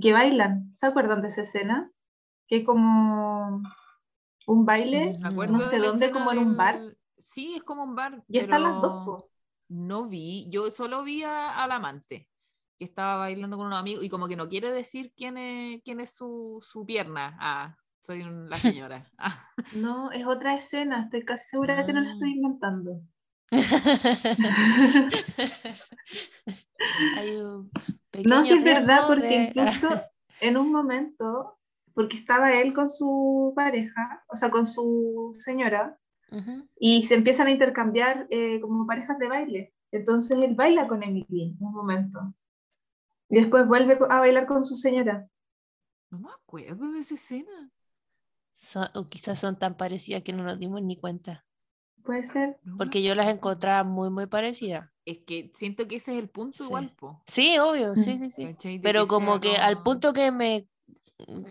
que 0.01 0.13
bailan. 0.15 0.71
¿Se 0.75 0.87
acuerdan 0.87 1.21
de 1.21 1.29
esa 1.29 1.43
escena? 1.43 1.91
Que 2.49 2.65
como 2.65 3.63
un 4.47 4.65
baile, 4.65 5.13
no 5.51 5.61
sé 5.61 5.79
dónde, 5.79 6.11
como 6.11 6.33
en 6.33 6.39
un 6.39 6.57
bar, 6.57 6.81
del- 6.81 6.99
Sí, 7.19 7.55
es 7.57 7.63
como 7.63 7.85
un 7.85 7.95
bar. 7.95 8.25
y 8.27 8.39
están 8.39 8.63
las 8.63 8.81
dos. 8.81 9.25
No 9.73 10.07
vi, 10.07 10.47
yo 10.51 10.71
solo 10.71 11.03
vi 11.03 11.23
a- 11.23 11.63
al 11.63 11.73
amante 11.73 12.29
que 12.79 12.85
estaba 12.85 13.17
bailando 13.17 13.57
con 13.57 13.67
un 13.67 13.73
amigo 13.73 14.03
y 14.03 14.11
como 14.11 14.29
que 14.29 14.37
no 14.37 14.49
quiere 14.49 14.71
decir 14.71 15.13
quién 15.17 15.39
es, 15.39 15.81
quién 15.83 16.01
es 16.01 16.11
su, 16.15 16.59
su 16.63 16.85
pierna. 16.85 17.37
Ah, 17.41 17.75
soy 18.01 18.21
un- 18.23 18.51
la 18.51 18.57
señora. 18.79 19.11
Ah, 19.17 19.49
No, 19.75 20.11
es 20.13 20.27
otra 20.27 20.55
escena, 20.57 21.05
estoy 21.05 21.25
casi 21.25 21.49
segura 21.51 21.87
que 21.87 21.93
no 21.95 22.01
la 22.03 22.11
Ah. 22.11 22.13
estoy 22.13 22.33
inventando. 22.33 23.01
Hay 27.17 27.37
un 27.37 27.71
No, 28.25 28.45
sí 28.45 28.55
es 28.55 28.65
verdad, 28.65 29.05
porque 29.07 29.27
de- 29.27 29.45
incluso 29.55 29.89
en 30.41 30.57
un 30.59 30.71
momento, 30.73 31.59
porque 31.95 32.17
estaba 32.19 32.53
él 32.53 32.75
con 32.75 32.91
su 32.91 33.53
pareja, 33.57 34.23
o 34.29 34.37
sea, 34.37 34.51
con 34.51 34.67
su 34.67 35.33
señora, 35.39 35.99
Ujú. 36.33 36.67
y 36.79 37.03
se 37.05 37.15
empiezan 37.15 37.47
a 37.47 37.51
intercambiar 37.51 38.27
eh, 38.31 38.61
como 38.61 38.87
parejas 38.87 39.19
de 39.19 39.29
baile. 39.29 39.75
Entonces 39.91 40.39
él 40.39 40.55
baila 40.55 40.89
con 40.89 41.03
Emily 41.03 41.55
un 41.61 41.73
momento. 41.73 42.35
Y 43.29 43.37
después 43.37 43.67
vuelve 43.67 43.99
a 44.11 44.21
bailar 44.21 44.47
con 44.47 44.65
su 44.65 44.75
señora. 44.77 45.29
no 46.11 46.19
me 46.19 46.31
acuerdo 46.31 46.91
de 46.93 47.01
esa 47.01 47.15
escena. 47.15 47.71
Son- 48.53 48.89
o 48.95 49.07
quizás 49.07 49.39
son 49.39 49.59
tan 49.59 49.77
parecidas 49.77 50.23
que 50.23 50.33
no 50.33 50.43
nos 50.43 50.59
dimos 50.59 50.83
ni 50.83 50.97
cuenta, 50.97 51.45
Puede 52.03 52.25
ser. 52.25 52.59
porque 52.77 53.03
yo 53.03 53.15
las 53.15 53.29
encontraba 53.29 53.83
muy, 53.85 54.11
muy 54.11 54.27
parecidas. 54.27 54.91
Es 55.07 55.19
que 55.27 55.51
siento 55.55 55.89
que 55.89 55.97
ese 55.97 56.13
es 56.13 56.19
el 56.23 56.29
punto 56.29 56.59
Sí. 56.59 56.65
igual, 56.65 56.95
po. 56.99 57.23
Sí, 57.27 57.57
obvio, 57.59 57.95
sí, 57.95 58.19
sí, 58.19 58.31
sí. 58.31 58.79
Pero 58.83 59.05
que 59.05 59.09
como 59.09 59.41
que 59.41 59.57
al 59.57 59.75
como- 59.77 59.85
punto 59.85 60.13
que 60.13 60.31
me, 60.31 60.69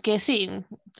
que 0.02 0.18
sí, 0.18 0.48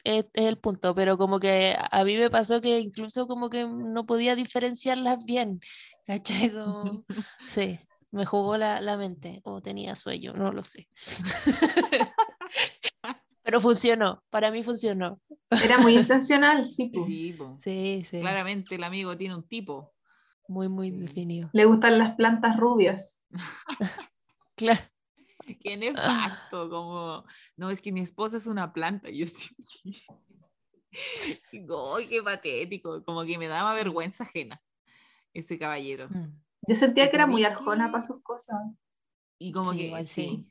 es, 0.04 0.24
es 0.32 0.44
el 0.46 0.58
punto, 0.58 0.94
pero 0.94 1.18
como 1.18 1.40
que 1.40 1.76
a 1.78 2.04
mí 2.04 2.16
me 2.16 2.30
pasó 2.30 2.60
que 2.60 2.78
incluso 2.80 3.26
como 3.26 3.50
que 3.50 3.66
no 3.66 4.06
podía 4.06 4.34
diferenciarlas 4.34 5.24
bien, 5.24 5.60
¿cachai? 6.06 6.52
Como, 6.52 7.04
sí, 7.46 7.78
me 8.10 8.26
jugó 8.26 8.56
la, 8.56 8.80
la 8.80 8.96
mente, 8.96 9.40
o 9.44 9.60
tenía 9.60 9.96
sueño, 9.96 10.32
no 10.34 10.52
lo 10.52 10.62
sé. 10.62 10.88
Pero 13.44 13.60
funcionó, 13.60 14.22
para 14.30 14.50
mí 14.52 14.62
funcionó. 14.62 15.20
Era 15.50 15.78
muy 15.78 15.96
intencional, 15.96 16.64
sí. 16.64 16.90
Sí. 17.58 18.04
Sí, 18.04 18.20
Claramente 18.20 18.76
el 18.76 18.84
amigo 18.84 19.16
tiene 19.16 19.34
un 19.34 19.42
tipo. 19.42 19.92
muy, 20.46 20.68
muy 20.68 20.90
definido. 20.90 21.50
Le 21.52 21.64
gustan 21.64 21.98
las 21.98 22.14
plantas 22.14 22.56
rubias. 22.56 23.24
Claro. 24.54 24.80
Qué 25.62 25.76
nefasto, 25.76 26.68
como, 26.70 27.24
no, 27.57 27.70
es 27.70 27.80
que 27.80 27.93
mi 27.93 28.01
esposa 28.01 28.36
es 28.36 28.47
una 28.47 28.72
planta. 28.72 29.11
y 29.11 29.18
Yo. 29.18 29.26
Digo, 31.53 31.97
"Ay, 31.97 32.07
qué 32.09 32.22
patético, 32.22 33.03
como 33.05 33.24
que 33.24 33.38
me 33.38 33.49
daba 33.49 33.74
vergüenza 33.74 34.24
ajena 34.24 34.61
ese 35.32 35.59
caballero. 35.59 36.09
Mm. 36.11 36.40
Yo 36.68 36.74
sentía 36.74 37.07
¿Y 37.07 37.11
que 37.11 37.16
era 37.16 37.26
muy 37.26 37.45
arjona 37.45 37.90
para 37.90 38.03
sus 38.03 38.22
cosas. 38.22 38.59
Y 39.38 39.53
como 39.53 39.72
Sí, 39.72 39.78
que, 39.78 39.86
igual 39.86 40.07
sí. 40.07 40.26
sí. 40.26 40.49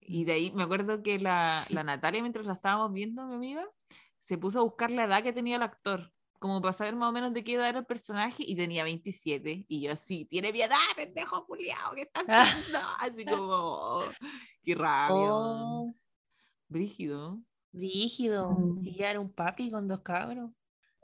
Y 0.00 0.24
de 0.24 0.32
ahí 0.32 0.52
me 0.52 0.62
acuerdo 0.62 1.02
que 1.02 1.18
la, 1.18 1.64
la 1.70 1.84
Natalia, 1.84 2.22
mientras 2.22 2.46
la 2.46 2.54
estábamos 2.54 2.92
viendo, 2.92 3.26
mi 3.26 3.34
amiga, 3.34 3.64
se 4.18 4.38
puso 4.38 4.60
a 4.60 4.62
buscar 4.62 4.90
la 4.90 5.04
edad 5.04 5.22
que 5.22 5.32
tenía 5.32 5.56
el 5.56 5.62
actor, 5.62 6.12
como 6.46 6.60
para 6.62 6.72
saber 6.72 6.94
más 6.96 7.08
o 7.08 7.12
menos 7.12 7.32
de 7.32 7.42
qué 7.44 7.54
edad 7.54 7.68
era 7.68 7.78
el 7.80 7.86
personaje, 7.86 8.44
y 8.46 8.54
tenía 8.56 8.84
27. 8.84 9.64
Y 9.68 9.80
yo 9.82 9.92
así, 9.92 10.24
tiene 10.24 10.52
mi 10.52 10.60
edad, 10.62 10.76
pendejo 10.96 11.44
culiao, 11.46 11.94
¿qué 11.94 12.02
estás 12.02 12.24
Ah. 12.28 12.42
haciendo? 12.42 12.78
Así 13.00 13.24
como, 13.24 13.46
oh, 13.52 14.04
qué 14.62 14.74
rabia. 14.74 15.16
Oh, 15.16 15.94
Brígido. 16.68 17.38
rígido. 17.72 18.50
Mm. 18.52 18.84
Y 18.86 18.94
ya 18.94 19.10
era 19.10 19.20
un 19.20 19.32
papi 19.32 19.70
con 19.70 19.86
dos 19.86 20.00
cabros. 20.00 20.50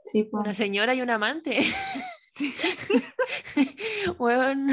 Sí, 0.07 0.25
po. 0.25 0.39
Una 0.41 0.55
señora 0.55 0.95
y 0.95 1.03
un 1.03 1.11
amante. 1.11 1.59
Sí, 2.35 2.51
Weón. 4.19 4.69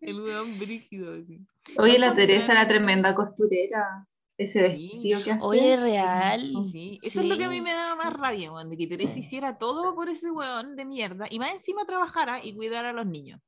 el 0.00 0.20
weón 0.20 0.58
brígido. 0.60 1.12
así. 1.14 1.40
Oye, 1.76 1.98
No 1.98 2.06
la 2.06 2.14
Teresa, 2.14 2.54
la 2.54 2.60
tan- 2.60 2.68
tremenda 2.68 3.14
costurera. 3.16 4.06
Ese 4.38 4.70
Sí. 4.76 4.90
vestido 4.94 5.22
que 5.24 5.32
hace. 5.32 5.44
Oye, 5.46 5.76
real. 5.76 6.40
hermoso. 6.46 6.70
Sí, 6.70 6.98
eso 7.02 7.20
es 7.20 7.26
lo 7.26 7.36
que 7.36 7.44
a 7.44 7.48
mí 7.48 7.56
Sí. 7.56 7.60
me 7.62 7.72
daba 7.72 7.96
más 7.96 8.12
rabia, 8.12 8.52
weón, 8.52 8.70
de 8.70 8.76
que 8.76 8.86
Teresa 8.86 9.18
hiciera 9.18 9.58
todo 9.58 9.94
por 9.96 10.08
ese 10.08 10.30
weón 10.30 10.76
de 10.76 10.84
mierda 10.84 11.26
y 11.28 11.38
más 11.40 11.52
encima 11.52 11.84
trabajara 11.84 12.42
y 12.44 12.54
cuidara 12.54 12.90
a 12.90 12.92
los 12.92 13.04
niños, 13.06 13.40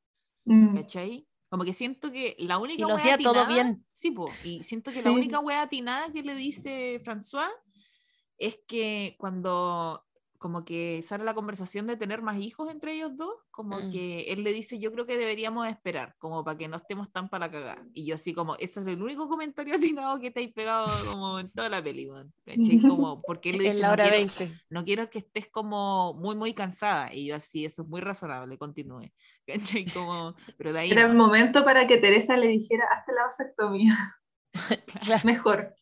Mm. 0.45 0.75
¿cachai? 0.75 1.27
Como 1.49 1.65
que 1.65 1.73
siento 1.73 2.11
que 2.13 2.35
la 2.41 2.59
única 2.59 2.83
Y 2.85 2.87
lo 2.89 2.95
hacía 2.95 3.17
todo 3.19 3.47
bien. 3.47 3.85
Sí, 3.93 4.11
po, 4.11 4.29
y 4.45 4.63
siento 4.65 4.91
que 4.91 4.99
la 5.03 5.11
Sí. 5.11 5.17
única 5.17 5.39
wea 5.41 5.63
atinada 5.63 6.13
que 6.13 6.23
le 6.23 6.35
dice 6.35 7.01
François 7.05 7.49
es 8.39 8.59
que 8.67 9.15
cuando 9.19 10.05
como 10.41 10.65
que 10.65 11.03
sale 11.03 11.23
la 11.23 11.35
conversación 11.35 11.87
de 11.87 11.99
tener 11.99 12.23
más 12.23 12.41
hijos 12.41 12.71
entre 12.71 12.95
ellos 12.95 13.15
dos, 13.15 13.35
como 13.51 13.79
Mm. 13.79 13.91
que 13.93 14.21
él 14.33 14.43
le 14.43 14.55
dice, 14.55 14.79
yo 14.81 14.91
creo 14.91 15.05
que 15.05 15.19
deberíamos 15.19 15.69
esperar, 15.69 16.17
como 16.19 16.43
para 16.43 16.57
que 16.57 16.67
no 16.67 16.79
estemos 16.79 17.13
tan 17.13 17.29
para 17.29 17.47
la 17.47 17.53
cagada. 17.53 17.85
Y 17.93 18.07
yo 18.07 18.15
así 18.15 18.33
como, 18.33 18.57
ese 18.57 18.81
es 18.81 18.87
el 18.87 19.03
único 19.03 19.29
comentario 19.29 19.75
atinado 19.99 20.19
que 20.19 20.31
te 20.31 20.43
has 20.43 20.51
pegado 20.53 20.89
como 21.13 21.39
en 21.41 21.51
toda 21.51 21.69
la 21.69 21.83
peli. 21.83 22.09
Como, 22.97 23.21
porque 23.21 23.51
él 23.51 23.59
le 23.59 23.65
En 23.67 23.71
dice, 23.73 23.83
la 23.83 23.89
no 23.89 23.93
hora 23.93 24.05
quiero, 24.05 24.17
20. 24.39 24.61
no 24.71 24.85
quiero 24.85 25.11
que 25.11 25.19
estés 25.19 25.47
como 25.49 26.15
muy, 26.15 26.35
muy 26.35 26.55
cansada. 26.55 27.13
Y 27.15 27.27
yo 27.27 27.37
así, 27.37 27.67
eso 27.67 27.83
es 27.83 27.89
muy 27.89 28.01
razonable, 28.01 28.57
continúe. 28.57 29.13
¿Cachai? 29.47 29.85
Como, 29.93 30.35
pero 30.57 30.73
de 30.73 30.79
ahí 30.81 30.91
Era 30.91 31.05
el 31.05 31.15
momento 31.15 31.65
para 31.67 31.87
que 31.87 31.99
Teresa 31.99 32.39
le 32.39 32.49
dijera, 32.49 32.87
hazte 32.91 33.13
la 33.13 33.27
vasectomía. 33.27 33.95
Mejor. 35.25 35.75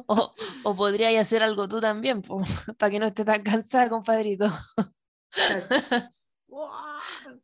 O, 0.06 0.34
o 0.64 0.74
podrías 0.76 1.14
hacer 1.20 1.42
algo 1.42 1.68
tú 1.68 1.80
también, 1.80 2.22
para 2.78 2.90
que 2.90 2.98
no 2.98 3.06
estés 3.06 3.26
tan 3.26 3.42
cansada, 3.42 3.88
compadrito. 3.88 4.46
Claro. 5.30 5.66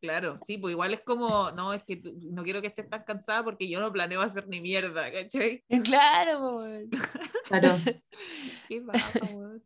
Claro, 0.00 0.38
sí, 0.46 0.56
pues 0.58 0.72
igual 0.72 0.94
es 0.94 1.02
como, 1.02 1.50
no, 1.50 1.72
es 1.74 1.84
que 1.84 1.96
tú- 1.96 2.14
no 2.30 2.42
quiero 2.42 2.60
que 2.60 2.68
estés 2.68 2.88
tan 2.88 3.04
cansada 3.04 3.44
porque 3.44 3.68
yo 3.68 3.80
no 3.80 3.92
planeo 3.92 4.22
hacer 4.22 4.48
ni 4.48 4.60
mierda, 4.60 5.12
¿cachai? 5.12 5.62
Claro, 5.84 6.38
po, 6.38 6.56
weón. 6.56 6.88
Claro. 7.44 7.68
Qué 8.68 8.80
baja, 8.80 9.20
weón. 9.34 9.62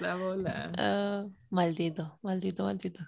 La 0.00 0.16
bola. 0.16 0.72
Ah, 0.78 1.26
maldito, 1.50 2.18
maldito, 2.22 2.64
maldito. 2.64 3.04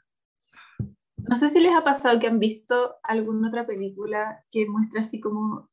No 1.16 1.37
sé 1.37 1.49
si 1.49 1.61
les 1.61 1.72
ha 1.74 1.85
pasado 1.85 2.18
que 2.18 2.26
han 2.26 2.39
visto 2.39 2.97
alguna 3.03 3.49
otra 3.49 3.66
película 3.66 4.45
que 4.51 4.66
muestra 4.66 5.01
así 5.01 5.20
como 5.20 5.70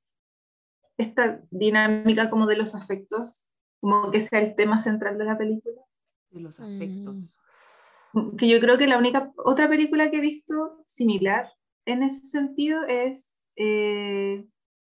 esta 0.98 1.42
dinámica 1.52 2.30
como 2.30 2.46
de 2.48 2.58
los 2.58 2.76
afectos, 2.76 3.50
como 3.80 4.12
que 4.12 4.20
sea 4.20 4.40
el 4.40 4.56
tema 4.56 4.80
central 4.80 5.18
de 5.18 5.26
la 5.26 5.38
película. 5.38 5.82
De 6.32 6.40
los 6.42 6.60
Mm. 6.60 6.64
afectos. 6.64 7.38
Que 8.38 8.48
yo 8.48 8.60
creo 8.60 8.78
que 8.78 8.88
la 8.88 8.98
única 8.98 9.32
otra 9.38 9.70
película 9.70 10.10
que 10.10 10.18
he 10.18 10.22
visto 10.22 10.84
similar 10.88 11.50
en 11.86 12.04
ese 12.04 12.26
sentido 12.26 12.84
es 12.88 13.44
eh, 13.56 14.46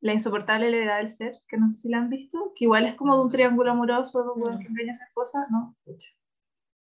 La 0.02 0.14
insoportable 0.14 0.72
levedad 0.72 0.98
del 1.00 1.10
ser, 1.10 1.36
que 1.48 1.58
no 1.58 1.68
sé 1.70 1.82
si 1.82 1.90
la 1.90 1.98
han 1.98 2.10
visto, 2.10 2.54
que 2.56 2.64
igual 2.66 2.86
es 2.86 2.96
como 2.96 3.16
de 3.18 3.22
un 3.24 3.30
triángulo 3.30 3.72
amoroso 3.72 4.24
de 4.24 4.30
un 4.30 4.40
No. 4.40 4.60
que 4.60 4.68
engaña 4.68 4.94
a 4.94 4.98
su 4.98 5.04
esposa, 5.04 5.46
¿no? 5.52 5.76
Pucha. 5.84 6.10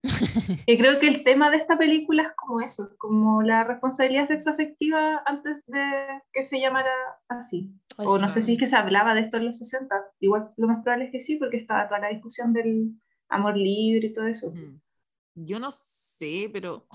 y 0.66 0.78
creo 0.78 0.98
que 0.98 1.06
el 1.06 1.22
tema 1.22 1.50
de 1.50 1.58
esta 1.58 1.78
película 1.78 2.24
es 2.24 2.32
como 2.36 2.60
eso, 2.60 2.90
como 2.98 3.42
la 3.42 3.64
responsabilidad 3.64 4.26
sexoafectiva 4.26 5.22
antes 5.26 5.64
de 5.66 5.82
que 6.32 6.42
se 6.42 6.60
llamara 6.60 6.92
así. 7.28 7.72
Pues 7.96 8.08
o 8.08 8.18
no 8.18 8.28
sé 8.28 8.42
si 8.42 8.54
es 8.54 8.58
que 8.58 8.66
se 8.66 8.76
hablaba 8.76 9.14
de 9.14 9.20
esto 9.20 9.36
en 9.36 9.46
los 9.46 9.58
60, 9.58 9.94
igual 10.20 10.52
lo 10.56 10.66
más 10.66 10.82
probable 10.82 11.06
es 11.06 11.12
que 11.12 11.20
sí, 11.20 11.36
porque 11.36 11.56
estaba 11.56 11.86
toda 11.86 12.00
la 12.00 12.08
discusión 12.08 12.52
del 12.52 12.92
amor 13.28 13.56
libre 13.56 14.08
y 14.08 14.12
todo 14.12 14.26
eso. 14.26 14.52
Yo 15.34 15.60
no 15.60 15.70
sé, 15.70 16.50
pero 16.52 16.86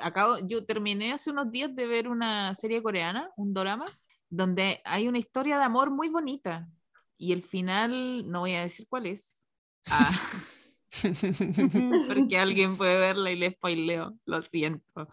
acabo, 0.00 0.38
yo 0.38 0.64
terminé 0.64 1.12
hace 1.12 1.30
unos 1.30 1.50
días 1.50 1.74
de 1.74 1.86
ver 1.86 2.08
una 2.08 2.52
serie 2.54 2.82
coreana, 2.82 3.30
un 3.36 3.54
drama, 3.54 3.86
donde 4.28 4.80
hay 4.84 5.06
una 5.06 5.18
historia 5.18 5.58
de 5.58 5.64
amor 5.64 5.90
muy 5.90 6.08
bonita 6.08 6.68
y 7.16 7.32
el 7.32 7.42
final, 7.42 8.30
no 8.30 8.40
voy 8.40 8.54
a 8.54 8.62
decir 8.62 8.86
cuál 8.88 9.06
es. 9.06 9.40
Ah. 9.86 10.10
porque 12.08 12.38
alguien 12.38 12.76
puede 12.76 12.98
verla 12.98 13.30
y 13.30 13.36
le 13.36 13.50
spoileo, 13.50 14.16
lo 14.26 14.42
siento. 14.42 15.08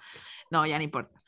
No, 0.49 0.65
ya 0.65 0.77
no 0.77 0.83
importa. 0.83 1.21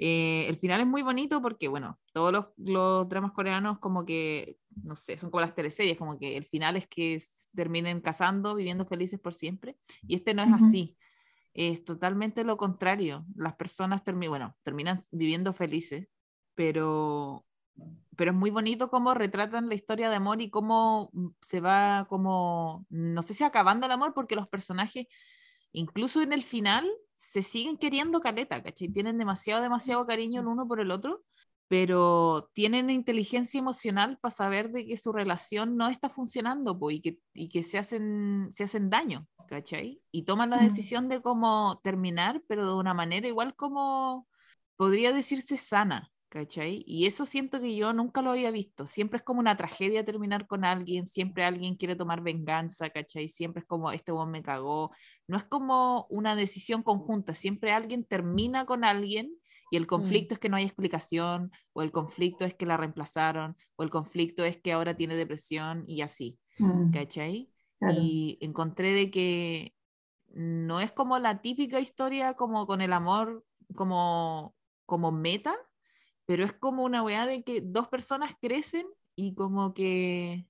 Eh, 0.00 0.46
el 0.48 0.56
final 0.56 0.80
es 0.80 0.86
muy 0.86 1.02
bonito 1.02 1.42
porque, 1.42 1.66
bueno, 1.66 1.98
todos 2.12 2.32
los, 2.32 2.48
los, 2.56 3.08
dramas 3.08 3.32
coreanos 3.32 3.80
como 3.80 4.06
que, 4.06 4.56
no 4.82 4.94
sé, 4.94 5.18
son 5.18 5.30
como 5.30 5.40
las 5.40 5.56
teleseries, 5.56 5.98
como 5.98 6.18
que 6.18 6.36
el 6.36 6.44
final 6.44 6.76
es 6.76 6.86
que 6.86 7.18
terminen 7.54 8.00
casando, 8.00 8.54
viviendo 8.54 8.86
felices 8.86 9.18
por 9.18 9.34
siempre. 9.34 9.76
Y 10.06 10.14
este 10.14 10.34
no 10.34 10.42
es 10.42 10.52
así. 10.52 10.96
Es 11.52 11.84
totalmente 11.84 12.44
lo 12.44 12.56
contrario. 12.56 13.26
Las 13.34 13.56
personas 13.56 14.04
terminan, 14.04 14.30
bueno, 14.30 14.56
terminan 14.62 15.02
viviendo 15.10 15.52
felices, 15.52 16.06
pero 16.54 17.44
pero 18.18 18.32
es 18.32 18.36
muy 18.36 18.50
bonito 18.50 18.90
cómo 18.90 19.14
retratan 19.14 19.68
la 19.68 19.76
historia 19.76 20.10
de 20.10 20.16
amor 20.16 20.42
y 20.42 20.50
cómo 20.50 21.10
mm, 21.12 21.28
se 21.40 21.60
va 21.60 22.06
como, 22.08 22.84
no 22.90 23.22
sé 23.22 23.32
si 23.32 23.44
acabando 23.44 23.86
el 23.86 23.92
amor, 23.92 24.12
porque 24.12 24.34
los 24.34 24.48
personajes, 24.48 25.06
incluso 25.72 26.20
en 26.20 26.32
el 26.32 26.42
final, 26.42 26.84
se 27.14 27.42
siguen 27.42 27.76
queriendo 27.76 28.20
caleta, 28.20 28.60
¿cachai? 28.62 28.88
Tienen 28.88 29.18
demasiado, 29.18 29.62
demasiado 29.62 30.04
cariño 30.06 30.40
el 30.40 30.48
uno 30.48 30.66
por 30.66 30.80
el 30.80 30.90
otro, 30.90 31.24
pero 31.68 32.50
tienen 32.54 32.90
inteligencia 32.90 33.58
emocional 33.58 34.18
para 34.20 34.34
saber 34.34 34.70
de 34.70 34.86
que 34.86 34.96
su 34.96 35.12
relación 35.12 35.76
no 35.76 35.88
está 35.88 36.08
funcionando 36.08 36.76
y, 36.90 37.00
que, 37.00 37.18
y 37.34 37.48
que 37.50 37.62
se 37.62 37.78
hacen, 37.78 38.48
se 38.50 38.64
hacen 38.64 38.90
daño, 38.90 39.28
¿cachai? 39.46 40.02
Y 40.10 40.24
toman 40.24 40.50
la 40.50 40.58
decisión 40.58 41.08
de 41.08 41.22
cómo 41.22 41.80
terminar, 41.84 42.42
pero 42.48 42.66
de 42.66 42.74
una 42.74 42.94
manera 42.94 43.28
igual 43.28 43.54
como 43.54 44.26
podría 44.76 45.12
decirse 45.12 45.56
sana, 45.56 46.10
¿cachai? 46.28 46.84
Y 46.86 47.06
eso 47.06 47.26
siento 47.26 47.60
que 47.60 47.74
yo 47.74 47.92
nunca 47.92 48.22
lo 48.22 48.30
había 48.30 48.50
visto. 48.50 48.86
Siempre 48.86 49.18
es 49.18 49.24
como 49.24 49.40
una 49.40 49.56
tragedia 49.56 50.04
terminar 50.04 50.46
con 50.46 50.64
alguien, 50.64 51.06
siempre 51.06 51.44
alguien 51.44 51.76
quiere 51.76 51.96
tomar 51.96 52.22
venganza, 52.22 52.90
¿cachai? 52.90 53.28
Siempre 53.28 53.60
es 53.60 53.66
como, 53.66 53.90
este 53.90 54.12
buen 54.12 54.30
me 54.30 54.42
cagó. 54.42 54.90
No 55.26 55.36
es 55.36 55.44
como 55.44 56.06
una 56.10 56.36
decisión 56.36 56.82
conjunta, 56.82 57.34
siempre 57.34 57.72
alguien 57.72 58.04
termina 58.04 58.66
con 58.66 58.84
alguien 58.84 59.32
y 59.70 59.76
el 59.76 59.84
mm. 59.84 59.86
conflicto 59.86 60.34
es 60.34 60.40
que 60.40 60.48
no 60.48 60.56
hay 60.56 60.64
explicación, 60.64 61.50
o 61.72 61.82
el 61.82 61.92
conflicto 61.92 62.44
es 62.44 62.54
que 62.54 62.66
la 62.66 62.76
reemplazaron, 62.76 63.56
o 63.76 63.82
el 63.82 63.90
conflicto 63.90 64.44
es 64.44 64.56
que 64.56 64.72
ahora 64.72 64.96
tiene 64.96 65.14
depresión 65.14 65.84
y 65.86 66.02
así, 66.02 66.38
mm. 66.58 66.90
¿cachai? 66.90 67.50
Y 67.80 68.38
encontré 68.40 68.92
de 68.92 69.10
que 69.10 69.72
no 70.28 70.80
es 70.80 70.90
como 70.90 71.18
la 71.20 71.40
típica 71.40 71.78
historia 71.78 72.34
como 72.34 72.66
con 72.66 72.80
el 72.80 72.92
amor 72.92 73.44
como, 73.74 74.54
como 74.84 75.12
meta, 75.12 75.54
pero 76.28 76.44
es 76.44 76.52
como 76.52 76.84
una 76.84 77.02
weá 77.02 77.24
de 77.24 77.42
que 77.42 77.62
dos 77.62 77.88
personas 77.88 78.34
crecen 78.38 78.86
y 79.16 79.34
como 79.34 79.72
que 79.72 80.46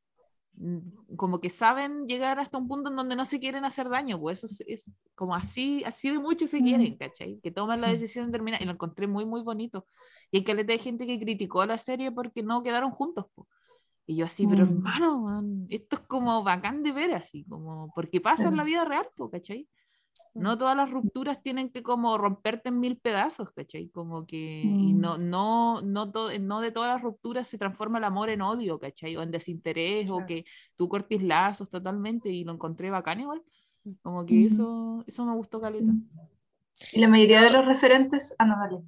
mm, 0.54 1.14
como 1.14 1.40
que 1.40 1.50
saben 1.50 2.08
llegar 2.08 2.40
hasta 2.40 2.58
un 2.58 2.66
punto 2.66 2.90
en 2.90 2.96
donde 2.96 3.14
no 3.14 3.24
se 3.24 3.38
quieren 3.38 3.64
hacer 3.64 3.88
daño, 3.88 4.18
pues 4.18 4.42
eso 4.42 4.64
es, 4.66 4.92
como 5.14 5.36
así, 5.36 5.84
así 5.84 6.10
de 6.10 6.18
mucho 6.18 6.48
se 6.48 6.58
quieren, 6.58 6.94
mm. 6.94 6.98
¿cachai? 6.98 7.38
Que 7.44 7.52
toman 7.52 7.80
la 7.80 7.90
decisión 7.90 8.26
de 8.26 8.32
terminar, 8.32 8.60
y 8.60 8.64
lo 8.64 8.72
encontré 8.72 9.06
muy, 9.06 9.24
muy 9.24 9.42
bonito. 9.42 9.86
Y 10.32 10.38
hay 10.38 10.44
caleta 10.44 10.72
de 10.72 10.80
gente 10.80 11.06
que 11.06 11.20
criticó 11.20 11.64
la 11.64 11.78
serie 11.78 12.10
porque 12.10 12.42
no 12.42 12.64
quedaron 12.64 12.90
juntos, 12.90 13.26
Y 14.04 14.16
yo 14.16 14.24
así, 14.24 14.48
pero 14.48 14.66
mm. 14.66 14.68
hermano, 14.70 15.44
esto 15.68 15.94
es 15.94 16.02
como 16.08 16.42
bacán 16.42 16.82
de 16.82 16.90
ver 16.90 17.14
así, 17.14 17.44
como, 17.44 17.92
porque 17.94 18.20
pasa 18.20 18.48
en 18.48 18.56
la 18.56 18.64
vida 18.64 18.84
real, 18.84 19.06
¿cachai? 19.30 19.68
No 20.34 20.56
todas 20.56 20.76
las 20.76 20.90
rupturas 20.90 21.42
tienen 21.42 21.70
que 21.70 21.82
como 21.82 22.16
romperte 22.18 22.68
en 22.68 22.80
mil 22.80 22.96
pedazos, 22.98 23.50
¿cachai? 23.52 23.88
Como 23.88 24.26
que 24.26 24.62
y 24.62 24.92
mm. 24.92 25.00
no, 25.00 25.18
no, 25.18 25.82
no, 25.82 26.12
no 26.40 26.60
de 26.60 26.72
todas 26.72 26.94
las 26.94 27.02
rupturas 27.02 27.48
se 27.48 27.58
transforma 27.58 27.98
el 27.98 28.04
amor 28.04 28.30
en 28.30 28.42
odio, 28.42 28.78
¿cachai? 28.78 29.16
O 29.16 29.22
en 29.22 29.30
desinterés, 29.30 30.10
o 30.10 30.24
que 30.26 30.44
tú 30.76 30.88
cortes 30.88 31.22
lazos 31.22 31.68
totalmente 31.68 32.28
y 32.30 32.44
lo 32.44 32.52
encontré 32.52 32.90
bacán 32.90 33.20
igual. 33.20 33.42
Mm. 33.84 33.92
Como 34.02 34.26
que 34.26 34.44
eso, 34.44 35.04
eso 35.06 35.24
me 35.24 35.34
gustó 35.34 35.58
caleta. 35.58 35.92
Y 36.92 37.00
la 37.00 37.08
mayoría 37.08 37.42
de 37.42 37.50
los 37.50 37.66
referentes, 37.66 38.34
ah, 38.38 38.44
no, 38.44 38.56
dale. 38.58 38.82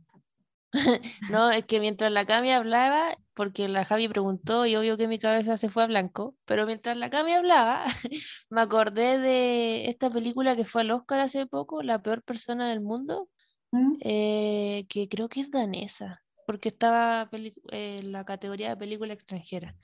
no, 1.31 1.51
es 1.51 1.65
que 1.65 1.81
mientras 1.81 2.13
la 2.13 2.27
Cami 2.27 2.53
hablaba, 2.53 3.17
porque 3.41 3.69
la 3.69 3.87
Javi 3.87 4.07
preguntó 4.07 4.67
y 4.67 4.77
obvio 4.77 4.99
que 4.99 5.09
mi 5.09 5.19
cabeza 5.19 5.57
se 5.57 5.71
fue 5.71 5.83
a 5.83 5.87
blanco, 5.87 6.37
pero 6.45 6.67
mientras 6.67 6.99
la 6.99 7.09
Cami 7.09 7.33
hablaba, 7.33 7.87
me 8.51 8.61
acordé 8.61 9.19
de 9.19 9.89
esta 9.89 10.11
película 10.11 10.57
que 10.57 10.67
fue 10.67 10.83
al 10.83 10.91
Oscar 10.91 11.21
hace 11.21 11.47
poco, 11.47 11.83
La 11.83 12.03
peor 12.03 12.23
persona 12.23 12.69
del 12.69 12.83
mundo, 12.83 13.31
¿Mm? 13.73 13.95
eh, 14.01 14.85
que 14.91 15.09
creo 15.09 15.31
que 15.31 15.41
es 15.41 15.51
danesa, 15.51 16.23
porque 16.47 16.69
estaba 16.69 17.31
en 17.71 18.13
la 18.13 18.27
categoría 18.27 18.69
de 18.69 18.77
película 18.77 19.15
extranjera. 19.15 19.75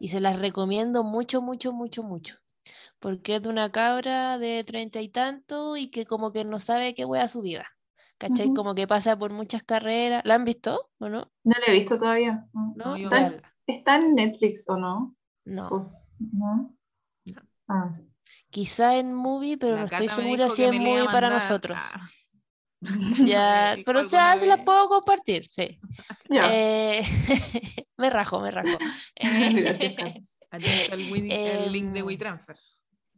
Y 0.00 0.08
se 0.08 0.18
las 0.18 0.40
recomiendo 0.40 1.04
mucho, 1.04 1.40
mucho, 1.40 1.72
mucho, 1.72 2.02
mucho. 2.02 2.34
Porque 2.98 3.36
es 3.36 3.42
de 3.42 3.48
una 3.48 3.70
cabra 3.70 4.38
de 4.38 4.64
treinta 4.64 5.00
y 5.00 5.08
tanto 5.08 5.76
y 5.76 5.88
que 5.92 6.04
como 6.04 6.32
que 6.32 6.44
no 6.44 6.58
sabe 6.58 6.94
qué 6.94 7.04
a 7.04 7.28
su 7.28 7.42
vida. 7.42 7.77
¿Cachai? 8.18 8.52
Como 8.52 8.74
que 8.74 8.86
pasa 8.86 9.18
por 9.18 9.32
muchas 9.32 9.62
carreras. 9.62 10.22
¿La 10.24 10.34
han 10.34 10.44
visto 10.44 10.90
o 10.98 11.08
no? 11.08 11.30
No 11.44 11.54
la 11.58 11.72
he 11.72 11.72
visto 11.72 11.98
todavía. 11.98 12.46
¿No? 12.52 12.96
¿Está, 13.66 13.96
en 13.96 14.14
Netflix 14.14 14.68
o 14.68 14.76
no? 14.76 15.16
No. 15.44 15.92
¿No? 16.18 16.74
Ah. 17.68 17.92
Quizá 18.50 18.96
en 18.96 19.14
movie, 19.14 19.58
pero 19.58 19.76
no 19.76 19.84
estoy 19.84 20.08
segura 20.08 20.48
si 20.48 20.64
es 20.64 20.72
movie 20.72 21.04
para 21.04 21.30
nosotros. 21.30 21.82
ya, 23.26 23.76
pero 23.86 24.00
o 24.00 24.04
sea, 24.04 24.38
se 24.38 24.46
la 24.46 24.64
puedo 24.64 24.88
compartir, 24.88 25.46
sí. 25.48 25.78
Eh, 26.30 27.02
me 27.96 28.10
rajo, 28.10 28.40
me 28.40 28.50
rajo. 28.50 28.76
el, 29.16 29.58
el, 31.30 31.72
link 31.72 31.92
de 31.92 32.00
em, 32.00 32.06
WeTransfer. 32.06 32.56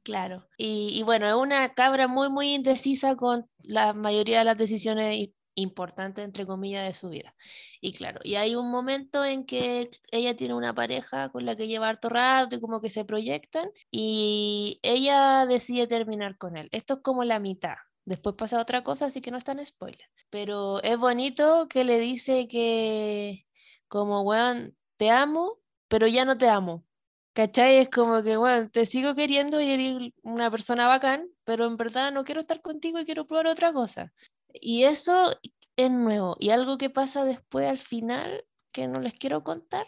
Claro. 0.04 0.48
Y, 0.56 1.02
bueno, 1.04 1.26
es 1.26 1.34
una 1.34 1.74
cabra 1.74 2.08
muy, 2.08 2.30
muy 2.30 2.54
indecisa 2.54 3.16
con 3.16 3.48
la 3.62 3.92
mayoría 3.92 4.38
de 4.38 4.44
las 4.44 4.56
decisiones 4.56 5.28
importantes, 5.54 6.24
entre 6.24 6.46
comillas, 6.46 6.86
de 6.86 6.92
su 6.94 7.10
vida. 7.10 7.34
Y 7.80 7.92
claro, 7.92 8.20
y 8.24 8.36
hay 8.36 8.54
un 8.54 8.70
momento 8.70 9.24
en 9.24 9.44
que 9.44 9.90
ella 10.10 10.36
tiene 10.36 10.54
una 10.54 10.74
pareja 10.74 11.28
con 11.30 11.44
la 11.44 11.54
que 11.56 11.68
lleva 11.68 11.88
harto 11.88 12.08
rato 12.08 12.56
y 12.56 12.60
como 12.60 12.80
que 12.80 12.88
se 12.88 13.04
proyectan 13.04 13.70
y 13.90 14.78
ella 14.82 15.44
decide 15.46 15.86
terminar 15.86 16.38
con 16.38 16.56
él. 16.56 16.68
Esto 16.72 16.94
es 16.94 17.00
como 17.02 17.24
la 17.24 17.40
mitad. 17.40 17.76
Después 18.06 18.36
pasa 18.36 18.60
otra 18.60 18.82
cosa, 18.82 19.06
así 19.06 19.20
que 19.20 19.30
no 19.30 19.36
es 19.38 19.44
tan 19.44 19.64
spoiler. 19.64 20.08
Pero 20.30 20.82
es 20.82 20.96
bonito 20.98 21.68
que 21.68 21.84
le 21.84 21.98
dice 21.98 22.48
que 22.48 23.46
como, 23.88 24.22
weón, 24.22 24.76
te 24.96 25.10
amo, 25.10 25.58
pero 25.88 26.06
ya 26.06 26.24
no 26.24 26.38
te 26.38 26.48
amo. 26.48 26.86
¿Cachai? 27.32 27.78
Es 27.78 27.88
como 27.90 28.22
que, 28.22 28.36
bueno, 28.36 28.68
te 28.70 28.84
sigo 28.86 29.14
queriendo 29.14 29.60
y 29.60 29.70
eres 29.70 30.12
una 30.22 30.50
persona 30.50 30.88
bacán, 30.88 31.28
pero 31.44 31.64
en 31.66 31.76
verdad 31.76 32.12
no 32.12 32.24
quiero 32.24 32.40
estar 32.40 32.60
contigo 32.60 32.98
y 32.98 33.04
quiero 33.04 33.26
probar 33.26 33.46
otra 33.46 33.72
cosa. 33.72 34.12
Y 34.52 34.84
eso 34.84 35.32
es 35.76 35.90
nuevo. 35.90 36.36
Y 36.40 36.50
algo 36.50 36.76
que 36.78 36.90
pasa 36.90 37.24
después 37.24 37.68
al 37.68 37.78
final, 37.78 38.44
que 38.72 38.88
no 38.88 39.00
les 39.00 39.14
quiero 39.14 39.44
contar, 39.44 39.86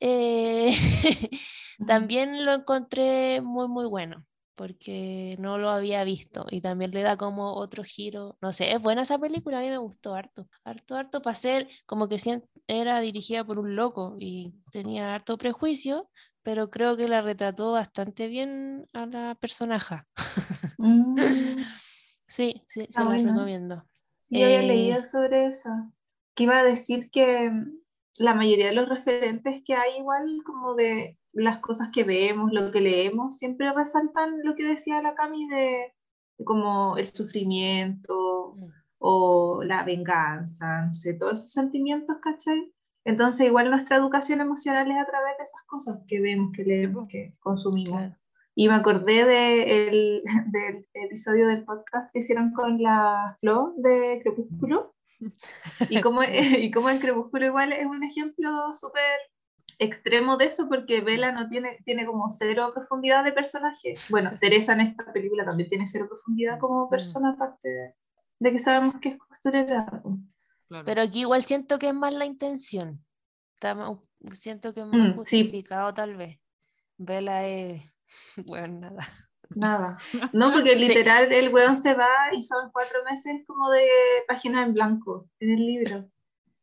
eh, 0.00 0.70
también 1.86 2.44
lo 2.44 2.52
encontré 2.52 3.40
muy, 3.40 3.68
muy 3.68 3.86
bueno, 3.86 4.26
porque 4.54 5.36
no 5.38 5.58
lo 5.58 5.70
había 5.70 6.04
visto 6.04 6.46
y 6.50 6.60
también 6.60 6.90
le 6.92 7.02
da 7.02 7.16
como 7.16 7.54
otro 7.54 7.84
giro. 7.84 8.36
No 8.42 8.52
sé, 8.52 8.72
es 8.72 8.82
buena 8.82 9.02
esa 9.02 9.18
película, 9.18 9.58
a 9.58 9.62
mí 9.62 9.68
me 9.68 9.78
gustó 9.78 10.14
harto. 10.14 10.48
Harto, 10.64 10.96
harto 10.96 11.22
para 11.22 11.34
ser 11.36 11.68
como 11.86 12.08
que 12.08 12.18
era 12.66 13.00
dirigida 13.00 13.44
por 13.44 13.58
un 13.58 13.76
loco 13.76 14.16
y 14.20 14.54
tenía 14.70 15.14
harto 15.14 15.38
prejuicio, 15.38 16.10
pero 16.44 16.70
creo 16.70 16.96
que 16.96 17.08
la 17.08 17.22
retrató 17.22 17.72
bastante 17.72 18.28
bien 18.28 18.86
a 18.92 19.06
la 19.06 19.34
personaje. 19.34 19.96
Mm. 20.76 21.14
sí, 22.26 22.62
sí, 22.66 22.86
se 22.90 23.04
la 23.04 23.10
recomiendo. 23.10 23.86
Sí, 24.20 24.40
yo 24.40 24.44
había 24.44 24.62
eh, 24.64 24.66
leído 24.66 25.04
sobre 25.06 25.46
eso, 25.46 25.70
que 26.34 26.42
iba 26.42 26.58
a 26.58 26.64
decir 26.64 27.10
que 27.10 27.48
mm, 27.48 27.78
la 28.18 28.34
mayoría 28.34 28.66
de 28.66 28.74
los 28.74 28.88
referentes 28.88 29.62
que 29.64 29.74
hay 29.74 29.98
igual 29.98 30.42
como 30.44 30.74
de 30.74 31.16
las 31.32 31.60
cosas 31.60 31.88
que 31.90 32.04
vemos, 32.04 32.52
lo 32.52 32.70
que 32.70 32.82
leemos, 32.82 33.38
siempre 33.38 33.72
resaltan 33.72 34.40
lo 34.42 34.56
que 34.56 34.66
decía 34.66 35.00
la 35.00 35.14
Cami 35.14 35.48
de, 35.48 35.94
como 36.44 36.98
el 36.98 37.06
sufrimiento 37.06 38.54
mm. 38.56 38.68
o 38.98 39.62
la 39.62 39.84
venganza, 39.84 40.86
no 40.86 40.92
sé, 40.92 41.14
todos 41.14 41.38
esos 41.38 41.52
sentimientos, 41.52 42.16
¿cachai? 42.20 42.73
Entonces, 43.04 43.46
igual 43.46 43.70
nuestra 43.70 43.96
educación 43.96 44.40
emocional 44.40 44.90
es 44.90 44.98
a 44.98 45.06
través 45.06 45.36
de 45.36 45.44
esas 45.44 45.62
cosas 45.66 45.98
que 46.08 46.20
vemos, 46.20 46.52
que 46.54 46.64
leemos, 46.64 47.08
que 47.08 47.34
consumimos. 47.40 48.12
Y 48.54 48.68
me 48.68 48.74
acordé 48.74 49.24
de 49.24 49.88
el, 49.88 50.22
del 50.46 50.86
episodio 50.94 51.48
del 51.48 51.64
podcast 51.64 52.10
que 52.12 52.20
hicieron 52.20 52.52
con 52.52 52.82
la 52.82 53.36
Flo 53.40 53.74
de 53.76 54.20
Crepúsculo. 54.22 54.94
Y 55.90 56.00
como, 56.00 56.22
y 56.58 56.70
como 56.70 56.88
en 56.90 56.98
Crepúsculo 56.98 57.46
igual 57.46 57.72
es 57.72 57.86
un 57.86 58.02
ejemplo 58.02 58.74
súper 58.74 59.20
extremo 59.78 60.36
de 60.36 60.46
eso 60.46 60.68
porque 60.68 61.00
Bella 61.00 61.32
no 61.32 61.48
tiene, 61.48 61.78
tiene 61.84 62.06
como 62.06 62.30
cero 62.30 62.72
profundidad 62.74 63.24
de 63.24 63.32
personaje. 63.32 63.94
Bueno, 64.08 64.32
Teresa 64.40 64.72
en 64.72 64.80
esta 64.80 65.12
película 65.12 65.44
también 65.44 65.68
tiene 65.68 65.86
cero 65.86 66.06
profundidad 66.08 66.58
como 66.58 66.86
mm. 66.86 66.90
persona, 66.90 67.30
aparte 67.30 67.94
de, 68.38 68.52
que 68.52 68.58
sabemos 68.58 68.96
que 69.00 69.10
es 69.10 69.18
costurera. 69.18 70.02
Pero 70.84 71.02
aquí 71.02 71.20
igual 71.20 71.44
siento 71.44 71.78
que 71.78 71.88
es 71.88 71.94
más 71.94 72.14
la 72.14 72.26
intención. 72.26 73.04
siento 74.32 74.74
que 74.74 74.80
es 74.80 74.86
más 74.86 75.12
mm, 75.12 75.16
justificado 75.16 75.94
tal 75.94 76.16
vez. 76.16 76.38
Bella 76.96 77.46
es... 77.46 77.82
Bueno, 78.46 78.90
nada. 78.90 79.06
Nada. 79.50 79.98
No, 80.32 80.52
porque 80.52 80.74
literal 80.76 81.32
el 81.32 81.52
weón 81.52 81.76
se 81.76 81.94
va 81.94 82.32
y 82.32 82.42
son 82.42 82.70
cuatro 82.72 83.04
meses 83.04 83.42
como 83.46 83.70
de 83.70 83.86
página 84.26 84.64
en 84.64 84.74
blanco 84.74 85.28
en 85.40 85.50
el 85.50 85.66
libro. 85.66 86.10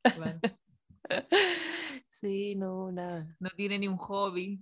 Sí, 2.07 2.55
no, 2.55 2.91
nada. 2.91 3.35
No 3.39 3.49
tiene 3.49 3.79
ni 3.79 3.87
un 3.87 3.97
hobby, 3.97 4.61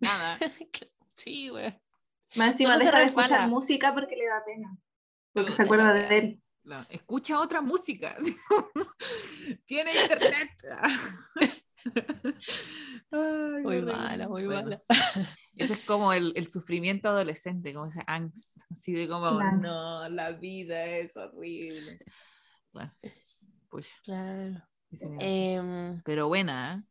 nada. 0.00 0.38
sí, 1.12 1.48
güey. 1.48 1.80
Más 2.36 2.48
encima 2.48 2.76
deja 2.76 2.98
de 2.98 3.04
escuchar 3.06 3.48
música 3.48 3.94
porque 3.94 4.16
le 4.16 4.26
da 4.26 4.44
pena. 4.44 4.76
Porque 5.32 5.50
se 5.50 5.62
acuerda 5.62 5.94
de 5.94 6.18
él. 6.18 6.43
Escucha 6.88 7.40
otra 7.40 7.60
música. 7.60 8.16
tiene 9.66 9.92
internet. 10.02 10.50
muy 13.62 13.82
mala, 13.82 14.28
muy 14.28 14.44
mala. 14.44 14.82
Ese 15.56 15.74
es 15.74 15.84
como 15.84 16.12
el, 16.12 16.32
el, 16.34 16.48
sufrimiento 16.48 17.08
adolescente, 17.08 17.72
como 17.72 17.86
ese 17.86 18.02
angst, 18.06 18.52
así 18.70 18.92
de 18.92 19.06
como, 19.06 19.30
no, 19.30 20.08
la 20.08 20.32
vida 20.32 20.84
es 20.84 21.16
horrible. 21.16 21.98
Bueno, 22.72 22.92
pues. 23.68 23.94
Claro. 24.02 24.60
Em, 25.20 26.02
Pero 26.02 26.26
buena, 26.26 26.74
¿eh? 26.74 26.82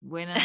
Buena, 0.00 0.36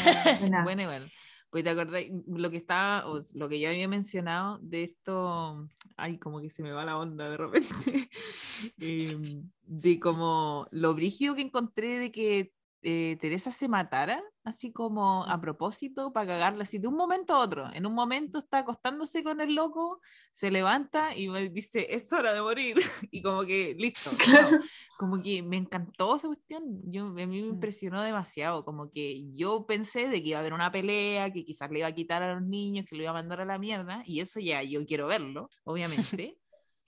buena. 0.64 0.84
igual. 0.84 1.12
Pues 1.54 1.64
te 1.64 1.70
acordás, 1.70 2.02
lo 2.26 2.50
que 2.50 2.58
estaba, 2.58 3.06
lo 3.36 3.48
que 3.48 3.60
ya 3.60 3.70
había 3.70 3.88
mencionado 3.88 4.58
de 4.64 4.86
esto, 4.86 5.70
ay, 5.98 6.18
como 6.18 6.42
que 6.42 6.50
se 6.50 6.64
me 6.64 6.72
va 6.72 6.84
la 6.84 6.98
onda 6.98 7.30
de 7.30 7.38
repente, 7.38 8.10
em, 8.80 9.52
de 9.62 10.00
como 10.00 10.68
lo 10.72 10.96
brígido 10.96 11.36
que 11.36 11.44
encontré 11.44 12.00
de 12.00 12.12
que 12.12 12.54
eh, 12.82 13.18
Teresa 13.22 13.52
se 13.52 13.68
matara, 13.68 14.24
así 14.44 14.72
como 14.72 15.24
a 15.26 15.40
propósito, 15.40 16.12
para 16.12 16.28
cagarla, 16.28 16.64
así 16.64 16.78
de 16.78 16.88
un 16.88 16.96
momento 16.96 17.34
a 17.34 17.40
otro. 17.40 17.72
En 17.74 17.86
un 17.86 17.94
momento 17.94 18.40
está 18.40 18.60
acostándose 18.60 19.24
con 19.24 19.40
el 19.40 19.56
loco, 19.56 20.02
se 20.32 20.52
levanta 20.52 21.16
y 21.16 21.30
me 21.30 21.50
dice, 21.50 21.88
es 21.90 22.12
hora 22.12 22.34
de 22.34 22.42
morir. 22.42 22.76
y 23.12 23.22
como 23.22 23.44
que, 23.44 23.76
listo. 23.78 24.12
Como 24.98 25.22
que 25.22 25.44
me 25.44 25.58
encantó 25.58 26.16
esa 26.16 26.28
cuestión. 26.28 26.64
Yo, 26.86 27.08
a 27.08 27.12
mí 27.12 27.26
me 27.26 27.42
mm. 27.42 27.50
impresionó 27.56 28.02
demasiado. 28.02 28.64
Como 28.64 28.90
que 28.90 29.30
yo 29.34 29.66
pensé 29.66 30.08
de 30.08 30.22
que 30.22 30.30
iba 30.30 30.38
a 30.38 30.42
haber 30.42 30.54
una 30.54 30.72
pelea, 30.72 31.32
que 31.32 31.44
quizás 31.44 31.70
le 31.72 31.80
iba 31.80 31.88
a 31.88 31.94
quitar 31.94 32.24
a 32.24 32.36
los 32.36 32.44
niños, 32.44 32.86
que 32.88 32.96
lo 32.96 33.04
iba 33.04 33.12
a 33.12 33.16
mandar 33.16 33.42
a 33.42 33.46
la 33.46 33.58
mierda. 33.58 34.04
Y 34.06 34.22
eso 34.22 34.40
ya 34.40 34.64
yo 34.64 34.86
quiero 34.86 35.08
verlo, 35.08 35.50
obviamente. 35.64 36.38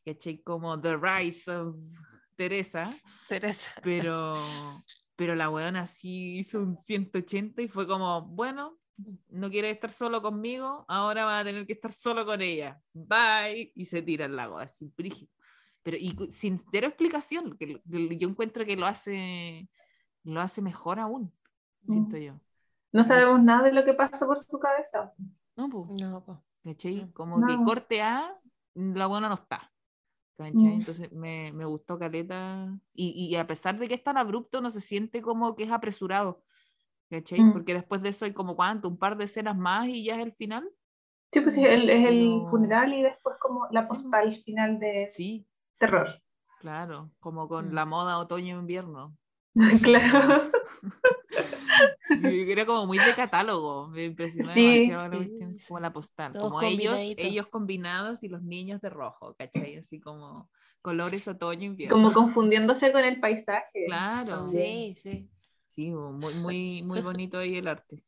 que 0.03 0.43
Como 0.43 0.80
The 0.80 0.97
Rise 0.97 1.51
of 1.51 1.76
Teresa. 2.36 2.93
Teresa. 3.28 3.82
Pero 3.84 4.38
pero 5.16 5.36
la 5.36 5.49
weona 5.49 5.82
así 5.82 6.39
hizo 6.39 6.59
un 6.59 6.78
180 6.84 7.61
y 7.61 7.68
fue 7.68 7.88
como, 7.88 8.22
bueno, 8.22 8.78
no 9.30 9.49
quiere 9.49 9.70
estar 9.70 9.91
solo 9.91 10.22
conmigo, 10.22 10.86
ahora 10.88 11.26
va 11.26 11.39
a 11.39 11.43
tener 11.43 11.66
que 11.66 11.74
estar 11.74 11.91
solo 11.91 12.26
con 12.26 12.41
ella. 12.41 12.82
Bye. 12.93 13.72
Y 13.76 13.86
se 13.86 14.01
tira 14.01 14.26
al 14.26 14.36
lago, 14.36 14.57
así, 14.57 14.91
brígido. 14.97 15.32
Pero 15.84 15.97
y 15.97 16.16
sin 16.32 16.57
cero 16.57 16.88
explicación, 16.88 17.57
que, 17.57 17.82
yo 17.86 18.28
encuentro 18.28 18.66
que 18.66 18.76
lo 18.76 18.88
hace, 18.88 19.70
lo 20.24 20.41
hace 20.41 20.61
mejor 20.61 20.99
aún, 20.99 21.32
siento 21.86 22.18
yo. 22.18 22.39
No 22.91 23.03
sabemos 23.03 23.43
nada 23.43 23.63
de 23.63 23.74
lo 23.74 23.86
que 23.86 23.93
pasa 23.93 24.26
por 24.26 24.39
su 24.39 24.57
cabeza. 24.57 25.13
No, 25.55 25.70
pues. 25.70 26.01
No, 26.01 26.24
pues. 26.24 26.39
Como 27.13 27.45
que 27.45 27.55
corte 27.63 28.01
A, 28.01 28.36
la 28.74 29.05
buena 29.05 29.30
no 29.30 29.36
está. 29.36 29.72
Mm. 30.38 30.68
Entonces 30.68 31.12
me, 31.12 31.52
me, 31.54 31.66
gustó 31.66 31.98
Caleta. 31.98 32.78
Y, 32.94 33.12
y, 33.12 33.36
a 33.36 33.48
pesar 33.48 33.78
de 33.80 33.88
que 33.88 33.94
es 33.94 34.04
tan 34.04 34.18
abrupto, 34.18 34.62
no 34.62 34.70
se 34.72 34.82
siente 34.82 35.22
como 35.22 35.56
que 35.56 35.64
es 35.64 35.72
apresurado. 35.72 36.44
¿cachai? 37.10 37.42
Mm. 37.42 37.54
Porque 37.54 37.74
después 37.74 38.02
de 38.02 38.10
eso 38.10 38.26
hay 38.26 38.34
como 38.34 38.56
cuánto, 38.56 38.88
un 38.88 38.98
par 38.98 39.18
de 39.18 39.26
escenas 39.26 39.58
más 39.58 39.88
y 39.88 40.04
ya 40.04 40.16
es 40.16 40.26
el 40.26 40.34
final. 40.34 40.70
Sí, 41.32 41.42
pues 41.42 41.58
es 41.58 41.66
el, 41.66 41.90
es 41.90 42.06
el 42.08 42.42
funeral 42.50 42.94
y 42.94 43.02
después 43.02 43.36
como 43.40 43.68
la 43.72 43.88
postal 43.88 44.36
final 44.38 44.80
de 44.80 45.08
sí. 45.08 45.48
terror. 45.78 46.08
Claro, 46.60 47.12
como 47.20 47.48
con 47.48 47.70
mm. 47.70 47.74
la 47.74 47.86
moda 47.86 48.18
otoño-invierno. 48.20 49.18
claro. 49.84 50.51
era 52.22 52.66
como 52.66 52.86
muy 52.88 52.97
de 52.97 53.14
catálogo, 53.16 53.88
me 53.88 54.06
impresionó 54.06 54.53
sí, 54.53 54.91
como 55.68 55.80
la 55.80 55.93
postal, 55.93 56.34
como 56.34 56.62
ellos, 56.62 56.99
ellos 56.99 57.47
combinados 57.47 58.24
y 58.24 58.28
los 58.28 58.43
niños 58.43 58.82
de 58.82 58.89
rojo, 58.89 59.36
¿cachai? 59.36 59.78
Así 59.78 59.99
como 59.99 60.49
colores 60.82 61.28
otoño 61.28 61.66
invierno. 61.66 61.95
Como 61.95 62.14
confundiéndose 62.14 62.91
con 62.91 63.03
el 63.06 63.20
paisaje. 63.20 63.86
Claro. 63.88 64.47
Sí, 64.47 64.93
sí. 64.97 65.30
Sí, 65.68 65.91
muy, 65.91 66.34
muy, 66.36 66.84
muy 66.84 67.01
bonito 67.01 67.39
ahí 67.39 67.56
el 67.56 67.68
arte 67.68 68.03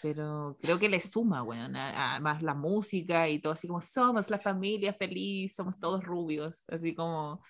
pero 0.00 0.56
creo 0.60 0.78
que 0.78 0.88
le 0.88 1.00
suma, 1.00 1.42
bueno, 1.42 1.78
además 1.78 2.42
la 2.42 2.54
música 2.54 3.28
y 3.28 3.40
todo, 3.40 3.52
así 3.52 3.66
como 3.66 3.80
somos 3.82 4.30
la 4.30 4.38
familia 4.38 4.92
feliz, 4.94 5.54
somos 5.54 5.78
todos 5.78 6.04
rubios, 6.04 6.64
así 6.68 6.94
como, 6.94 7.42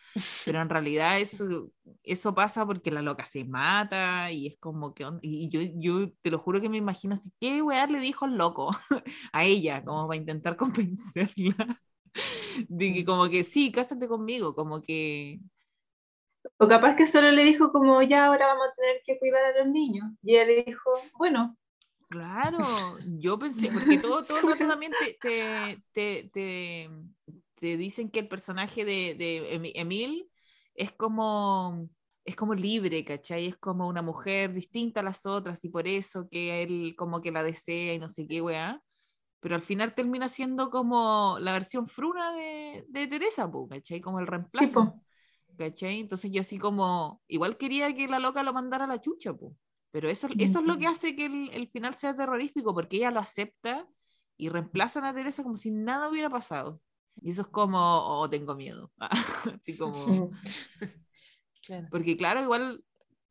pero 0.45 0.61
en 0.63 0.69
realidad 0.71 1.19
eso, 1.19 1.71
eso 2.03 2.35
pasa 2.35 2.65
porque 2.65 2.91
la 2.91 3.03
loca 3.03 3.27
se 3.27 3.45
mata 3.45 4.31
y 4.33 4.47
es 4.47 4.57
como 4.59 4.95
que, 4.95 5.07
y 5.23 5.49
yo, 5.49 5.61
yo 5.77 6.11
te 6.23 6.31
lo 6.31 6.39
juro 6.39 6.61
que 6.61 6.69
me 6.69 6.79
imagino 6.79 7.15
así, 7.15 7.33
¿qué 7.41 7.63
weá 7.63 7.87
le 7.87 8.01
dijo 8.01 8.27
el 8.27 8.37
loco 8.37 8.71
a 9.33 9.45
ella? 9.45 9.85
Como 9.85 10.07
para 10.09 10.19
intentar 10.19 10.57
convencerla 10.57 11.81
de 12.69 12.93
que 12.93 13.05
como 13.05 13.29
que 13.29 13.45
sí, 13.45 13.71
cásate 13.73 14.09
conmigo, 14.09 14.55
como 14.55 14.83
que... 14.83 15.41
O 16.57 16.67
capaz 16.67 16.97
que 16.97 17.07
solo 17.07 17.31
le 17.31 17.45
dijo 17.45 17.71
como, 17.73 18.03
ya 18.03 18.27
ahora 18.27 18.47
vamos 18.47 18.69
a 18.69 18.75
tener 18.75 19.03
que 19.05 19.19
cuidar 19.19 19.45
a 19.45 19.59
los 19.59 19.69
niños. 19.73 20.07
Y 20.23 20.35
ella 20.35 20.47
le 20.47 20.65
dijo, 20.65 20.91
bueno, 21.19 21.57
Claro, 22.09 22.65
yo 23.19 23.39
pensé, 23.39 23.71
porque 23.71 23.99
todo, 23.99 24.25
todo 24.25 24.39
el 24.39 24.47
rato 24.49 24.67
también 24.67 24.93
te, 24.99 25.19
te, 25.93 26.31
te, 26.33 26.91
te, 27.55 27.77
dicen 27.77 28.11
que 28.11 28.21
el 28.21 28.29
personaje 28.29 28.85
de, 28.85 29.15
de 29.15 29.73
Emil 29.75 30.31
es 30.75 30.93
como, 30.93 31.89
es 32.25 32.35
como 32.35 32.55
libre, 32.55 33.05
¿cachai? 33.05 33.47
Es 33.47 33.59
como 33.59 33.87
una 33.89 34.01
mujer 34.01 34.55
distinta 34.55 35.01
a 35.01 35.03
las 35.03 35.27
otras 35.27 35.63
y 35.65 35.69
por 35.69 35.87
eso 35.87 36.29
que 36.31 36.63
él 36.63 36.95
como 36.97 37.21
que 37.21 37.31
la 37.31 37.43
desea 37.43 37.93
y 37.93 37.99
no 37.99 38.09
sé 38.09 38.27
qué, 38.27 38.41
weá. 38.41 38.81
Pero 39.41 39.55
al 39.55 39.63
final 39.63 39.95
termina 39.95 40.29
siendo 40.29 40.71
como 40.71 41.37
la 41.41 41.53
versión 41.53 41.87
fruna 41.87 42.33
de, 42.33 42.87
de 42.89 43.07
Teresa, 43.07 43.51
¿cachai? 43.69 44.01
Como 44.01 44.19
el 44.19 44.27
reemplazo. 44.27 44.95
¿cachai? 45.59 46.01
Entonces 46.01 46.31
yo 46.31 46.41
así 46.41 46.59
como, 46.59 47.21
igual 47.29 47.59
quería 47.59 47.95
que 47.95 48.09
la 48.09 48.19
loca 48.19 48.43
lo 48.43 48.53
mandara 48.53 48.85
a 48.85 48.89
la 48.89 49.01
chucha, 49.01 49.35
pues. 49.35 49.53
Pero 49.91 50.11
eso, 50.11 50.29
eso 50.39 50.61
es 50.61 50.67
lo 50.67 50.79
que 50.79 50.87
hace 50.87 51.17
que 51.17 51.27
el, 51.27 51.51
el, 51.53 51.69
final 51.69 51.95
sea 51.95 52.15
terrorífico, 52.15 52.75
porque 52.75 52.99
ella 52.99 53.11
lo 53.11 53.21
acepta 53.21 53.89
y 54.37 54.49
reemplaza 54.51 55.07
a 55.07 55.15
Teresa 55.15 55.43
como 55.43 55.57
si 55.57 55.71
nada 55.71 56.09
hubiera 56.09 56.29
pasado. 56.29 56.81
Y 57.21 57.31
eso 57.31 57.43
es 57.43 57.49
como, 57.49 57.79
oh, 57.79 58.29
tengo 58.29 58.55
miedo. 58.55 58.93
Así 59.61 59.77
como... 59.77 60.31
Porque 61.91 62.17
claro, 62.17 62.43
igual, 62.43 62.83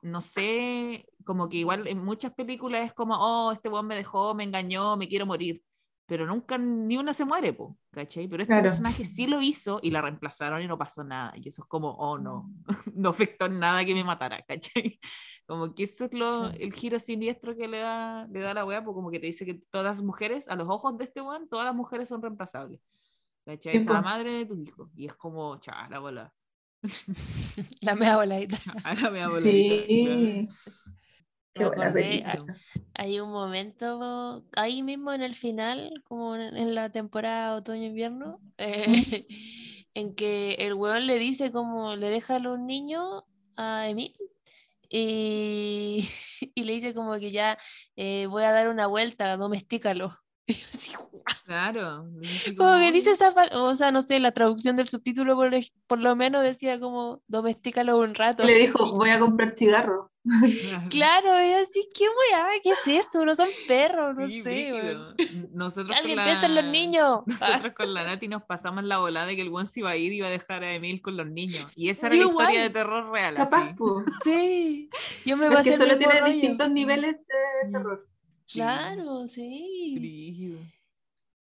no 0.02 0.22
sé, 0.22 1.08
como 1.26 1.50
que 1.50 1.58
igual 1.58 1.88
en 1.88 2.04
muchas 2.04 2.34
películas 2.34 2.86
es 2.86 2.94
como, 2.94 3.16
oh, 3.18 3.52
este 3.52 3.68
weón 3.68 3.88
me 3.88 3.96
dejó, 3.96 4.36
me 4.36 4.44
engañó, 4.44 4.96
me 4.96 5.08
quiero 5.08 5.26
morir. 5.26 5.64
Pero 6.06 6.26
nunca 6.26 6.58
ni 6.58 6.98
una 6.98 7.14
se 7.14 7.26
muere, 7.26 7.52
po, 7.52 7.78
¿cachai? 7.92 8.28
Pero 8.28 8.42
este 8.42 8.62
personaje 8.62 9.04
sí 9.04 9.28
lo 9.28 9.42
hizo 9.42 9.80
y 9.82 9.92
la 9.92 10.02
reemplazaron 10.02 10.62
y 10.62 10.68
no 10.68 10.78
pasó 10.78 11.04
nada. 11.04 11.34
Y 11.36 11.50
eso 11.50 11.64
es 11.64 11.68
como, 11.68 11.90
oh, 11.90 12.18
no, 12.18 12.50
no 12.94 13.10
afectó 13.10 13.50
nada 13.50 13.84
que 13.84 13.94
me 13.94 14.04
matara, 14.04 14.42
¿cachai? 14.44 15.00
Como 15.48 15.74
que 15.74 15.84
eso 15.84 16.06
es 16.06 16.14
lo, 16.14 16.50
el 16.50 16.74
giro 16.74 17.00
siniestro 17.00 17.56
que 17.56 17.70
le 17.70 17.80
da, 17.80 18.28
le 18.28 18.42
da 18.42 18.54
la 18.54 18.66
wea, 18.66 18.84
porque 18.84 18.96
como 18.96 19.10
que 19.10 19.20
te 19.20 19.28
dice 19.28 19.46
que 19.46 19.54
todas 19.54 19.88
las 19.88 20.02
mujeres, 20.02 20.50
a 20.50 20.58
los 20.58 20.68
ojos 20.68 20.98
de 20.98 21.06
este 21.06 21.22
weón, 21.22 21.48
todas 21.48 21.66
las 21.66 21.74
mujeres 21.74 22.10
son 22.10 22.22
reemplazables. 22.22 22.82
¿Cachai? 23.46 23.82
la 23.86 24.02
madre 24.02 24.40
de 24.40 24.46
tu 24.46 24.60
hijo. 24.60 24.90
Y 24.94 25.06
es 25.06 25.14
como, 25.14 25.58
chá, 25.58 25.88
la 25.90 26.00
bola. 26.00 26.34
la 27.82 27.96
mea 27.96 28.18
voladita. 28.18 28.58
la 29.02 29.10
mea 29.10 29.30
voladita. 29.30 30.54
Sí. 31.56 31.70
hay 32.94 33.20
un 33.22 33.32
momento 33.32 34.44
ahí 34.52 34.84
mismo 34.84 35.14
en 35.14 35.22
el 35.22 35.34
final, 35.34 35.94
como 36.04 36.36
en 36.36 36.76
la 36.76 36.90
temporada 36.90 37.56
otoño-invierno, 37.56 38.42
eh, 38.58 39.26
en 39.94 40.14
que 40.14 40.56
el 40.56 40.74
weón 40.74 41.08
le 41.08 41.18
dice 41.18 41.54
como 41.54 41.96
le 41.96 42.10
deja 42.10 42.36
a 42.36 42.40
los 42.40 42.60
niños 42.60 43.24
a 43.56 43.88
Emil 43.88 44.14
y, 44.90 46.10
y 46.56 46.64
le 46.64 46.74
dice 46.74 46.94
como 46.94 47.16
que 47.20 47.32
ya 47.32 47.58
eh, 47.96 48.28
voy 48.28 48.44
a 48.44 48.52
dar 48.52 48.68
una 48.70 48.88
vuelta, 48.88 49.38
domestícalo. 49.38 50.12
Claro. 51.46 52.06
Como 52.58 52.78
que 52.78 52.92
dice 52.92 53.12
esa, 53.12 53.34
o 53.54 53.74
sea, 53.74 53.92
no 53.92 54.02
sé, 54.02 54.20
la 54.20 54.32
traducción 54.32 54.76
del 54.76 54.88
subtítulo 54.88 55.36
por, 55.36 55.52
por 55.86 56.00
lo 56.00 56.16
menos 56.16 56.42
decía 56.42 56.80
como 56.80 57.22
domestícalo 57.28 57.98
un 58.00 58.16
rato. 58.16 58.44
Le 58.44 58.56
dijo, 58.56 58.94
voy 58.94 59.10
a 59.10 59.20
comprar 59.20 59.56
cigarro. 59.56 60.12
Claro, 60.90 61.42
y 61.42 61.54
así, 61.54 61.88
¿qué 61.94 62.04
weá? 62.04 62.48
¿Qué 62.62 62.72
es 62.72 62.88
esto? 62.88 63.26
No 63.26 63.34
son 63.34 63.48
perros, 63.68 64.16
no 64.18 64.28
sé. 64.28 64.98
Nosotros 65.54 65.98
Alguien 65.98 66.20
piensa 66.22 66.48
en 66.48 66.56
los 66.56 66.66
niños. 66.66 67.22
Nosotros 67.26 67.74
con 67.74 67.94
la 67.94 68.04
Nati 68.04 68.28
nos 68.28 68.44
pasamos 68.44 68.84
la 68.84 68.98
volada 68.98 69.26
de 69.26 69.36
que 69.36 69.44
el 69.44 69.54
one 69.54 69.68
se 69.68 69.80
iba 69.80 69.92
a 69.92 69.96
ir 69.96 70.12
y 70.12 70.18
iba 70.18 70.28
a 70.28 70.32
dejar 70.32 70.64
a 70.64 70.74
Emil 70.74 71.02
con 71.02 71.16
los 71.16 71.28
niños. 71.28 71.78
Y 71.78 71.90
esa 71.90 72.08
era 72.08 72.18
la 72.18 72.24
historia 72.26 72.62
de 72.62 72.70
terror 72.70 73.10
real. 73.12 73.36
Capaz, 73.36 73.76
Sí. 74.24 74.90
Yo 75.26 75.38
me 75.38 75.50
Porque 75.50 75.74
solo 75.74 75.98
tiene 75.98 76.22
distintos 76.24 76.70
niveles 76.72 77.16
de 77.16 77.72
terror. 77.72 78.06
Claro, 78.52 79.28
sí. 79.28 80.58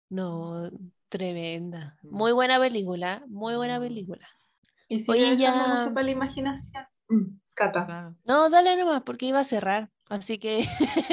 No, 0.10 0.70
tremenda. 1.10 1.97
Muy 2.03 2.32
buena 2.32 2.60
película, 2.60 3.24
muy 3.28 3.56
buena 3.56 3.80
película. 3.80 4.28
Y 4.89 4.99
sigue 4.99 5.32
Oye, 5.32 5.38
ya... 5.38 5.51
mucho 5.51 5.93
para 5.93 6.06
la 6.06 6.12
imaginación. 6.12 6.86
Mm, 7.10 7.39
Cata. 7.53 8.16
No, 8.26 8.49
dale 8.49 8.76
nomás, 8.76 9.03
porque 9.03 9.28
iba 9.28 9.39
a 9.39 9.43
cerrar. 9.43 9.89
Así 10.10 10.38
que. 10.38 10.64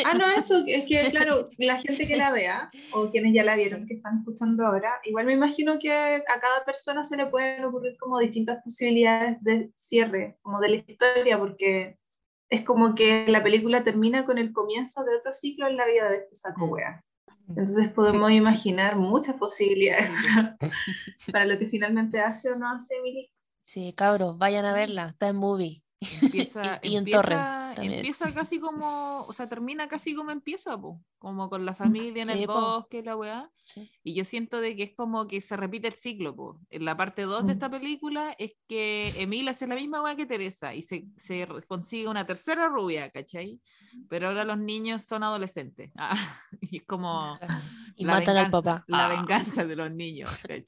Ah, 0.04 0.14
no, 0.14 0.26
eso, 0.36 0.62
es 0.66 0.84
que, 0.86 1.08
claro, 1.10 1.48
la 1.58 1.80
gente 1.80 2.06
que 2.06 2.16
la 2.16 2.30
vea, 2.30 2.70
o 2.92 3.10
quienes 3.10 3.32
ya 3.32 3.44
la 3.44 3.56
vieron, 3.56 3.86
que 3.86 3.94
están 3.94 4.18
escuchando 4.18 4.66
ahora, 4.66 5.00
igual 5.04 5.26
me 5.26 5.32
imagino 5.32 5.78
que 5.78 5.90
a 5.92 6.40
cada 6.40 6.64
persona 6.64 7.02
se 7.04 7.16
le 7.16 7.26
pueden 7.26 7.64
ocurrir 7.64 7.96
como 7.98 8.18
distintas 8.18 8.62
posibilidades 8.62 9.42
de 9.42 9.72
cierre, 9.76 10.36
como 10.42 10.60
de 10.60 10.68
la 10.68 10.76
historia, 10.76 11.38
porque 11.38 11.98
es 12.52 12.64
como 12.64 12.94
que 12.94 13.26
la 13.28 13.42
película 13.42 13.82
termina 13.82 14.26
con 14.26 14.36
el 14.36 14.52
comienzo 14.52 15.02
de 15.04 15.16
otro 15.16 15.32
ciclo 15.32 15.68
en 15.68 15.78
la 15.78 15.86
vida 15.86 16.10
de 16.10 16.16
este 16.18 16.36
saco 16.36 16.66
wea. 16.66 17.02
Entonces 17.48 17.88
podemos 17.88 18.30
imaginar 18.30 18.96
muchas 18.96 19.36
posibilidades 19.36 20.10
para, 21.32 21.46
lo 21.46 21.58
que 21.58 21.66
finalmente 21.66 22.20
hace 22.20 22.50
o 22.50 22.56
no 22.56 22.70
hace 22.70 22.96
Emily. 22.96 23.30
Sí, 23.62 23.94
cabros, 23.94 24.36
vayan 24.36 24.66
a 24.66 24.74
verla, 24.74 25.06
está 25.08 25.28
en 25.28 25.36
movie. 25.36 25.82
Empieza, 26.22 26.80
y, 26.82 26.96
en 26.96 27.04
torre. 27.04 27.36
Empieza 27.76 28.32
casi 28.34 28.58
como, 28.58 29.20
o 29.22 29.32
sea, 29.32 29.48
termina 29.48 29.88
casi 29.88 30.14
como 30.14 30.30
empieza, 30.30 30.78
como 31.18 31.48
con 31.48 31.64
la 31.64 31.74
familia 31.74 32.22
en 32.24 32.30
el 32.30 32.46
bosque, 32.46 33.02
la 33.02 33.16
weá. 33.16 33.50
Y 34.02 34.14
yo 34.14 34.24
siento 34.24 34.60
de 34.60 34.76
que 34.76 34.82
es 34.82 34.94
como 34.94 35.26
que 35.26 35.40
se 35.40 35.56
repite 35.56 35.88
el 35.88 35.94
ciclo, 35.94 36.34
po. 36.34 36.60
En 36.70 36.84
la 36.84 36.96
parte 36.96 37.22
2 37.22 37.46
de 37.46 37.52
mm. 37.52 37.56
esta 37.56 37.70
película 37.70 38.34
es 38.38 38.54
que 38.66 39.12
Emil 39.16 39.48
hace 39.48 39.66
la 39.66 39.74
misma 39.74 40.02
weá 40.02 40.16
que 40.16 40.26
Teresa 40.26 40.74
y 40.74 40.82
se, 40.82 41.06
se, 41.16 41.46
consigue 41.68 42.08
una 42.08 42.26
tercera 42.26 42.68
rubia, 42.68 43.10
¿cachai? 43.10 43.60
Pero 44.08 44.28
ahora 44.28 44.44
los 44.44 44.58
niños 44.58 45.02
son 45.02 45.22
adolescentes. 45.22 45.90
Ah, 46.04 46.16
y 46.60 46.78
es 46.78 46.82
como... 46.82 47.38
Y 47.94 48.04
matan 48.04 48.36
al 48.36 48.50
papá. 48.50 48.84
La 48.88 49.06
ah. 49.06 49.08
venganza 49.08 49.64
de 49.64 49.76
los 49.76 49.90
niños, 49.92 50.30
¿cachai? 50.42 50.64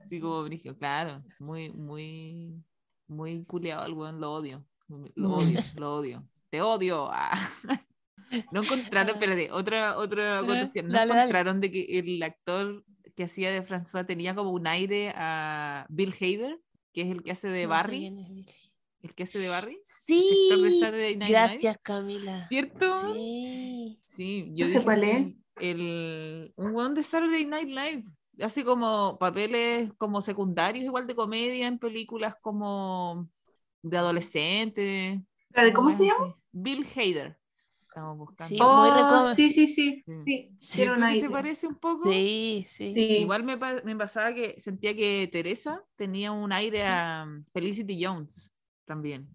Así 0.00 0.20
como, 0.20 0.44
claro, 0.76 1.22
muy, 1.38 1.70
muy 1.70 2.64
muy 3.08 3.44
culiado 3.44 3.86
el 3.86 3.92
weón, 3.92 4.20
lo 4.20 4.32
odio. 4.32 4.64
Lo 4.88 5.34
odio, 5.34 5.60
lo 5.76 5.96
odio. 5.96 6.28
Te 6.50 6.60
odio. 6.62 7.08
Ah. 7.12 7.38
No 8.50 8.64
encontraron, 8.64 9.14
espérate, 9.14 9.52
otra, 9.52 9.96
otra 9.96 10.40
acotación. 10.40 10.88
No 10.88 11.00
encontraron 11.00 11.60
de 11.60 11.70
que 11.70 11.98
el 11.98 12.20
actor 12.24 12.84
que 13.14 13.22
hacía 13.22 13.52
de 13.52 13.64
François 13.64 14.04
tenía 14.04 14.34
como 14.34 14.50
un 14.50 14.66
aire 14.66 15.12
a 15.14 15.86
Bill 15.88 16.12
Hader, 16.12 16.58
que 16.92 17.02
es 17.02 17.10
el 17.10 17.22
que 17.22 17.30
hace 17.30 17.48
de 17.48 17.66
Barry. 17.66 18.44
¿El 19.02 19.14
que 19.14 19.22
hace 19.22 19.38
de 19.38 19.48
Barry? 19.48 19.78
Sí. 19.84 20.50
Gracias, 21.28 21.78
Camila. 21.82 22.40
¿Cierto? 22.40 23.12
Sí. 23.12 24.00
Sí, 24.04 24.50
yo 24.54 24.66
no 24.66 24.72
sé 24.72 24.82
cuál 24.82 25.04
es. 25.04 25.34
El, 25.60 26.52
un 26.56 26.74
weón 26.74 26.94
de 26.94 27.02
Saturday 27.02 27.46
Night 27.46 27.68
Live 27.68 28.04
así 28.40 28.64
como 28.64 29.18
papeles 29.18 29.92
como 29.98 30.20
secundarios, 30.22 30.84
igual 30.84 31.06
de 31.06 31.14
comedia 31.14 31.66
en 31.66 31.78
películas 31.78 32.34
como 32.40 33.28
de 33.82 33.96
adolescentes. 33.96 35.20
¿De 35.50 35.72
cómo 35.72 35.90
se 35.90 36.06
llama? 36.06 36.36
Bill 36.52 36.86
Hader. 36.94 37.38
Estamos 37.86 38.18
buscando. 38.18 38.48
Sí, 38.48 38.58
oh, 38.60 39.32
sí, 39.32 39.50
sí, 39.50 39.66
sí, 39.66 40.04
sí. 40.24 40.54
¿Se 40.58 41.30
parece 41.30 41.66
un 41.66 41.76
poco? 41.76 42.10
Sí, 42.10 42.66
sí. 42.68 42.92
Igual 43.20 43.42
me, 43.42 43.56
me, 43.56 43.96
pasaba 43.96 44.34
que 44.34 44.60
sentía 44.60 44.94
que 44.94 45.28
Teresa 45.32 45.82
tenía 45.96 46.30
un 46.32 46.52
aire 46.52 46.82
a 46.84 47.26
Felicity 47.54 48.04
Jones 48.04 48.52
también. 48.84 49.28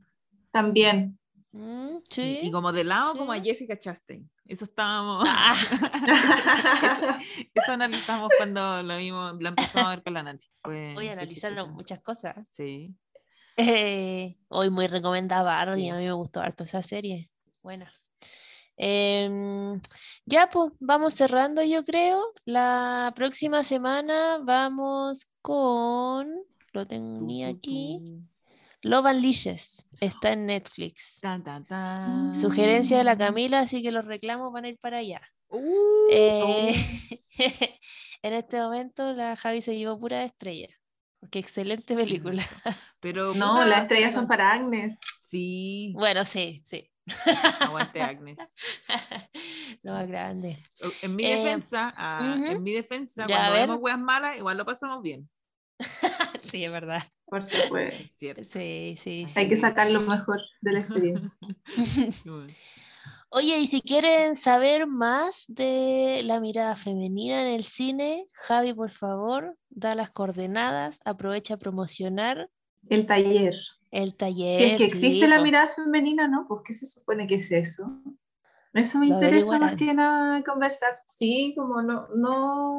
También. 0.51 1.17
Mm, 1.53 1.97
sí, 2.09 2.39
y 2.43 2.51
como 2.51 2.71
de 2.71 2.85
lado, 2.85 3.13
como 3.17 3.33
a 3.33 3.39
Jessica 3.41 3.77
Chastain. 3.77 4.29
Eso 4.47 4.65
estábamos. 4.65 5.23
Ah. 5.27 7.19
eso, 7.53 7.71
analizamos 7.71 8.29
cuando 8.37 8.83
lo 8.83 8.97
vimos, 8.97 9.35
lo 9.39 9.49
empezamos 9.49 9.87
a 9.87 9.89
ver 9.91 10.03
con 10.03 10.13
la 10.13 10.23
Nancy. 10.23 10.49
Voy 10.63 11.07
a 11.07 11.13
analizar 11.13 11.53
muchas 11.67 12.01
cosas. 12.01 12.47
Sí. 12.51 12.95
Eh, 13.57 14.37
hoy 14.47 14.69
muy 14.69 14.87
recomendada 14.87 15.77
y 15.77 15.89
a 15.89 15.95
mí 15.95 16.05
me 16.05 16.13
gustó 16.13 16.39
harto 16.39 16.63
esa 16.63 16.81
serie. 16.81 17.29
Buena. 17.61 17.91
Em, 18.77 19.79
ya, 20.25 20.49
pues 20.49 20.71
vamos 20.79 21.13
cerrando, 21.13 21.61
yo 21.63 21.83
creo. 21.83 22.33
La 22.45 23.13
próxima 23.15 23.63
semana 23.63 24.39
vamos 24.41 25.31
con. 25.41 26.31
Lo 26.73 26.87
tenía 26.87 27.49
aquí. 27.49 28.23
Love 28.83 29.05
Unleashes 29.05 29.89
está 29.99 30.33
en 30.33 30.47
Netflix. 30.47 31.21
Sugerencia 32.33 32.97
de 32.97 33.03
la 33.03 33.17
Camila, 33.17 33.59
así 33.59 33.83
que 33.83 33.91
los 33.91 34.05
reclamos 34.05 34.51
van 34.51 34.65
a 34.65 34.69
ir 34.69 34.79
para 34.79 34.97
allá. 34.97 35.21
Uh, 35.49 36.07
eh, 36.11 36.73
en 38.23 38.33
este 38.33 38.57
momento 38.57 39.13
la 39.13 39.35
Javi 39.35 39.61
se 39.61 39.77
llevó 39.77 39.99
pura 39.99 40.23
estrella. 40.23 40.69
Qué 41.29 41.37
excelente 41.39 41.95
película. 41.95 42.43
Pero 42.99 43.35
no, 43.35 43.63
las 43.65 43.83
estrellas 43.83 44.13
son 44.13 44.27
para 44.27 44.51
Agnes. 44.51 44.99
Sí. 45.21 45.93
Bueno, 45.95 46.25
sí, 46.25 46.61
sí. 46.65 46.89
Aguante 47.59 48.01
Agnes. 48.01 48.39
Lo 49.83 49.91
más 49.93 50.07
grande. 50.07 50.61
En 51.03 51.15
mi 51.15 51.25
eh, 51.25 51.35
defensa, 51.35 51.93
ah, 51.95 52.35
en 52.47 52.63
mi 52.63 52.73
defensa, 52.73 53.25
cuando 53.27 53.53
vemos 53.53 53.77
weas 53.79 53.99
malas, 53.99 54.37
igual 54.37 54.57
lo 54.57 54.65
pasamos 54.65 55.01
bien. 55.01 55.29
sí, 56.41 56.63
es 56.63 56.71
verdad. 56.71 57.01
Por 57.25 57.45
supuesto. 57.45 58.03
Sí, 58.43 58.95
sí, 58.97 59.25
Hay 59.37 59.47
que 59.47 59.55
sacar 59.55 59.89
lo 59.89 60.01
mejor 60.01 60.41
de 60.61 60.73
la 60.73 60.79
experiencia. 60.81 61.29
Oye, 63.29 63.59
y 63.59 63.65
si 63.65 63.81
quieren 63.81 64.35
saber 64.35 64.87
más 64.87 65.45
de 65.47 66.21
la 66.25 66.41
mirada 66.41 66.75
femenina 66.75 67.41
en 67.41 67.47
el 67.47 67.63
cine, 67.63 68.25
Javi, 68.33 68.73
por 68.73 68.91
favor, 68.91 69.57
da 69.69 69.95
las 69.95 70.11
coordenadas, 70.11 70.99
aprovecha 71.05 71.53
a 71.53 71.57
promocionar. 71.57 72.49
El 72.89 73.05
taller. 73.05 73.55
El 73.91 74.15
taller. 74.15 74.55
Si 74.57 74.63
es 74.65 74.75
que 74.75 74.85
existe 74.85 75.27
la 75.29 75.41
mirada 75.41 75.69
femenina, 75.69 76.27
¿no? 76.27 76.45
Pues, 76.49 76.61
¿qué 76.65 76.73
se 76.73 76.85
supone 76.85 77.25
que 77.25 77.35
es 77.35 77.49
eso? 77.51 78.01
Eso 78.73 78.99
me 78.99 79.07
interesa 79.07 79.57
más 79.57 79.77
que 79.77 79.93
nada 79.93 80.43
conversar. 80.43 80.99
Sí, 81.05 81.53
como 81.55 81.81
no, 81.81 82.09
no 82.13 82.77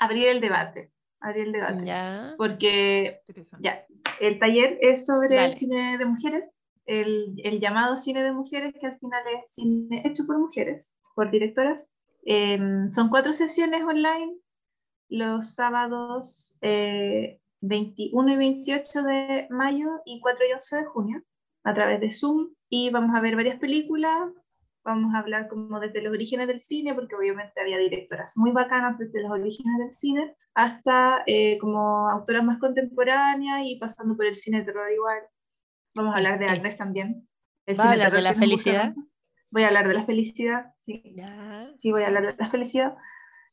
abrir 0.00 0.26
el 0.26 0.40
debate 0.40 0.93
abrir 1.24 1.46
el 1.46 1.52
debate. 1.52 2.34
Porque 2.36 3.22
ya, 3.60 3.84
el 4.20 4.38
taller 4.38 4.78
es 4.80 5.06
sobre 5.06 5.44
el 5.44 5.54
cine 5.54 5.98
de 5.98 6.04
mujeres, 6.04 6.60
el, 6.86 7.34
el, 7.42 7.60
llamado 7.60 7.96
cine 7.96 8.22
de 8.22 8.32
mujeres, 8.32 8.74
que 8.78 8.86
al 8.86 8.98
final 8.98 9.22
es 9.26 9.54
cine 9.54 10.02
hecho 10.04 10.26
por 10.26 10.38
mujeres, 10.38 10.96
por 11.14 11.30
directoras. 11.30 11.94
Em, 12.26 12.92
son 12.92 13.08
cuatro 13.08 13.32
sesiones 13.32 13.82
online 13.82 14.36
los 15.08 15.54
sábados 15.54 16.56
21 16.60 18.30
eh, 18.30 18.32
y 18.32 18.36
28 18.36 19.02
de 19.02 19.46
mayo 19.50 20.00
y 20.04 20.20
4 20.20 20.46
y 20.48 20.52
11 20.52 20.76
de 20.76 20.84
junio 20.84 21.22
a 21.62 21.74
través 21.74 22.00
de 22.00 22.12
Zoom 22.12 22.50
y 22.68 22.90
vamos 22.90 23.14
a 23.14 23.20
ver 23.20 23.36
varias 23.36 23.58
películas, 23.58 24.30
vamos 24.84 25.14
a 25.14 25.18
hablar 25.18 25.48
como 25.48 25.80
desde 25.80 26.02
los 26.02 26.12
orígenes 26.12 26.46
del 26.46 26.60
cine, 26.60 26.94
porque 26.94 27.16
obviamente 27.16 27.60
había 27.60 27.78
directoras 27.78 28.36
muy 28.36 28.52
bacanas 28.52 28.98
desde 28.98 29.22
los 29.22 29.30
orígenes 29.30 29.78
del 29.78 29.92
cine, 29.92 30.36
hasta 30.54 31.22
eh, 31.26 31.58
como 31.58 32.08
autoras 32.08 32.44
más 32.44 32.58
contemporáneas 32.58 33.62
y 33.64 33.76
pasando 33.76 34.16
por 34.16 34.26
el 34.26 34.36
cine 34.36 34.60
de 34.60 34.66
terror 34.66 34.92
igual. 34.92 35.18
Vamos 35.94 36.14
a 36.14 36.18
hablar 36.18 36.38
de 36.38 36.46
Agnes 36.46 36.76
también. 36.76 37.28
El 37.66 37.80
a 37.80 37.92
hablar 37.92 38.12
de 38.12 38.22
la 38.22 38.34
felicidad? 38.34 38.94
Voy 39.50 39.62
a 39.62 39.68
hablar 39.68 39.88
de 39.88 39.94
la 39.94 40.04
felicidad, 40.04 40.72
sí. 40.76 41.02
Sí, 41.78 41.92
voy 41.92 42.02
a 42.02 42.08
hablar 42.08 42.26
de 42.26 42.36
la 42.36 42.50
felicidad. 42.50 42.96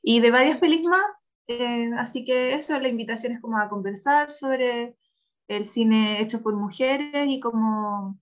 Y 0.02 0.20
de 0.20 0.32
varias 0.32 0.58
pelis 0.58 0.84
más. 0.84 1.06
Eh, 1.48 1.92
así 1.98 2.26
que 2.26 2.56
eso, 2.56 2.80
la 2.80 2.88
invitación 2.88 3.34
es 3.34 3.42
como 3.42 3.58
a 3.58 3.70
conversar 3.70 4.32
sobre 4.32 4.98
el 5.48 5.66
cine 5.66 6.22
hecho 6.22 6.42
por 6.42 6.56
mujeres 6.56 7.28
y 7.28 7.40
como 7.40 8.20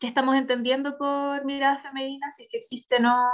qué 0.00 0.06
estamos 0.06 0.36
entendiendo 0.36 0.96
por 0.98 1.44
mirada 1.44 1.78
femenina, 1.78 2.30
si 2.30 2.44
es 2.44 2.48
que 2.50 2.58
existe 2.58 2.96
o 2.96 3.00
no, 3.00 3.30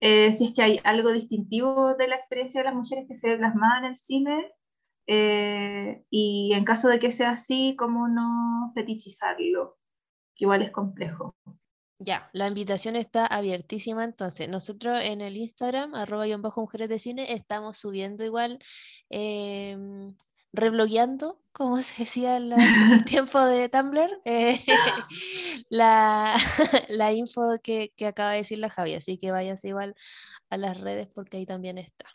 eh, 0.00 0.32
si 0.32 0.46
es 0.46 0.54
que 0.54 0.62
hay 0.62 0.80
algo 0.84 1.12
distintivo 1.12 1.94
de 1.94 2.08
la 2.08 2.16
experiencia 2.16 2.60
de 2.60 2.66
las 2.66 2.74
mujeres 2.74 3.06
que 3.08 3.14
se 3.14 3.30
ve 3.30 3.38
plasmada 3.38 3.78
en 3.78 3.84
el 3.86 3.96
cine, 3.96 4.52
eh, 5.06 6.02
y 6.10 6.52
en 6.54 6.64
caso 6.64 6.88
de 6.88 6.98
que 6.98 7.12
sea 7.12 7.30
así, 7.30 7.76
cómo 7.78 8.08
no 8.08 8.72
fetichizarlo, 8.74 9.78
que 10.34 10.44
igual 10.44 10.62
es 10.62 10.72
complejo. 10.72 11.34
Ya, 11.98 12.28
la 12.34 12.48
invitación 12.48 12.94
está 12.94 13.24
abiertísima, 13.24 14.04
entonces 14.04 14.50
nosotros 14.50 15.00
en 15.02 15.22
el 15.22 15.36
Instagram, 15.36 15.94
arroba 15.94 16.28
y 16.28 16.34
bajo 16.34 16.60
mujeres 16.60 16.90
de 16.90 16.98
cine, 16.98 17.32
estamos 17.32 17.78
subiendo 17.78 18.22
igual, 18.22 18.58
eh, 19.08 19.78
reblogueando, 20.56 21.38
como 21.52 21.78
se 21.78 22.02
decía 22.04 22.36
en 22.36 22.52
el 22.52 22.58
tiempo 23.04 23.40
de 23.40 23.68
Tumblr, 23.68 24.20
eh, 24.24 24.58
la, 25.68 26.36
la, 26.88 27.12
info 27.12 27.58
que, 27.62 27.92
que, 27.96 28.06
acaba 28.06 28.32
de 28.32 28.38
decir 28.38 28.58
la 28.58 28.70
Javi, 28.70 28.94
así 28.94 29.18
que 29.18 29.30
vayas 29.30 29.64
igual 29.64 29.94
a 30.50 30.56
las 30.56 30.80
redes 30.80 31.08
porque 31.14 31.36
ahí 31.36 31.46
también 31.46 31.78
está. 31.78 32.06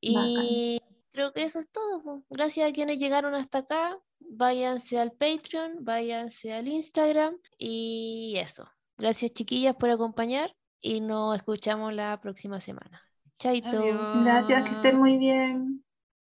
Y 0.00 0.80
creo 1.12 1.32
que 1.32 1.44
eso 1.44 1.58
es 1.58 1.70
todo. 1.70 2.24
Gracias 2.30 2.68
a 2.68 2.72
quienes 2.72 2.98
llegaron 2.98 3.34
hasta 3.34 3.58
acá. 3.58 3.98
Váyanse 4.18 4.98
al 4.98 5.12
Patreon, 5.12 5.84
váyanse 5.84 6.54
al 6.54 6.68
Instagram 6.68 7.36
y 7.58 8.34
eso. 8.38 8.66
Gracias 8.96 9.32
chiquillas 9.32 9.76
por 9.76 9.90
acompañar 9.90 10.54
y 10.80 11.00
nos 11.00 11.36
escuchamos 11.36 11.94
la 11.94 12.18
próxima 12.20 12.60
semana. 12.60 13.02
Chaito. 13.38 13.82
Gracias, 14.22 14.68
que 14.68 14.74
estén 14.76 14.98
muy 14.98 15.16
bien. 15.16 15.84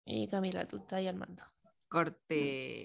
Y 0.05 0.28
Camila, 0.28 0.66
tú 0.66 0.76
estás 0.78 0.94
ahí 0.98 1.07
al 1.07 1.16
mando. 1.16 1.42
Corte. 1.88 2.80